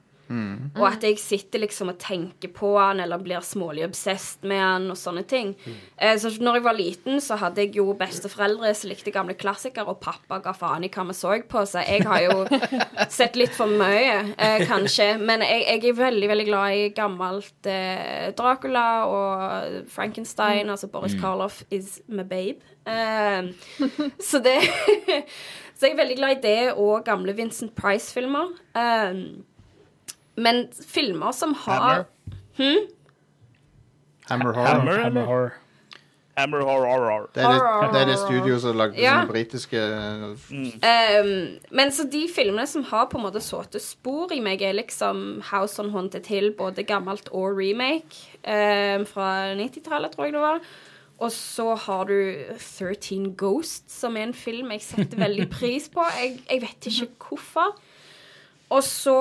[0.78, 4.88] Og at jeg sitter liksom og tenker på han, eller blir smålig obsessed med han,
[4.92, 5.54] og sånne ting.
[5.96, 9.90] Eh, så når jeg var liten, så hadde jeg jo besteforeldre som likte gamle klassikere,
[9.90, 12.46] og pappa ga faen i hva vi så på, så jeg har jo
[13.18, 15.12] sett litt for mye, eh, kanskje.
[15.18, 20.70] Men jeg, jeg er veldig, veldig glad i gammelt eh, Dracula og Frankenstein.
[20.70, 22.62] Altså Boris Karloff is my babe.
[22.86, 23.50] Eh,
[24.20, 24.60] så det
[25.80, 28.50] Så jeg er veldig glad i det og gamle Vincent Price-filmer.
[28.76, 29.20] Eh,
[30.36, 32.04] men filmer som har
[32.58, 32.86] Hammer?
[34.28, 35.02] Hammer Horror.
[35.02, 35.24] Hammer?
[35.26, 35.52] Horror.
[36.40, 37.24] Hammer horror, horror.
[37.34, 39.16] Det er det, det er det studioet som lagde Ja.
[39.18, 39.80] sånne britiske
[40.50, 44.72] Um, men så de filmene som har på en måte såte spor i meg, er
[44.78, 50.40] liksom House on Haunted Hill, både gammelt og remake, um, fra 90-tallet, tror jeg det
[50.40, 50.60] var.
[51.20, 52.14] Og så har du
[52.56, 56.06] 13 Ghosts, som er en film jeg setter veldig pris på.
[56.16, 57.74] Jeg, jeg vet ikke hvorfor.
[58.70, 59.18] Og så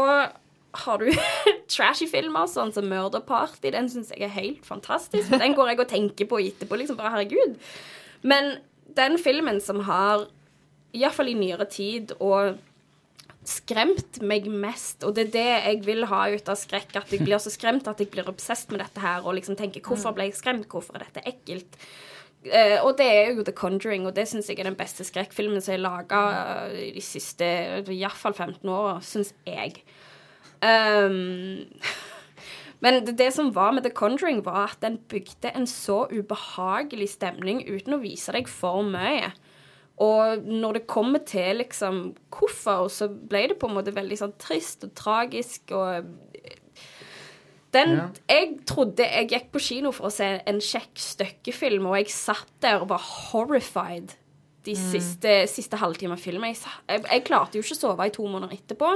[0.72, 1.10] har du
[1.74, 3.72] trashy filmer, sånn som Murder Party.
[3.74, 5.32] Den syns jeg er helt fantastisk.
[5.32, 6.80] Den går jeg og tenker på etterpå.
[6.80, 7.58] liksom bare, herregud.
[8.22, 8.58] Men
[8.98, 10.28] den filmen som har,
[10.94, 12.58] iallfall i nyere tid, og
[13.50, 17.24] skremt meg mest, og det er det jeg vil ha ut av skrekk, at jeg
[17.24, 20.30] blir så skremt at jeg blir obsessed med dette her, og liksom tenker 'hvorfor ble
[20.30, 21.80] jeg skremt', 'hvorfor er dette ekkelt'?
[22.40, 25.62] Uh, og det er jo The Conjuring, og det syns jeg er den beste skrekkfilmen
[25.62, 27.44] som er laga i de siste
[27.84, 29.84] iallfall 15 åra, syns jeg.
[30.64, 31.68] Um,
[32.84, 37.14] men det, det som var med The Conjuring, var at den bygde en så ubehagelig
[37.18, 39.32] stemning uten å vise deg for mye.
[40.00, 44.38] Og når det kommer til liksom hvorfor, så ble det på en måte veldig sånn
[44.40, 46.08] trist og tragisk og
[47.74, 48.08] den, Ja.
[48.30, 52.50] Jeg trodde jeg gikk på kino for å se en kjekk støkkefilm, og jeg satt
[52.64, 54.16] der og var horrified
[54.66, 56.52] de siste, siste halvtime av filmen.
[56.52, 58.92] Jeg, jeg, jeg klarte jo ikke å sove i to måneder etterpå,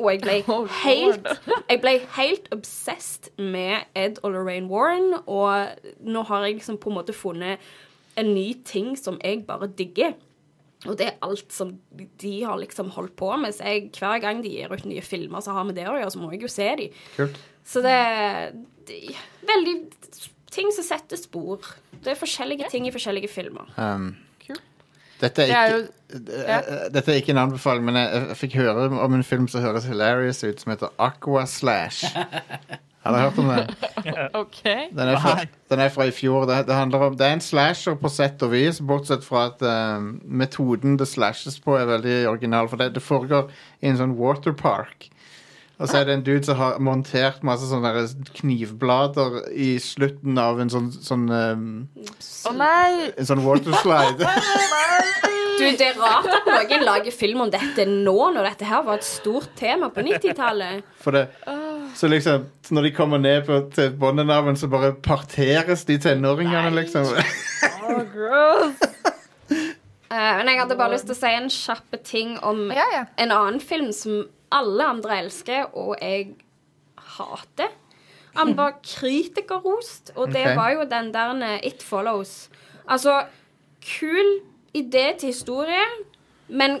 [0.00, 1.28] og jeg ble Oh, helt
[1.70, 6.90] Jeg ble helt obsessed med Ed og Lorraine Warren, og nå har jeg liksom på
[6.90, 7.62] en måte funnet
[8.20, 10.14] en ny ting som jeg bare digger.
[10.84, 11.72] Og det er alt som
[12.20, 13.54] de har liksom holdt på med.
[13.56, 16.12] Så jeg, hver gang de gir ut nye filmer som har med det å gjøre,
[16.12, 17.00] så må jeg jo se dem.
[17.16, 17.40] Kult.
[17.64, 18.52] Så det er
[18.90, 18.98] de,
[19.48, 19.74] veldig
[20.52, 21.64] ting som setter spor.
[22.04, 23.70] Det er forskjellige ting i forskjellige filmer.
[23.78, 24.12] Um.
[25.24, 25.76] Dette, er
[26.14, 26.88] Det er ikke, ja.
[26.94, 29.88] dette er ikke en anbefaling, men jeg, jeg fikk høre om en film som høres
[29.90, 32.04] hilarious ut, som heter Aqua Slash.
[33.04, 33.72] Har dere hørt om den?
[34.42, 34.60] OK.
[34.96, 35.34] Den er fra,
[35.70, 36.46] den er fra i fjor.
[36.48, 39.64] Det, det, handler om, det er en slasher på sett og vis, bortsett fra at
[39.64, 42.70] um, metoden det slashes på, er veldig original.
[42.70, 43.52] For det, det foregår
[43.82, 45.10] i en sånn waterpark.
[45.82, 48.04] Og så er det en dude som har montert masse sånne
[48.38, 51.64] knivblader i slutten av en sånn, sånn, um,
[52.46, 53.10] oh, nei!
[53.18, 54.28] en sånn waterslide.
[55.54, 58.98] Du, Det er rart at noen lager film om dette nå, når dette her var
[58.98, 60.82] et stort tema på 90-tallet.
[60.98, 61.14] For
[61.94, 67.06] så liksom, når de kommer ned på, til bunnen så bare parteres de tenåringene, liksom.
[67.86, 68.82] Oh, gross.
[70.10, 73.04] Uh, men jeg hadde bare lyst til å si en kjapp ting om Ja, ja.
[73.22, 74.24] en annen film som
[74.54, 76.34] alle andre elsker, og jeg
[77.16, 77.72] hater.
[78.34, 80.56] Han var kritikerrost, og det okay.
[80.58, 82.48] var jo den der It Follows.
[82.88, 83.24] Altså,
[83.84, 84.40] kul
[84.74, 85.84] idé til historie,
[86.48, 86.80] men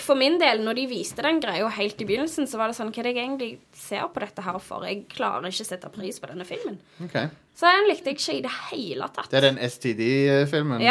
[0.00, 2.88] for min del, når de viste den greia helt i begynnelsen, så var det sånn
[2.94, 4.86] Hva er det jeg egentlig ser på dette her for?
[4.88, 6.78] Jeg klarer ikke å sette pris på denne filmen.
[7.04, 7.28] Okay.
[7.52, 9.28] Så den likte jeg ikke i det hele tatt.
[9.28, 10.80] Det er den STD-filmen.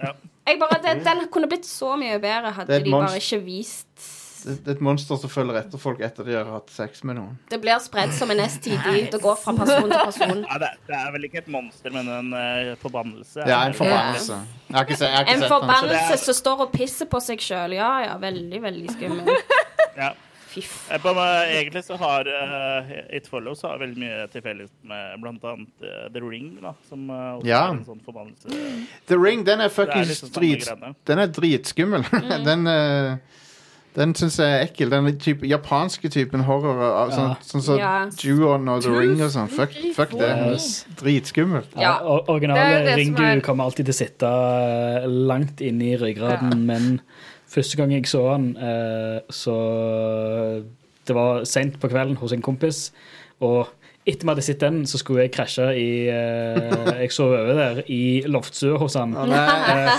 [0.00, 0.12] Ja.
[0.50, 4.72] Jeg bare, det, den kunne blitt så mye bedre hadde de bare ikke vist Er
[4.72, 7.34] et monster som følger etter folk etter de har hatt sex med noen.
[7.50, 8.88] Det blir spredd som en STD.
[9.12, 10.44] Det går fra person til person.
[10.46, 13.44] Ja, det, det er vel ikke et monster, men en uh, forbannelse.
[13.44, 14.40] Ja, en forbannelse.
[14.70, 17.10] Jeg har ikke, jeg har ikke En sett forbannelse Så er- som står og pisser
[17.10, 17.76] på seg sjøl.
[17.78, 19.30] Ja, ja, veldig, veldig skummel.
[20.00, 20.12] Ja.
[20.50, 20.90] Fiff.
[20.90, 21.00] Eh,
[21.58, 26.22] Egentlig så har uh, It Follows har veldig mye til felles med annet eh, The
[26.24, 27.60] Ring, da, som uh, også Ja.
[27.68, 28.50] er en sånn forbannelse.
[29.06, 30.66] The Ring, den er fuckings liksom drit.
[31.06, 32.02] Den er dritskummel.
[32.10, 32.32] Mm.
[32.48, 33.38] den, eh,
[33.96, 34.90] Den syns jeg er ekkel.
[34.90, 36.78] Den type, japanske typen horror.
[36.80, 37.34] av- Sånn, Ja.
[37.42, 38.06] sånn som Ja.
[38.16, 39.48] Ju-on og The Ring og sånn.
[39.50, 40.28] Fuck, fuck det.
[40.52, 40.84] Yes.
[40.96, 41.74] Dritskummelt.
[41.74, 41.98] Ja, Ja.
[41.98, 44.26] Det er originale det som Ringu er- kommer alltid til å sitte
[45.02, 46.56] eh, langt inne i ryggraden, Ja.
[46.56, 47.00] men
[47.48, 50.62] første gang jeg så han, eh, så
[51.06, 52.90] Det var seint på kvelden hos en kompis,
[53.40, 53.68] og
[54.08, 57.80] etter vi hadde sett den, så skulle jeg krasje i uh, Jeg sov over der
[57.92, 59.12] i loftstua hos han.
[59.12, 59.28] Oh.
[59.28, 59.90] Eh,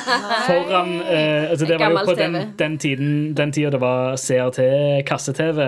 [0.48, 4.60] foran uh, altså Det var jo på den, den tiden Den tida det var CRT,
[5.06, 5.68] kasse-TV.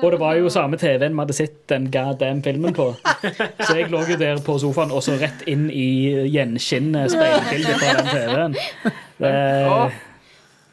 [0.00, 2.94] Og det var jo samme TV-en vi hadde sett den goddamn filmen på.
[3.60, 5.88] Så jeg lå jo der på sofaen og så rett inn i
[6.32, 8.56] gjenskinnet speilbildet fra den TV-en.
[9.20, 9.34] Det
[9.68, 9.92] oh.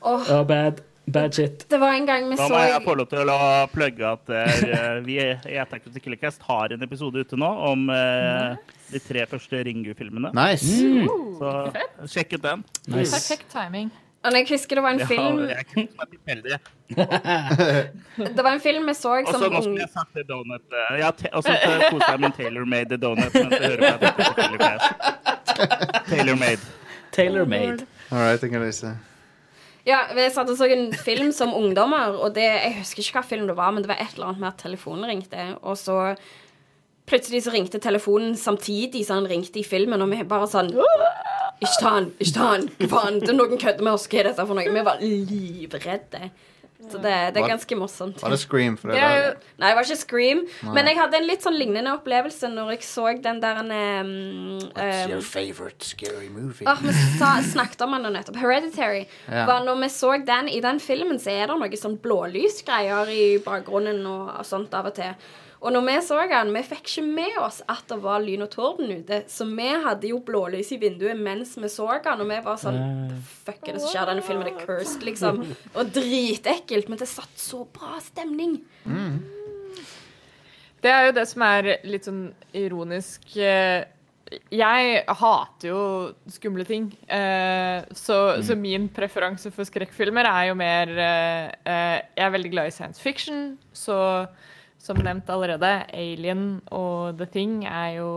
[0.08, 0.48] oh.
[0.48, 1.66] bad, bad shit.
[1.70, 3.40] det var en gang vi Da må jeg få lov til å
[3.74, 7.50] plugge at uh, vi i Attack of the Killer Cast har en episode ute nå
[7.72, 8.56] om eh,
[8.92, 10.32] de tre første Ringu-filmene.
[10.36, 10.68] Nice.
[11.40, 11.52] Så
[12.12, 12.64] sjekk ut den.
[12.92, 13.12] Nice.
[13.16, 13.92] Perfekt timing.
[14.22, 16.58] Og jeg husker det var en Ja, film jeg er tilfeldig.
[18.36, 20.62] Det var en film vi så som Også, nå skulle jeg sagt det donut.
[20.70, 23.98] eh, Ja, te- og så eh, koser jeg med Taylor tailor-made donut mens jeg hører
[23.98, 24.86] på the Killer Cast.
[26.12, 26.60] Tailor-made.
[27.12, 27.88] Tailor-made.
[28.12, 28.94] All right, jeg kan lese.
[29.88, 33.26] Ja, vi satt og så en film som ungdommer, og det, jeg husker ikke hva
[33.32, 35.98] film det var, men det var et eller annet med at telefonen ringte, og så
[37.10, 41.78] plutselig så ringte telefonen samtidig som den ringte i filmen, og vi bare sånn Ikke
[41.82, 42.70] ta den, ikke ta den!
[42.92, 43.20] Faen?
[43.36, 44.70] Noen kødder med oss, hva er dette for noe?
[44.70, 46.30] Vi var livredde.
[46.92, 48.22] Så det, det er ganske morsomt.
[48.22, 48.78] Var det Scream?
[48.80, 49.30] For det Det er jo
[49.62, 50.44] Nei, det var ikke Scream,
[50.76, 54.12] men jeg hadde en litt sånn lignende opplevelse når jeg så den der um,
[54.76, 56.68] What's your favorite scary movie?
[56.68, 58.40] Ah, vi sa, snakket om den nå nettopp.
[58.42, 59.06] Hereditary.
[59.28, 59.46] Ja.
[59.50, 63.24] Var når vi så den I den filmen så er det noe sånn blålysgreier i
[63.46, 65.16] bakgrunnen og, og sånt av og til.
[65.62, 68.50] Og når vi så den, vi fikk ikke med oss at det var lyn og
[68.50, 69.20] torden ute.
[69.30, 72.80] Så vi hadde jo blålys i vinduet mens vi så den, og vi var sånn
[73.46, 74.10] Fuck er det som skjer?
[74.10, 75.44] Denne filmen er cursed, liksom.
[75.76, 78.56] Og dritekkelt, men det satt så bra stemning.
[80.82, 82.24] Det er jo det som er litt sånn
[82.58, 83.28] ironisk.
[83.38, 83.84] eh,
[84.50, 85.82] Jeg hater jo
[86.32, 86.90] skumle ting.
[87.08, 92.52] eh, Så, så min preferanse for skrekkfilmer er jo mer eh, eh, Jeg er veldig
[92.56, 94.26] glad i science fiction, så
[94.82, 98.12] som nevnt allerede, Alien og The Thing er jo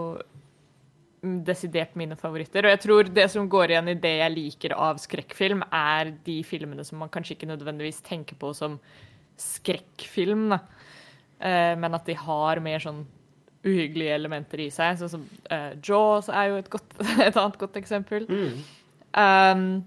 [1.24, 2.64] mm, desidert mine favoritter.
[2.64, 6.38] Og jeg tror det som går igjen i det jeg liker av skrekkfilm, er de
[6.46, 8.78] filmene som man kanskje ikke nødvendigvis tenker på som
[9.40, 10.62] skrekkfilm, da.
[11.44, 13.04] Eh, men at de har mer sånn
[13.64, 14.98] uhyggelige elementer i seg.
[15.00, 16.96] Sånn som uh, Jaws er jo et, godt,
[17.28, 18.26] et annet godt eksempel.
[18.28, 19.84] Um,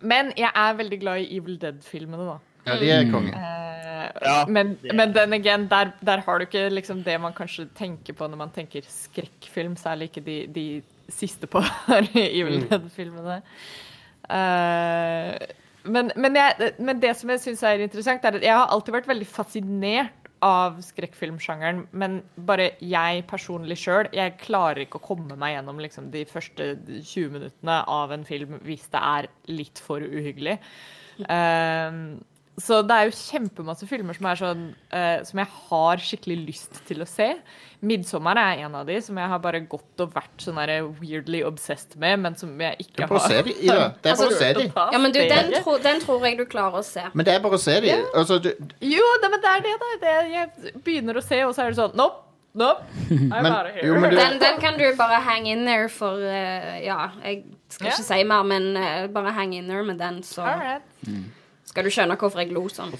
[0.00, 2.38] men jeg er veldig glad i Evil Dead-filmene, da.
[2.68, 3.32] Ja, de er konge.
[3.36, 7.32] Eh, Ja, men, det- men den again, der, der har du ikke liksom det man
[7.36, 10.66] kanskje tenker på når man tenker skrekkfilm, særlig ikke de, de
[11.10, 11.62] siste på
[12.14, 13.40] Evil Dead-filmene.
[14.30, 15.34] Uh,
[15.90, 18.94] men, men, jeg, men det som jeg syns er interessant, er at jeg har alltid
[18.98, 25.36] vært veldig fascinert av skrekkfilmsjangeren, men bare jeg personlig sjøl, jeg klarer ikke å komme
[25.40, 30.00] meg gjennom liksom, de første 20 minuttene av en film hvis det er litt for
[30.04, 30.56] uhyggelig.
[31.28, 32.20] Um,
[32.58, 36.80] så det er jo kjempemasse filmer som er sånn uh, Som jeg har skikkelig lyst
[36.88, 37.30] til å se.
[37.80, 40.58] 'Midtsommer' er en av de som jeg har bare gått og vært sånn
[41.00, 44.66] weirdly obsessed med, men som jeg ikke har Det er bare å se de.
[44.68, 47.06] Ja, men du, den, tro, den tror jeg du klarer å se.
[47.14, 47.94] Men det er bare å se de.
[48.12, 48.50] Altså, du,
[48.84, 49.94] Jo, det, men det er det, da.
[50.04, 52.26] Det, jeg begynner å se, og så er det sånn Nope.
[52.60, 52.84] Nope.
[53.08, 53.86] Men- out of here.
[53.86, 57.86] jo, du- Den, den kan du bare hang in there for uh, Ja, jeg skal
[57.86, 57.96] yeah.
[57.96, 60.82] ikke si mer, men uh, bare hang in there med den, så All right.
[61.70, 62.94] Skal du skjønne hvorfor jeg lo sånn.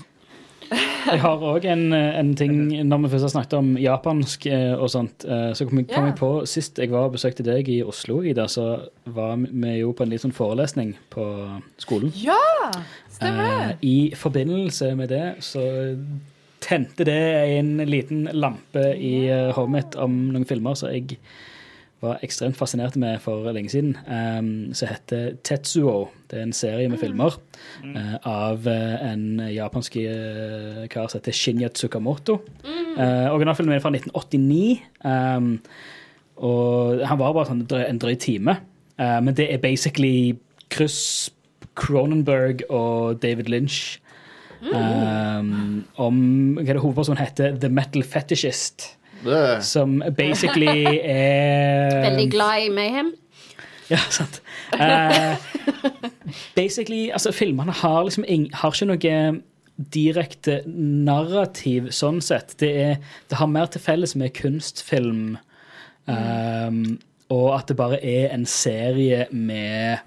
[0.70, 2.52] Jeg har òg en, en ting
[2.86, 6.06] Når vi først har snakket om japansk eh, og sånt, eh, så kom jeg, kom
[6.06, 8.66] jeg på sist jeg var og besøkte deg i Oslo, Ida, så
[9.10, 11.24] var vi jo på en liten forelesning på
[11.80, 12.12] skolen.
[12.14, 12.38] Ja!
[13.10, 13.72] Stemmer.
[13.72, 15.64] Eh, I forbindelse med det så
[16.62, 17.18] tente det
[17.58, 21.16] en liten lampe i eh, hodet mitt om noen filmer så jeg
[22.00, 26.08] var ekstremt fascinert med for lenge siden, um, som heter Tetsuo.
[26.30, 27.34] Det er en serie med filmer
[27.84, 32.38] eh, av eh, en japansk uh, kar som heter Shinya Tsukamoto.
[32.64, 34.80] Uh, originalfilmen er fra 1989.
[35.04, 35.50] Um,
[36.40, 38.56] og han var bare sånn en drøy time.
[38.96, 40.38] Uh, men det er basically
[40.72, 41.28] kryss
[41.80, 43.98] Cronenberg og David Lynch.
[44.60, 46.16] Um, om
[46.58, 47.56] hva det hovedpersonen heter?
[47.60, 48.94] The Metal Fetishist.
[49.24, 53.12] Det, Som basically er Veldig glad i Mayhem.
[53.90, 54.40] Ja, sant.
[54.72, 55.34] Uh,
[56.54, 59.40] basically, altså filmene har liksom ing, har ikke noe
[59.94, 62.54] direkte narrativ sånn sett.
[62.60, 63.00] Det, er,
[63.30, 65.38] det har mer til felles med kunstfilm,
[66.06, 66.84] um,
[67.30, 70.04] og at det bare er en serie med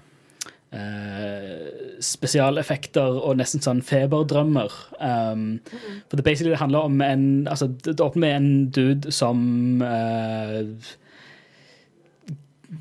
[0.74, 4.74] eh, spesialeffekter og nesten sånn feberdrømmer.
[4.98, 5.60] Um,
[6.08, 10.74] for det basically handler om en Altså, det åpner med en dude som eh,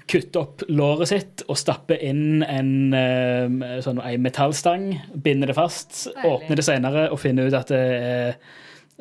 [0.09, 6.07] kutter opp låret sitt og stapper inn en, eh, sånn, ei metallstang, binder det fast,
[6.07, 6.31] Deilig.
[6.31, 8.37] åpner det senere og finner ut at det er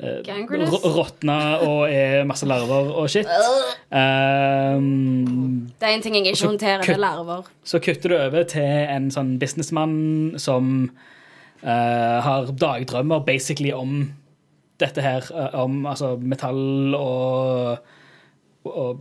[0.00, 1.36] råtna
[1.66, 3.28] og er masse larver og shit.
[3.92, 7.42] Um, Det er en ting jeg ikke håndterer, det er larver.
[7.64, 10.90] så kutter du over til en sånn businessmann som
[11.62, 14.12] uh, har dagdrømmer basically om
[14.80, 15.22] dette her.
[15.30, 17.78] eh, om altså metall og,
[18.64, 19.00] og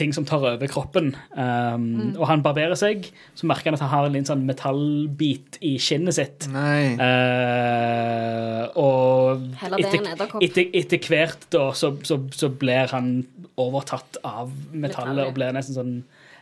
[0.00, 1.12] ting som tar over kroppen.
[1.36, 5.60] Um, Og han barberer seg, så merker han at han har en liten sånn metallbit
[5.60, 6.48] i skinnet sitt.
[6.52, 6.96] Nei.
[7.00, 9.44] Uh, og
[9.78, 10.08] etter,
[10.40, 13.12] etter, etter hvert da, så, så, så blir han
[13.60, 15.26] overtatt av metallet Metallet.
[15.28, 15.94] og blir nesten sånn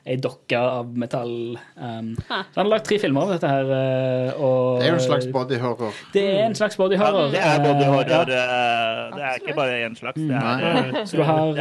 [0.08, 1.32] ei dokke av metall.
[1.76, 2.38] Um, Ha.
[2.48, 3.66] så han har lagd tre filmer om dette her.
[3.76, 5.98] eh, Og Det er jo en slags body horror.
[6.14, 7.28] Det er en slags body Ja, horror.
[7.34, 8.08] det er body eh, horror.
[8.08, 9.10] ja.
[9.18, 10.16] Det er ikke bare én slags.
[10.22, 10.62] Det er,
[10.94, 11.04] Nei.
[11.10, 11.60] Så du har,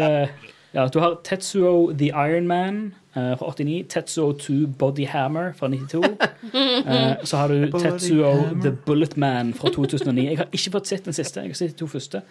[0.74, 3.86] ja, du har Tetsuo The Iron Man uh, fra 89.
[3.90, 6.04] Tetsuo 2 Body Hammer fra 92.
[6.04, 8.62] Uh, så har du Body Tetsuo Hammer.
[8.64, 10.26] The Bullet Man fra 2009.
[10.26, 11.42] Jeg har ikke fått sett den siste.
[11.42, 12.22] Jeg har sett de to første.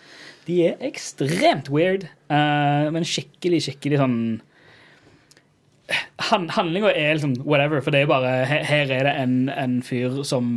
[0.46, 4.18] De er ekstremt weird, uh, men skikkelig, skikkelig sånn
[6.28, 9.76] Han, Handlinga er liksom whatever, for det er bare Her, her er det en, en
[9.86, 10.48] fyr som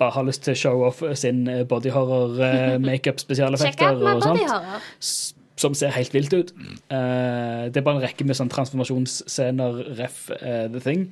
[0.00, 4.00] bare har lyst til å show off sin eh, body horror, eh, makeup, Check spesialeffekter
[4.00, 6.52] out og sånt som ser helt vilt ut.
[6.90, 11.08] Uh, det er bare en rekke med sånn transformasjonsscener, ref uh, The Thing.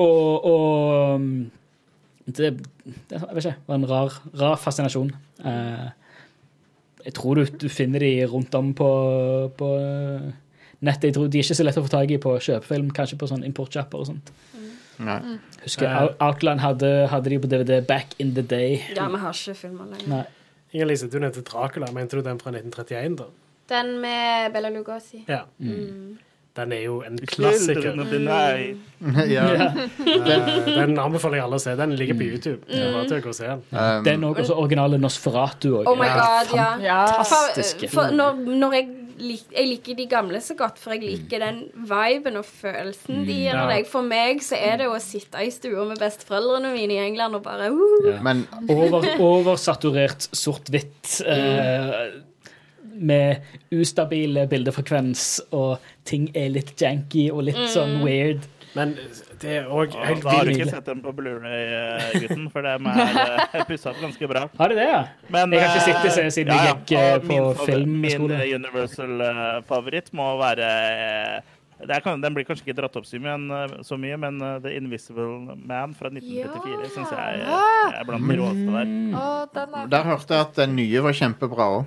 [0.00, 1.50] Og, og um,
[2.24, 3.56] det, det Jeg vet ikke.
[3.66, 5.10] var en rar, rar fascinasjon.
[5.44, 5.90] Uh,
[7.04, 8.88] jeg tror du, du finner de rundt om på,
[9.58, 9.68] på
[10.80, 11.10] nettet.
[11.10, 13.28] Jeg tror De er ikke så lett å få tak i på kjøpefilm, kanskje på
[13.30, 14.30] sånn importsjapper og sånt.
[15.02, 15.18] Nei.
[15.64, 16.14] Husker.
[16.22, 18.78] Outland hadde, hadde de på DVD back in the day.
[18.94, 20.30] Ja, vi har ikke filmer lenger.
[20.72, 20.80] Nei.
[20.80, 21.92] Inger-Lise, du nevnte Dracula.
[21.92, 23.24] Mente du den fra 1931, da?
[23.68, 25.24] Den med Bella Lugosi.
[25.28, 25.44] Ja.
[25.58, 26.18] Mm.
[26.56, 27.80] Den er jo en klassiker.
[27.80, 28.12] Children of
[29.30, 29.44] ja.
[30.32, 31.72] Eh, Den anbefaler jeg alle å se.
[31.76, 32.58] Den ligger på YouTube.
[32.68, 33.62] Det er bare til å se den.
[33.72, 35.88] Um, den er også originale Nosferatu òg.
[35.88, 36.68] Oh my god, ja.
[36.84, 36.98] Ja.
[37.22, 37.88] Fantastiske.
[37.88, 38.90] For, for når, når jeg,
[39.22, 43.32] lik, jeg liker de gamle så godt, for jeg liker den viben og følelsen de
[43.38, 43.66] gir Ja.
[43.70, 43.86] deg.
[43.86, 47.42] For meg så er det å sitte i stua med besteforeldrene mine i England og
[47.46, 48.18] bare uh, Ja.
[48.22, 51.20] Men Over, oversaturert sort-hvitt.
[51.26, 52.20] eh,
[53.02, 53.40] med
[53.72, 58.44] ustabile bildefrekvens, og ting er litt janky og litt sånn weird.
[58.74, 58.94] Men
[59.42, 60.24] det er òg helt vilt.
[60.24, 63.00] Da har du ikke sett den på Blu-ray, eh, gutten, for dem er
[63.52, 64.46] uh, pussa opp ganske bra.
[64.58, 65.02] Har du det, ja?
[65.28, 68.38] Men, Jeg har ikke sett det eh, siden jeg gikk, eh, på filmskole.
[68.46, 68.64] Min
[69.12, 73.36] Universal-favoritt må være eh, det er, kan- Den blir kanskje ikke dratt opp så mye,
[73.36, 76.92] men, eh, så mye, men eh, The Invisible Man fra 1934 Ja.
[76.94, 78.86] syns jeg eh, er blant de råeste der.
[78.86, 79.16] Mm.
[79.56, 81.84] den er der hørte jeg at den nye var kjempebra òg.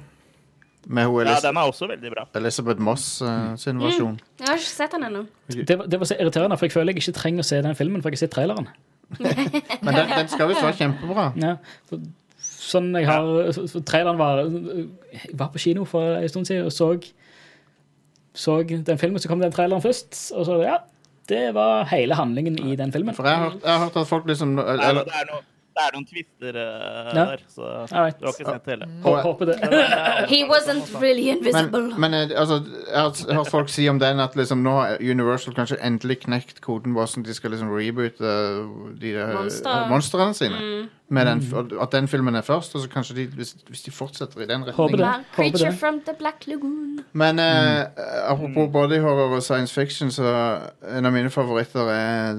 [0.88, 2.26] Med hun Ja, Elis den er også veldig bra.
[2.38, 4.20] Elisabeth Moss eh, sin versjon.
[4.40, 5.24] Jeg har ikke sett den ennå.
[5.50, 7.76] Det, var- det var så irriterende, for jeg føler jeg ikke trenger å se den
[7.80, 8.68] filmen, for jeg har sett traileren.
[9.20, 11.26] Men den, den skal visst være kjempebra.
[11.42, 11.56] Ja,
[11.90, 12.00] så,
[12.42, 16.66] sånn jeg har så, så Traileren var Jeg var på kino for en stund siden
[16.66, 16.88] og så
[18.36, 20.78] Så den filmen, så kom den traileren først, og så ja.
[21.30, 23.16] Det var hele handlingen i den filmen.
[23.18, 25.42] For jeg har, hørt- jeg har hørt at folk liksom Nei, eller, det, er noe,
[25.76, 27.26] det er noen twister uh, Ja.
[27.32, 28.20] der, så right.
[28.20, 28.88] du har ikke sett hele.
[29.04, 29.58] Hå- Håper det.
[30.32, 31.82] He wasn't really invisible.
[32.00, 35.54] men men altså, jeg har hørt folk si om den at liksom nå har Universal
[35.58, 38.36] kanskje endelig knekt koden på hvordan de skal liksom reboote
[39.02, 39.88] de Monster.
[39.90, 40.90] monstrene sine.
[41.08, 41.42] Med den,
[41.82, 44.64] at den filmen er først, og så kanskje de, hvis, hvis de fortsetter i den
[44.66, 45.26] retningen.
[45.36, 47.00] Creature from the Black Lagoon.
[47.14, 47.86] Men eh,
[48.32, 50.24] apropos body horror og science fiction, så
[50.98, 52.32] en av mine favoritter er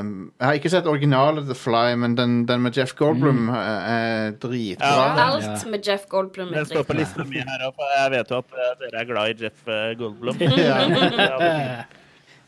[0.00, 3.80] um, Jeg har ikke sett originale The Fly, men den, den med Jeff Goldblum er,
[3.94, 4.90] er dritbra.
[4.90, 5.26] Ja.
[5.30, 6.52] Alt med Jeff Goldblum.
[6.52, 7.00] er Jeg står på dritbra.
[7.00, 9.92] lista mi her, for jeg vet jo at eh, dere er glad i Jeff eh,
[10.00, 10.40] Goldblum.
[10.64, 10.80] Ja.
[10.88, 11.84] Ja,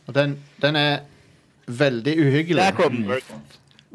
[0.06, 0.98] Og den, den er
[1.66, 2.60] veldig uhyggelig.
[2.62, 3.22] Det er Cronenberg.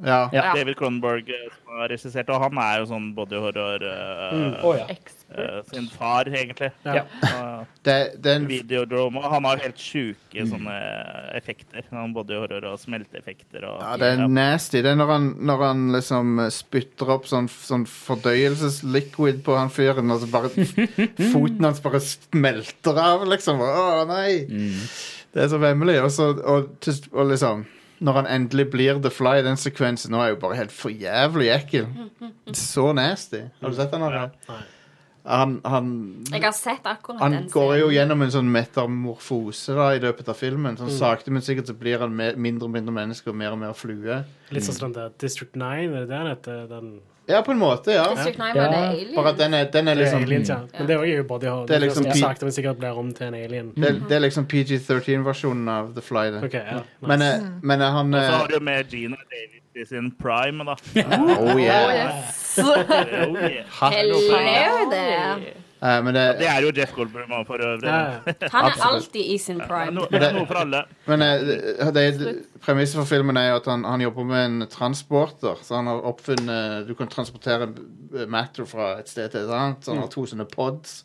[0.04, 0.30] Ja.
[0.34, 0.54] Ja.
[0.56, 4.56] David Cronenberg eh, som har regissert, og han er jo sånn body horror uh, mm.
[4.66, 4.88] oh, ja.
[4.90, 6.72] eh, sin far, egentlig.
[6.86, 7.04] Ja.
[7.06, 9.22] Og Det, det er en, Videodrome.
[9.22, 10.76] og Han har helt sjuke sånne
[11.38, 11.86] effekter.
[11.90, 14.82] Sånn body horror og smelteeffekter og ja, det er nasty.
[14.82, 20.14] Det er når han, når han liksom spytter opp sånn, sånn fordøyelsesliquid på han fyren,
[20.14, 20.52] og så bare
[21.34, 23.62] foten hans bare smelter av, liksom.
[23.62, 24.42] Å, nei!
[25.32, 26.02] Det er så vemmelig.
[26.04, 26.74] Og, så, og,
[27.14, 27.64] og liksom
[28.02, 30.90] Når han endelig blir The Fly, i den sekvensen nå er jo bare helt for
[30.90, 31.90] jævlig ekkel.
[32.58, 33.44] Så nasty.
[33.62, 34.06] Har du sett den?
[34.08, 34.30] Are?
[34.50, 34.62] Nei.
[35.24, 35.90] Han, han,
[36.32, 40.32] Jeg har sett akkurat han den går jo gjennom en sånn metamorfose da, i løpet
[40.34, 40.74] av filmen.
[40.74, 40.80] Mm.
[40.82, 43.62] Sånn Sakte, men sikkert så blir han mer, mindre og mindre menneske og mer og
[43.62, 44.24] mer flue.
[44.50, 46.64] Litt sånn som den der District 9, er det det den heter?
[46.72, 46.90] Den,
[47.30, 48.08] Ja, på en måte, ja.
[48.16, 48.62] District 9 Ja.
[48.62, 49.16] var det Alien.
[49.16, 50.58] Bare at den er, den er det er liksom aliens, ja.
[50.78, 51.66] Men det er også jo body horror.
[51.68, 53.74] Det er liksom pi- sakte, men sikkert blir om til en alien.
[53.76, 56.26] det, det er liksom PG-13-versjonen av The Fly.
[56.32, 56.44] Det.
[56.44, 56.82] Ok, ja.
[56.82, 57.08] Nice.
[57.08, 59.86] Men, eh, men eh, han Og så eh, har du jo med Gina Davis i
[59.86, 60.76] sin prime, da.
[61.40, 61.92] Oh yeah.
[62.18, 62.60] Yes.
[62.60, 63.64] Oh, yeah.
[63.80, 65.54] Hello there.
[65.82, 67.90] Eh, men Det det, er jo Jeff Goldberg for øvrig.
[67.90, 68.50] Ja, ja.
[68.54, 69.92] Han er alltid i sin prime.
[69.92, 70.84] no, det er noe for alle.
[71.06, 71.40] men eh,
[71.94, 75.58] det, det, premisset for filmen er jo at han, han jobber med en transporter.
[75.62, 77.72] Så han har oppfunnet Du kan transportere
[78.28, 79.82] matter fra et sted til et annet.
[79.82, 81.02] Så han har to sånne pods.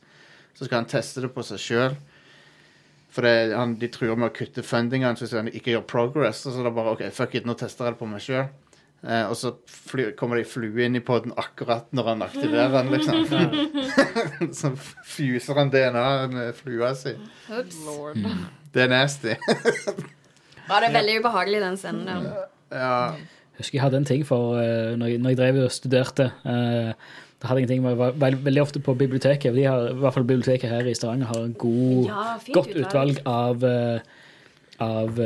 [0.55, 1.97] Så skal han teste det på seg sjøl.
[3.17, 6.45] For det, han, de truer med å kutte fundinga hvis han ikke gjør progress.
[6.45, 8.51] Så det er bare OK, fuck it, nå tester jeg det på meg sjøl.
[9.07, 12.73] Eh, og så fly, kommer det ei flue inn i poden akkurat når han aktiverer
[12.75, 13.21] den, liksom.
[14.61, 14.73] så
[15.07, 17.15] fuser han DNA med flua si.
[17.47, 17.79] Ups.
[17.87, 18.19] Lord.
[18.75, 19.37] Det er nasty.
[20.71, 22.47] Var det veldig ubehagelig, den scenen der.
[22.75, 22.99] ja.
[23.57, 26.27] Jeg husker jeg hadde en ting for uh, når, jeg, når jeg drev og studerte.
[26.45, 26.91] Uh,
[27.41, 29.55] da hadde jeg en ting med, jeg var veld, veldig ofte på biblioteket.
[29.57, 33.23] De har, I hvert fall biblioteket her i Stavanger har en god, Ja, godt utvalg
[33.25, 35.23] av, uh, av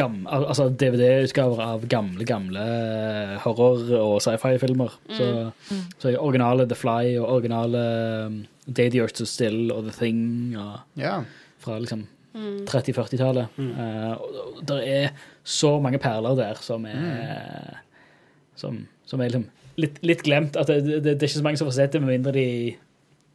[0.00, 4.94] altså DVD-utgaver av gamle, gamle eh, horror- og sci-fi-filmer.
[5.12, 5.26] Så,
[6.00, 7.82] så er originale The Fly og originale
[8.26, 10.22] um, Day the Earth Is Still og The Thing
[10.56, 11.24] og, yeah.
[11.60, 12.06] fra liksom
[12.66, 13.46] 30-40-tallet.
[13.60, 13.72] Mm.
[14.16, 15.10] og- og det er
[15.44, 17.82] så mange perler der som er
[18.56, 19.44] som, som er liksom
[19.76, 20.56] litt, litt glemt.
[20.56, 22.76] At det, det, det er ikke så mange som får sett det, med mindre de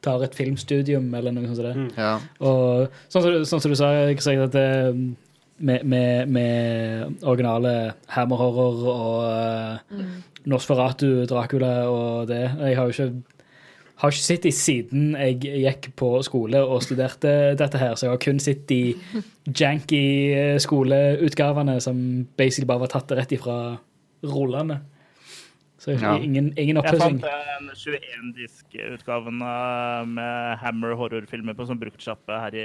[0.02, 1.66] tar et filmstudium eller noe sånt.
[1.66, 1.88] det.
[1.98, 2.16] ja.
[2.40, 4.68] Og sånn som, du- sånn som du sa, Kristian, at det,
[5.58, 10.04] med, med, med originale Hammer Horror og uh,
[10.48, 13.12] Nosferatu, Dracula og det Jeg har jo ikke
[13.98, 18.14] har ikke sett de siden jeg gikk på skole og studerte dette her, så jeg
[18.14, 18.94] har kun sett de
[19.50, 20.04] janky
[20.38, 21.98] eh, skoleutgavene som
[22.38, 23.58] basically bare var tatt rett ifra
[24.22, 24.78] rullene.
[25.78, 26.16] Så Ja.
[26.18, 29.38] ingen, ingen Jeg fant den 21-disk-utgaven
[30.10, 32.64] med Hammer horrorfilmer på sånn bruktsjappe her i,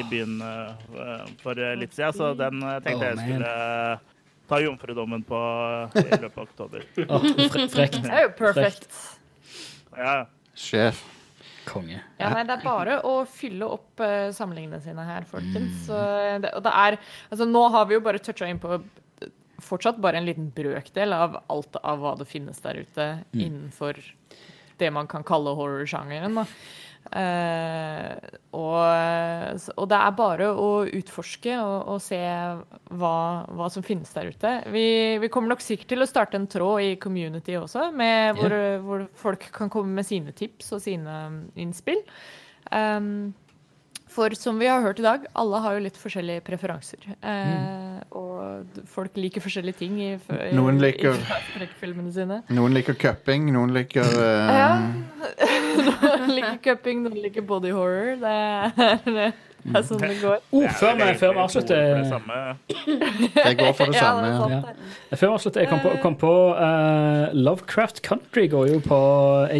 [0.00, 3.54] i byen eh, for litt siden, så den eh, tenkte Oh, jeg skulle
[4.50, 5.40] ta jomfrudommen på
[5.96, 6.84] i løpet av oktober.
[7.08, 7.96] Oh, fre- frekt.
[8.04, 9.00] Det er jo perfekt.
[9.96, 10.16] Ja,
[10.54, 11.00] Sjef.
[11.64, 11.96] Konge.
[12.20, 15.86] Ja, nei, Det er bare å fylle opp uh, samlingene sine her, folkens.
[15.86, 15.96] Så
[16.44, 16.98] det, og det er,
[17.32, 19.30] altså Nå har vi jo bare toucha inn på eh,
[19.64, 24.00] fortsatt bare en liten brøkdel av alt av hva det finnes der ute innenfor
[24.80, 26.40] det man kan kalle horror-sjangeren.
[27.04, 28.16] Uh,
[28.56, 34.32] og, og det er bare å utforske og, og se hva, hva som finnes der
[34.32, 34.54] ute.
[34.72, 34.86] Vi,
[35.20, 38.56] vi kommer nok sikkert til å starte en tråd i community også, med hvor,
[38.86, 41.20] hvor folk kan komme med sine tips og sine
[41.60, 42.00] innspill.
[42.72, 43.34] Um,
[44.14, 47.06] for som vi har hørt i dag, alle har jo litt forskjellige preferanser.
[47.18, 47.96] Eh,
[48.44, 52.42] Og folk liker forskjellige ting i, i, Noen liker- i sine.
[52.52, 54.52] Noen liker cupping, noen liker uh...
[54.58, 54.70] Ja.
[55.78, 58.14] Noen liker cupping, noen liker body horror.
[58.20, 59.32] Det er,
[59.64, 60.40] det er sånn det går.
[60.52, 60.72] Oh, det
[61.20, 62.40] før vi avslutter for det samme.
[63.60, 64.26] Går for det Ja, samme.
[64.26, 64.40] det Ja.
[64.40, 64.52] sant,
[65.10, 65.16] Ja.
[65.16, 68.98] Før vi avslutter, jeg kom på, kom på uh, Lovecraft Country går jo på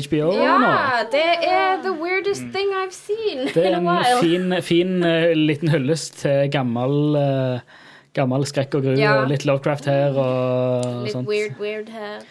[0.09, 0.43] HBO nå.
[0.45, 4.95] Ja, det er the weirdest thing I've seen Det er in a en fin, fin
[5.05, 7.81] uh, liten hyllest til gammel, eh,
[8.15, 9.17] gammel skrekk og gru, Ja.
[9.23, 11.29] og litt Lovecraft her og Litt sånt.
[11.29, 12.23] weird, weird her.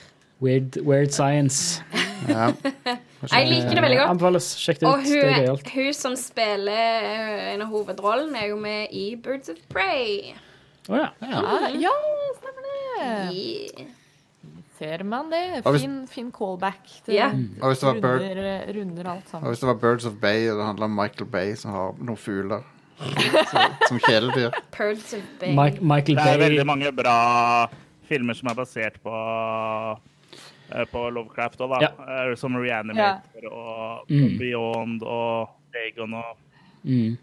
[0.44, 1.82] Weird, weird science.
[2.28, 2.50] Ja.
[3.32, 4.10] Jeg liker det veldig godt.
[4.12, 4.48] Anbefales.
[4.60, 5.06] Sjekk det Og ut.
[5.08, 5.70] Det er hun, gøyalt.
[5.72, 10.34] hun som spiller eh, en av hovedrollene, er jo med i Birds of Prey.
[10.92, 11.10] Å ja.
[11.24, 11.94] Ah, ja,
[12.42, 13.06] stemmer det.
[13.08, 13.88] Yeah.
[14.80, 15.62] Ser man det?
[15.80, 16.82] Fin, fin callback.
[17.06, 17.32] Det yeah.
[17.62, 21.30] Runder, runder alt Og hvis det var Birds of Bay, og det handler om Michael
[21.32, 22.66] Bay som har noen fugler
[23.00, 25.54] så, som kjæledyr of.
[25.56, 27.18] Mike, Michael Det er veldig mange bra
[28.10, 29.14] filmer som er basert på
[30.74, 31.82] eh, på Lovecraft òg, da.
[31.88, 31.92] Ja.
[32.30, 34.38] Eh, Som Reanimator og Mm.
[34.40, 36.38] Beyond og Dagon og
[36.86, 37.18] Mm.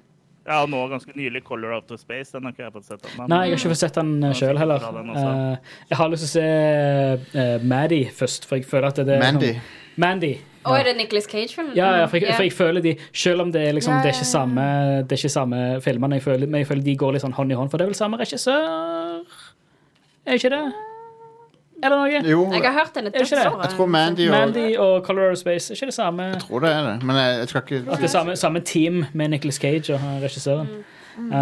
[0.49, 2.33] Ja, og nå ganske nylig Color Out of Space.
[2.33, 3.27] Den har ikke jeg fått sett ennå.
[3.29, 4.79] Nei, jeg har ikke fått sett den Ja, sjøl heller.
[4.81, 5.27] den også.
[5.53, 5.57] Eh,
[5.91, 9.21] jeg har lyst til å se uh, Maddie først, for jeg føler at det er
[9.21, 9.53] Mandy.
[9.53, 9.61] Sånn,
[10.01, 10.33] Mandy.
[10.65, 11.73] Og er det Nicholas Cage-filmen?
[11.77, 14.11] Ja, ja, for jeg, for jeg føler de Selv om det er liksom Ja, Det
[14.11, 14.65] er ikke samme
[15.09, 17.53] Det er ikke samme filmene, jeg føler, men jeg føler de går litt sånn hånd
[17.53, 19.25] i hånd, for det er vel samme regissør?
[20.27, 20.63] Er det ikke det?
[21.83, 22.21] Eller noe?
[22.29, 23.13] Jo, Jeg har hørt det?
[23.15, 23.63] dødsbra.
[23.63, 26.23] jeg tror Mandy og Mandy og Color of Space, er ikke det samme?
[26.35, 28.61] Jeg tror det er det, men jeg, jeg skal ikke At det er samme, samme
[28.61, 30.69] team med Nicholas Cage og han regissøren.
[31.17, 31.33] Uh,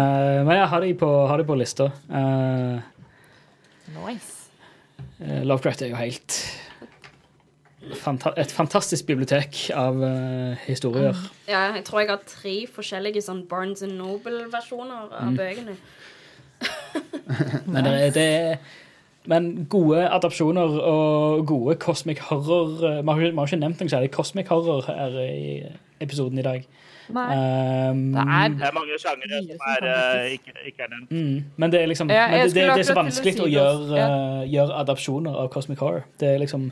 [0.47, 1.89] men jeg har de på, har de på lista.
[2.09, 2.79] Uh,
[4.07, 4.47] Nice.
[5.19, 6.39] eh, Lovecraft er jo helt
[7.95, 11.15] fanta et fantastisk bibliotek av uh, historier.
[11.47, 15.77] Ja, jeg tror jeg har tre forskjellige sånn Barnes and Noble-versjoner av bøkene.
[17.73, 18.29] Men det det
[19.29, 23.81] men gode adopsjoner og gode cosmic horror eh, Vi har ikke- vi har ikke nevnt
[23.83, 25.63] noe særlig cosmic horror her i
[26.01, 26.63] episoden i dag.
[27.09, 27.89] Nei.
[27.89, 31.09] Um, Det er Det er mange sjangere som er, eh, ikke, ikke er nevnt.
[31.11, 33.49] Mm, men det er liksom Ja, men det, det, det er så vanskelig si å
[33.49, 34.07] gjøre, uh, ja.
[34.43, 36.03] eh, gjøre adopsjoner av Cosmic Horror.
[36.19, 36.71] Det er liksom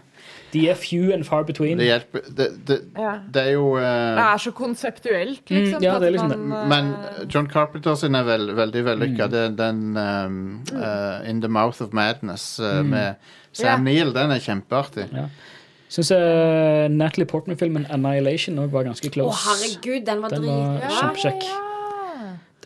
[0.53, 1.77] De er few and far between.
[1.77, 3.17] Det hjelper Det, det, Ja.
[3.33, 5.81] det er jo uh, Det er så konseptuelt, liksom.
[5.81, 9.25] Mm, ja, det er liksom man, eh, Men John Carpenter sin er veld, veldig vellykka.
[9.27, 9.31] Mm.
[9.31, 10.39] Det er den um,
[10.73, 13.15] uh, In the Mouth of Madness uh, med
[13.51, 13.83] Sam yeah.
[13.83, 14.13] Neill.
[14.15, 15.09] Den er kjempeartig.
[15.13, 15.27] Ja.
[15.89, 16.11] Syns
[16.91, 19.37] Natalie Portman-filmen 'Annihilation' var ganske Å, close.
[19.47, 20.89] herregud, den var Den var dritbra.
[20.99, 21.43] kjempekjekk.
[21.43, 21.66] ja.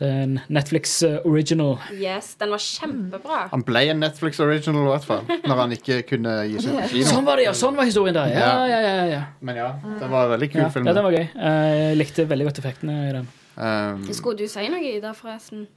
[0.02, 1.76] Det er en Netflix uh, original.
[1.94, 3.36] Yes, den var kjempebra.
[3.52, 5.20] Han ble en Netflix original, i hvert fall.
[5.46, 7.10] Når han ikke kunne gi seg på kino.
[7.12, 7.52] Sånn var det, ja!
[7.54, 8.32] Sånn var historien der.
[8.34, 9.04] Ja, ja, ja.
[9.12, 9.20] ja.
[9.46, 9.68] Men ja,
[10.00, 10.90] den var en veldig kul ja, film.
[10.90, 11.28] ja den var gøy.
[11.30, 13.30] Eh, Jeg likte veldig godt effektene i den.
[13.54, 15.68] Um, Skulle du si noe, Ida, forresten?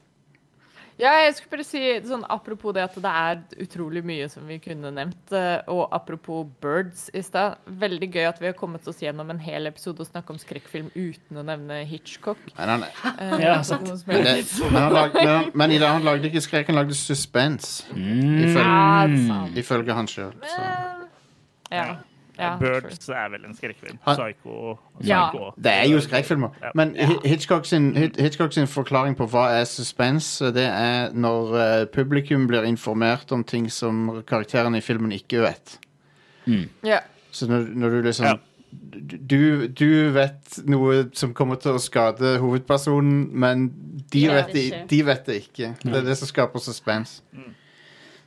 [0.97, 4.55] Ja, jeg skulle bare si sånn apropos det at det er utrolig mye som vi
[4.63, 5.33] kunne nevnt.
[5.35, 7.57] eh, Og apropos Birds i stad.
[7.67, 10.87] Veldig gøy at vi har kommet oss gjennom en hel episode og snakket om skrekkfilm
[10.95, 12.39] uten å nevne Hitchcock.
[12.57, 13.91] men, han, uh, Ja, sant.
[14.07, 14.37] men, det,
[14.71, 17.83] men, han lag, men, han, men i dag han lagde ikke skrekk, han lagde suspens.
[17.91, 20.33] Ifølge, Ja, ifølge han sjøl.
[21.71, 21.97] Ja.
[22.39, 23.97] Ja, Birds er vel en skrekkfilm.
[24.05, 24.77] Psycho.
[25.03, 25.29] Ja.
[25.29, 25.51] Psycho.
[25.63, 26.49] Det er jo skrekkfilmer.
[26.75, 26.95] Men
[27.25, 32.67] Hitchcock sin, Hitchcock sin forklaring på hva er suspense, det er når eh, publikum blir
[32.67, 35.79] informert om ting som karakterene i filmen ikke vet.
[36.85, 36.99] Ja.
[37.31, 38.39] Så når, når du liksom
[39.29, 43.69] du, du vet noe som kommer til å skade hovedpersonen, men
[44.11, 45.71] de, vet, det, de vet det ikke.
[45.83, 47.21] Det er det som skaper suspens.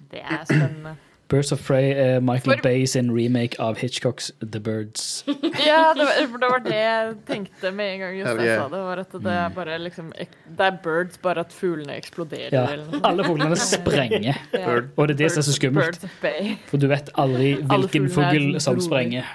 [0.08, 0.96] Det er spennende.
[1.28, 5.24] Birds of Prey er Michael For- Bay sin remake av Hitchcocks The Birds.
[5.68, 8.62] Ja, det var, det var det jeg tenkte med en gang Jostein yeah.
[8.62, 8.80] sa det.
[8.86, 12.54] var at Det er bare liksom Det er birds, bare at fuglene eksploderer.
[12.54, 12.64] Ja,
[13.04, 14.38] alle fuglene sprenger.
[14.56, 14.78] Ja.
[14.96, 15.98] Og det er det som er så skummelt.
[16.00, 16.54] Birds of Bay.
[16.70, 18.86] For du vet aldri hvilken fugl sånn som rolig.
[18.88, 19.34] sprenger.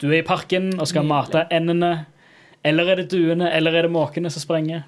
[0.00, 1.12] Du er i parken og skal Nydelig.
[1.34, 1.92] mate endene.
[2.64, 4.86] Eller er det duene, eller er det måkene som sprenger?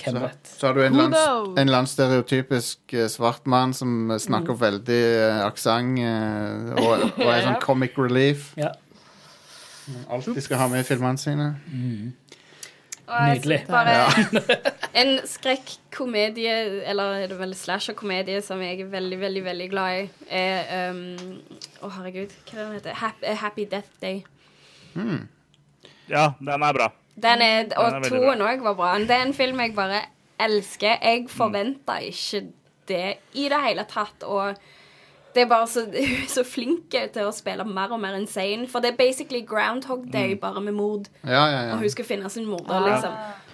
[0.00, 0.52] Hvem Så, vet?
[0.58, 1.18] så har du en lands,
[1.60, 7.44] en landstereotypisk eh, svart mann som snakker snakker veldig uh, aksent uh, og, og er
[7.46, 8.52] sånn comic relief.
[8.60, 8.72] Ja.
[9.90, 11.52] De skal ha med i filmene sine.
[11.66, 12.12] Mm.
[13.10, 13.64] Nydelig.
[13.66, 14.04] Bare ja.
[15.02, 16.54] en skrekkomedie,
[16.86, 21.02] eller er det vel slasher-komedie, som jeg er veldig, veldig veldig glad i, er um,
[21.82, 24.22] Å, herregud, hva er den heter Happy, Happy Death Day.
[26.10, 26.90] Ja, den er bra.
[27.16, 28.92] Den er, Den og er toen òg var bra.
[28.98, 30.02] Det er en film jeg bare
[30.40, 30.98] elsker.
[31.02, 32.46] Jeg forventa ikke
[32.88, 34.22] det i det hele tatt.
[34.24, 34.54] Og
[35.34, 35.84] det er bare så,
[36.36, 38.66] så flink til å spille mer og mer insane.
[38.68, 41.10] For det er basically Groundhog Day, bare med mord.
[41.24, 43.12] Ja, ja, Og hun skal finne sin morder, liksom.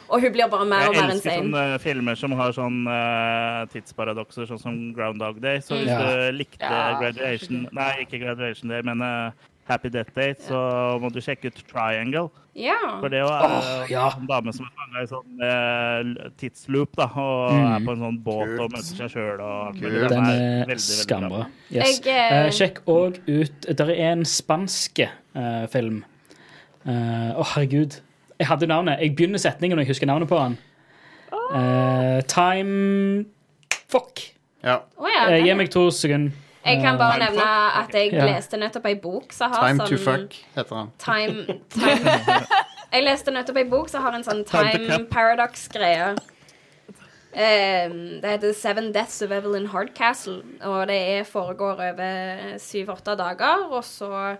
[0.08, 1.50] Og hun blir bare mer og Jeg mer elsker insane.
[1.50, 5.58] sånne filmer som har sånn uh, tidsparadokser, sånn som Groundhog Day.
[5.58, 5.98] Så hvis Ja.
[5.98, 9.32] du likte Ja, Graduation Nei, ikke Graduation Day, men eh,
[9.66, 10.58] Happy Death Date, så
[11.02, 12.28] må du sjekke ut Triangle.
[12.56, 12.76] Ja.
[13.02, 14.04] For det var oh, ja.
[14.16, 17.66] en dame som er fanga i sånn eh, tidsloop, da, og Mm.
[17.74, 19.96] er på en sånn båt og møter seg sjøl og Kult.
[20.08, 21.42] Den er veldig, veldig skambra.
[21.70, 21.98] Yes.
[22.06, 26.04] Jeg, Eh, sjekk òg ut Det er en spanske uh, film.
[26.86, 27.98] Eh, Å, herregud.
[28.38, 29.00] Jeg hadde navnet.
[29.02, 30.56] Jeg begynner setningen når jeg husker navnet på den.
[31.56, 33.24] Eh, time
[33.88, 34.20] Fuck.
[34.64, 34.80] ja.
[34.98, 36.32] Oh, ja, gi meg to sekunder.
[36.66, 37.48] Jeg kan bare nevne
[37.80, 38.28] at jeg yeah.
[38.30, 40.94] leste nettopp ei bok som har Time sånn to fuck, heter han.
[41.02, 42.40] Time, time.
[42.96, 46.14] Jeg leste nettopp ei bok som har en sånn Time time paradox-greie.
[47.36, 53.66] Um, det heter Seven Deaths of Evelyn Hardcastle, og det er, foregår over syv-åtte dager.
[53.68, 54.36] Og så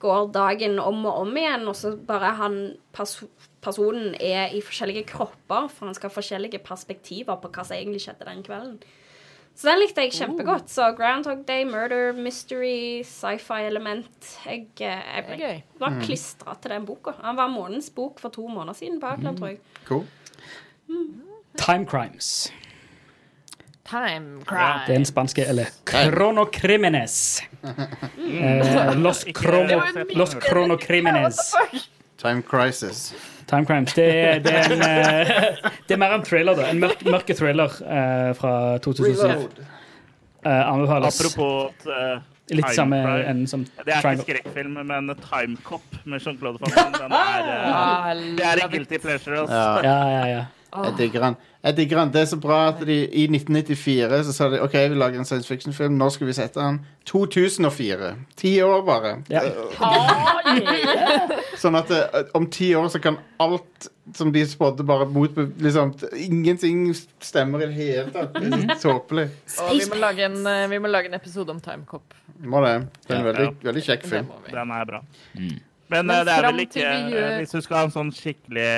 [0.00, 2.56] går dagen om og om igjen, og så bare han
[2.96, 3.28] perso
[3.64, 8.02] personen er i forskjellige kropper, for han skal ha forskjellige perspektiver på hva som egentlig
[8.04, 8.74] skjedde den kvelden.
[9.56, 10.68] Så den likte jeg kjempegodt.
[10.70, 14.30] Så Groundhog Day, murder, mystery, sci-fi-element.
[14.46, 14.86] Jeg, eh,
[15.16, 15.60] jeg ble, gøy.
[15.80, 17.14] var klistra til den boka.
[17.22, 19.58] Han var månedens bok for to måneder siden på Outland, tror jeg.
[19.86, 20.04] Cool.
[21.56, 22.52] Time Crimes.
[23.84, 24.96] Time Det er crime.
[24.96, 27.42] en spanske Eller Cronocrimines.
[28.18, 29.80] Eh, Los, cromo,
[30.14, 31.38] Los Cronocrimines.
[32.24, 33.14] Time Crisis.
[33.46, 33.92] Time Crimes.
[33.92, 35.56] Det er, det er en eh,
[35.88, 36.70] Det er mer en thriller, da.
[36.72, 39.48] En mørk, mørke thriller uh, fra 2007.
[40.44, 41.20] Uh, anbefales.
[41.20, 42.22] Apropos uh,
[42.52, 46.74] Litt Time samme enden som Det er ikke skrekkfilm, men Time Cop med Jean-Claude Van
[46.76, 46.98] Damme.
[46.98, 49.38] Den er, eh, Ah, det er en guilty pleasure.
[49.40, 49.54] Altså.
[49.56, 49.80] Ja.
[49.84, 50.42] Ja, ja, ja.
[50.74, 51.36] Jeg digger han.
[51.62, 52.10] Jeg digger han.
[52.12, 55.28] Det er så bra at de i 1994 så sa de OK, vi lager en
[55.28, 55.94] science fiction-film.
[56.00, 56.80] Når skal vi sette han?
[57.06, 58.08] 2004.
[58.40, 59.12] Ti år, bare.
[59.30, 59.44] Ja.
[61.62, 63.88] Sånn at eh, om ti år så kan alt
[64.18, 65.46] som de spådde, bare motbe...
[65.62, 65.94] Liksom,
[66.26, 66.88] ingenting
[67.22, 68.34] stemmer i det hele tatt.
[68.34, 69.28] Det er så Tåpelig.
[69.64, 72.18] Og vi må, lage en, eh, vi må lage en episode om Timecop.
[72.42, 72.74] Må det.
[73.06, 74.34] Det er en veldig, veldig kjekk film.
[74.50, 75.00] Den er bra.
[75.38, 75.54] Mm.
[75.90, 78.68] Men, Men eh, det er vel ikke gjør- Hvis du skal ha en sånn skikkelig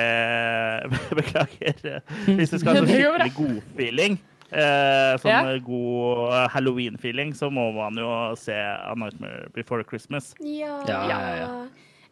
[1.20, 2.02] Beklager.
[2.26, 4.18] Hvis du skal ha en sånn skikkelig godfeeling,
[4.50, 5.40] eh, sånn Ja.
[5.54, 10.34] eh, god eh, halloween-feeling, så må man jo se A Nightmare Before Christmas.
[10.40, 10.80] Ja.
[10.88, 11.50] Ja, ja, ja.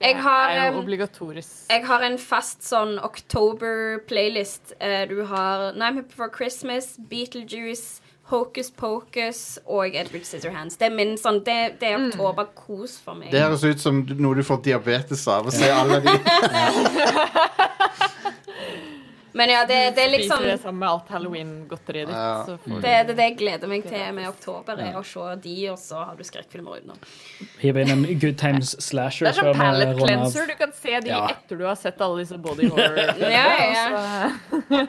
[0.05, 0.51] Jeg har,
[1.71, 4.73] jeg har en fast sånn October-playlist.
[4.81, 8.01] Eh, Du har Nightmare Before Christmas, Beetlejuice,
[8.33, 10.79] Hocus Pocus og Edward Scissorhands.
[10.81, 13.31] Det er min sånn Det, det er oktoberkos for meg.
[13.35, 15.51] Det høres ut som noe du får diabetes av.
[15.51, 16.15] Å se alle de
[19.35, 22.15] Men ja, det, det er liksom Spiser det sammen med alt halloween-godteriet ditt.
[22.15, 22.45] Ja.
[22.47, 25.55] Så Det det, det, det jeg gleder meg til med oktober, er å se de,
[25.73, 27.01] og så har du skrekkfilmer utenom.
[27.59, 30.47] Hiv inn en Good Times slasher Det er sånn vi palette cleanser.
[30.47, 31.25] Du kan se de Ja.
[31.35, 33.11] etter du har sett alle disse body horror.
[33.35, 34.87] Ja, ja,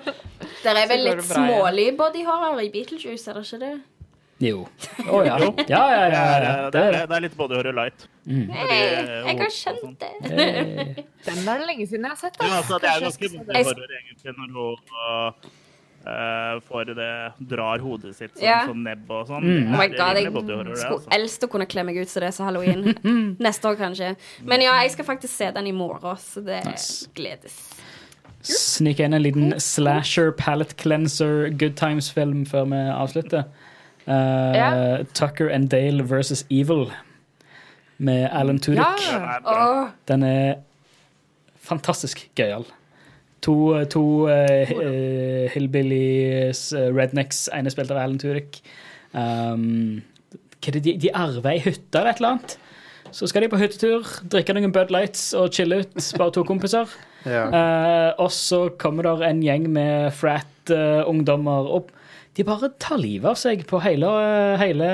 [0.63, 3.73] Der er vel litt smålig body horror i Beetlejuice, er det ikke det?
[4.43, 4.65] Jo.
[5.07, 5.35] Å ja.
[5.39, 5.59] Ja, ja, ja.
[5.63, 6.53] Det ja, ja.
[6.67, 7.03] eh, Det er det.
[7.17, 8.07] er litt body horror light.
[8.27, 8.49] Mm.
[8.51, 8.79] Hey,
[9.29, 9.93] jeg har skjønt sånn.
[10.01, 10.09] det.
[10.27, 11.05] Hey.
[11.27, 12.39] Den er det lenge siden jeg har sett.
[12.41, 12.57] Men ass.
[12.63, 15.53] altså, det er ganske body horror egentlig når hun
[16.05, 17.09] uh, får det
[17.53, 18.67] drar hodet sitt sånn, yeah.
[18.67, 19.47] sånn nebb og sånn.
[19.47, 19.71] Mm.
[19.71, 20.99] Oh my god, jeg skulle altså.
[21.17, 22.91] elske å kunne kle meg ut som det er så halloween.
[23.45, 24.13] Neste år, kanskje.
[24.43, 27.07] Men ja, jeg skal faktisk se den i morgen, så det Nice.
[27.15, 27.55] gledes.
[28.45, 33.47] Snike inn en liten slasher palette cleanser good times-film før vi avslutter.
[34.07, 35.03] Eh, Ja.
[35.13, 36.91] Tucker and Dale versus Evil
[37.97, 38.77] med Alan Tudyk.
[38.79, 38.93] Ja.
[39.05, 40.55] Den er Den er
[41.65, 42.65] fantastisk gøyal.
[43.45, 48.61] To, to eh, eh, hillbillies, eh, rednecks, ene spilt av Alan Tudyk.
[49.13, 50.01] Um,
[50.65, 52.55] de, de arver ei hytte eller et eller annet.
[53.13, 56.89] Så skal de på hyttetur, drikke noen Bud Lights og chille ut, bare to kompiser.
[57.25, 57.45] ja.
[57.47, 61.93] uh, og så kommer der en gjeng med frat-ungdommer opp.
[62.35, 64.09] De bare tar livet av seg på hele,
[64.59, 64.87] hele,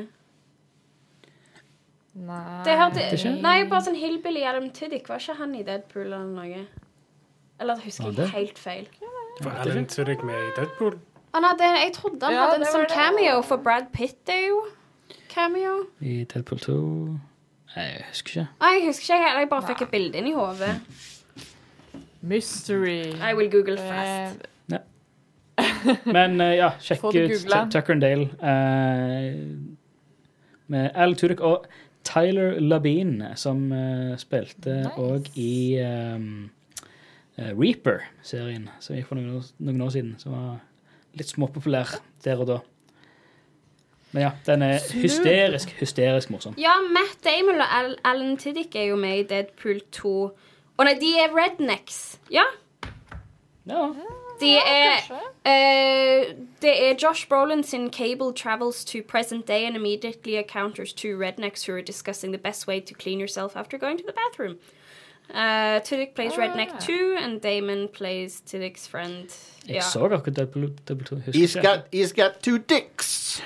[2.16, 2.64] Nei.
[2.64, 3.34] Det hørte, ikke?
[3.44, 5.10] nei, bare sånn Hillbilly Adam Tiddick.
[5.12, 6.62] Var ikke han i Deadpool eller noe?
[7.60, 8.88] Eller husker jeg helt feil?
[9.44, 10.96] Var Alan Tiddick med i Deadpool.
[11.36, 12.92] Oh, nei, det, jeg trodde han Ja, hadde en sånn det.
[12.96, 14.62] cameo, for Brad Pitt er jo
[15.28, 15.88] cameo.
[16.02, 17.20] I Deadpool 2
[17.76, 18.48] Nei, jeg husker ikke.
[18.62, 19.40] Nei, jeg husker ikke heller.
[19.44, 20.76] Jeg bare fikk et bilde inn i hodet.
[22.24, 23.12] Mystery.
[23.20, 24.48] I will google fast.
[26.18, 29.42] Men eh, ja, sjekk ut Tucker and Dale eh,
[30.74, 31.68] med Al Tudyk og
[32.06, 35.32] Tyler Labine, som eh, spilte Nice.
[35.40, 36.50] i um,
[37.38, 40.14] Reaper-serien, som gikk for noen år, noen år siden.
[40.22, 40.60] Som var
[41.18, 42.60] litt småpopulær der og da.
[44.16, 46.54] Men ja, den er hysterisk, hysterisk morsom.
[46.62, 50.14] Ja, Matt Damon og Al Alan Tiddick er jo med i Deadpool 2.
[50.76, 52.00] Å nei, de er rednecks.
[52.32, 52.46] Ja.
[53.68, 53.90] Ja.
[54.40, 54.98] De er
[55.46, 61.18] eh, Det er Josh Brolin sin Cable travels to present day and immediately encounters two
[61.18, 64.58] rednecks who are discussing the best way to clean yourself after going to the bathroom.
[65.34, 69.30] Uh, Tiddick plays Redneck 2, and Damon plays Tiddick's friend.
[69.68, 69.82] Jeg Ja.
[69.82, 71.16] så akkurat Deadpool, Deadpool 2.
[71.16, 71.68] Husker He's ikke.
[71.68, 73.42] got, he's got two dicks.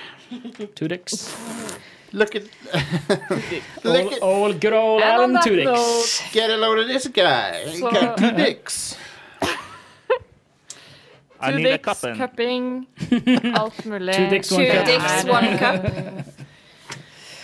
[0.76, 1.34] Tudyks.
[2.12, 2.42] Look at
[3.84, 5.64] Old, Look at old, good old Alan that Tudyk.
[5.64, 7.52] note- Get a load of this guy.
[7.66, 8.96] He Så- got two dicks.
[11.40, 12.86] Two dicks, cup cupping,
[13.60, 14.14] alt mulig.
[14.16, 14.86] Two dicks, Two one cup.
[14.86, 15.84] dicks, one cup.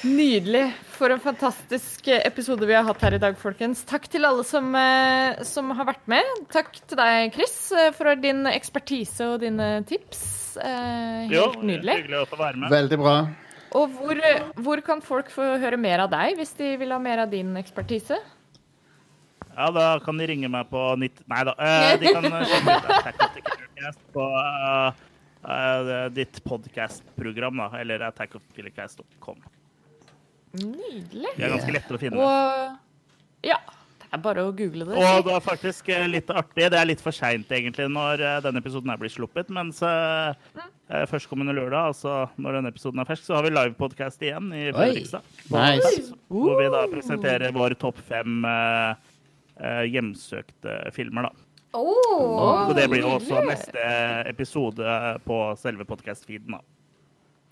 [0.07, 0.67] Nydelig.
[0.97, 3.83] For en fantastisk episode vi har hatt her i dag, folkens.
[3.89, 6.25] Takk til alle som, eh, som har vært med.
[6.53, 10.23] Takk til deg, Chris, eh, for din ekspertise og dine tips.
[10.57, 11.99] Helt Jo, nydelig.
[12.07, 12.71] hyggelig å få være med.
[12.73, 13.17] Veldig bra.
[13.77, 14.21] Og hvor,
[14.63, 17.55] hvor kan folk få høre mer av deg, hvis de vil ha mer av din
[17.61, 18.17] ekspertise?
[19.57, 21.25] Ja, da kan de ringe meg på 90...
[21.33, 21.55] Nei da.
[21.57, 24.91] Uh, de kan sjekke ut Attack på uh,
[25.47, 27.71] uh, ditt podcast-program, da.
[27.81, 29.41] Eller attackofkillercast.com.
[30.61, 31.33] Nydelig.
[31.37, 32.21] De er ganske lette å finne.
[32.21, 33.59] Og ja,
[34.07, 35.01] Det er bare å google det.
[35.01, 36.69] Og det er faktisk litt artig.
[36.73, 39.51] Det er litt for seint egentlig når denne episoden her blir sluppet.
[39.53, 44.25] Mens eh, eh, førstkommende lørdag, altså når denne episoden er fersk, så har vi livepodkast
[44.25, 45.27] igjen i Fredrikstad.
[45.53, 46.17] Nice.
[46.33, 49.06] Hvor vi da presenterer vår topp fem eh,
[49.91, 51.43] hjemsøkte filmer, da.
[51.77, 52.71] Oh.
[52.71, 53.83] og det blir jo også neste
[54.31, 54.97] episode
[55.27, 56.63] på selve podcast-feeden, da.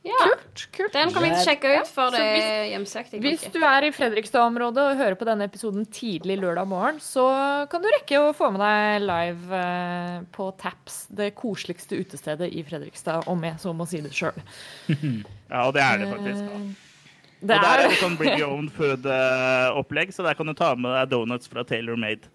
[0.05, 0.21] Ja.
[0.29, 0.93] Kult, kult.
[0.93, 3.19] Den kan vi sjekke ut for det er hjemsøkte.
[3.25, 7.25] Hvis du er i Fredrikstad-området og hører på denne episoden tidlig lørdag morgen, så
[7.73, 12.65] kan du rekke å få med deg live eh, på Taps, det koseligste utestedet i
[12.69, 14.37] Fredrikstad, om jeg så må si det sjøl.
[15.55, 16.47] Ja, og det er det faktisk.
[16.51, 16.61] da.
[17.45, 20.55] Det Og der er er det sånn bring your own food-opplegg, så der kan du
[20.57, 22.31] ta med deg donuts fra Taylor Made.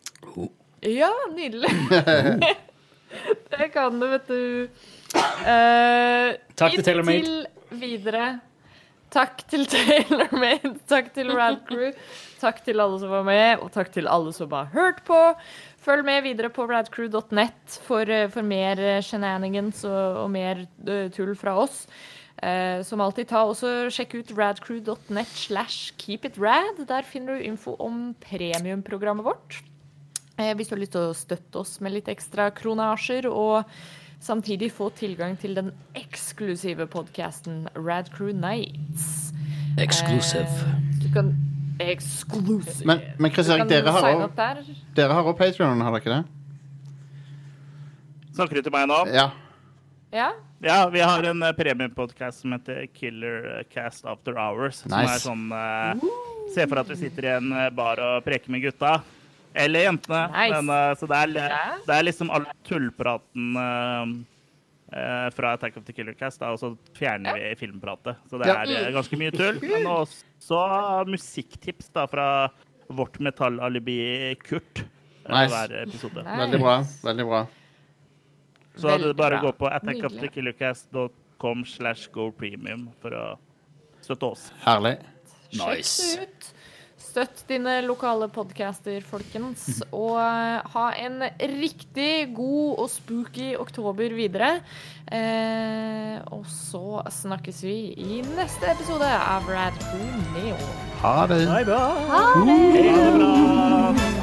[0.86, 1.72] Ja, nydelig.
[3.56, 4.70] det kan du, vet du.
[5.16, 7.26] Uh, Takk til Taylor Made.
[7.26, 8.28] Inntil videre.
[9.10, 10.76] Takk til Taylor Made.
[10.90, 11.90] Takk til Rad Crew.
[12.40, 15.18] Takk til alle som var med, og takk til alle som har hørt på.
[15.82, 20.66] Følg med videre på radcrew.net for, eh, for mer eh, shenanigans og, og mer
[21.16, 21.88] tull fra oss.
[22.42, 26.80] Eh, som alltid, ta også sjekk ut radcrew.net slash keepitrad.
[26.88, 29.58] Der finner du info om premiumprogrammet vårt.
[30.40, 33.68] Eh, hvis du har lyst til å støtte oss med litt ekstra kronasjer, og
[34.24, 39.34] samtidig få tilgang til den eksklusive podkasten Radcrew Nights.
[39.78, 40.48] Exclusive.
[40.48, 41.36] Eh, du kan
[41.80, 42.84] Exclusive.
[42.86, 46.26] Men, men Chris Erik, dere har også- dere har også Patreon, har dere ikke det?
[48.36, 48.98] Snakker du til meg nå?
[49.14, 49.30] Ja.
[50.12, 50.32] Ja?
[50.62, 54.82] Ja, vi har en uh, premiumpodkast som heter Killer Cast After Hours.
[54.84, 55.14] Som Nice.
[55.16, 56.10] er sånn uh,
[56.54, 58.96] Se for at du sitter i en eh, bar og preker med gutta.
[59.54, 60.24] Eller jentene.
[60.34, 60.58] Nice.
[60.58, 61.54] Men, uh, så det er,
[61.86, 64.16] det er liksom all tullpraten uh,
[64.92, 68.18] eh, fra Attack of the Killer Cast, da, og så fjerner vi filmpratet.
[68.32, 68.64] Så det Ja.
[68.66, 69.62] er eh, ganske mye tull.
[69.62, 70.64] Men også
[71.10, 72.28] musikktips da, fra
[72.90, 74.82] vårt metallalibi Kurt.
[74.82, 75.54] eh, Nice.
[75.54, 76.26] Hver episode.
[76.26, 76.76] Veldig bra.
[77.06, 77.46] Veldig bra.
[78.80, 83.26] Så det Veldig er bare å gå på attackofthekillercast.com slash go premium for å
[84.04, 84.50] støtte oss.
[84.64, 84.98] Herlig.
[85.60, 86.24] Nice.
[86.24, 86.54] Ut.
[87.00, 89.80] Støtt dine lokale podcaster, folkens.
[89.96, 91.24] Og eh, ha en
[91.56, 94.52] riktig god og spooky oktober videre.
[95.10, 100.60] Eh, og så snakkes vi i neste episode av Rad Ha Neo.
[101.02, 101.44] Ha det.
[101.50, 104.19] Ha det bra!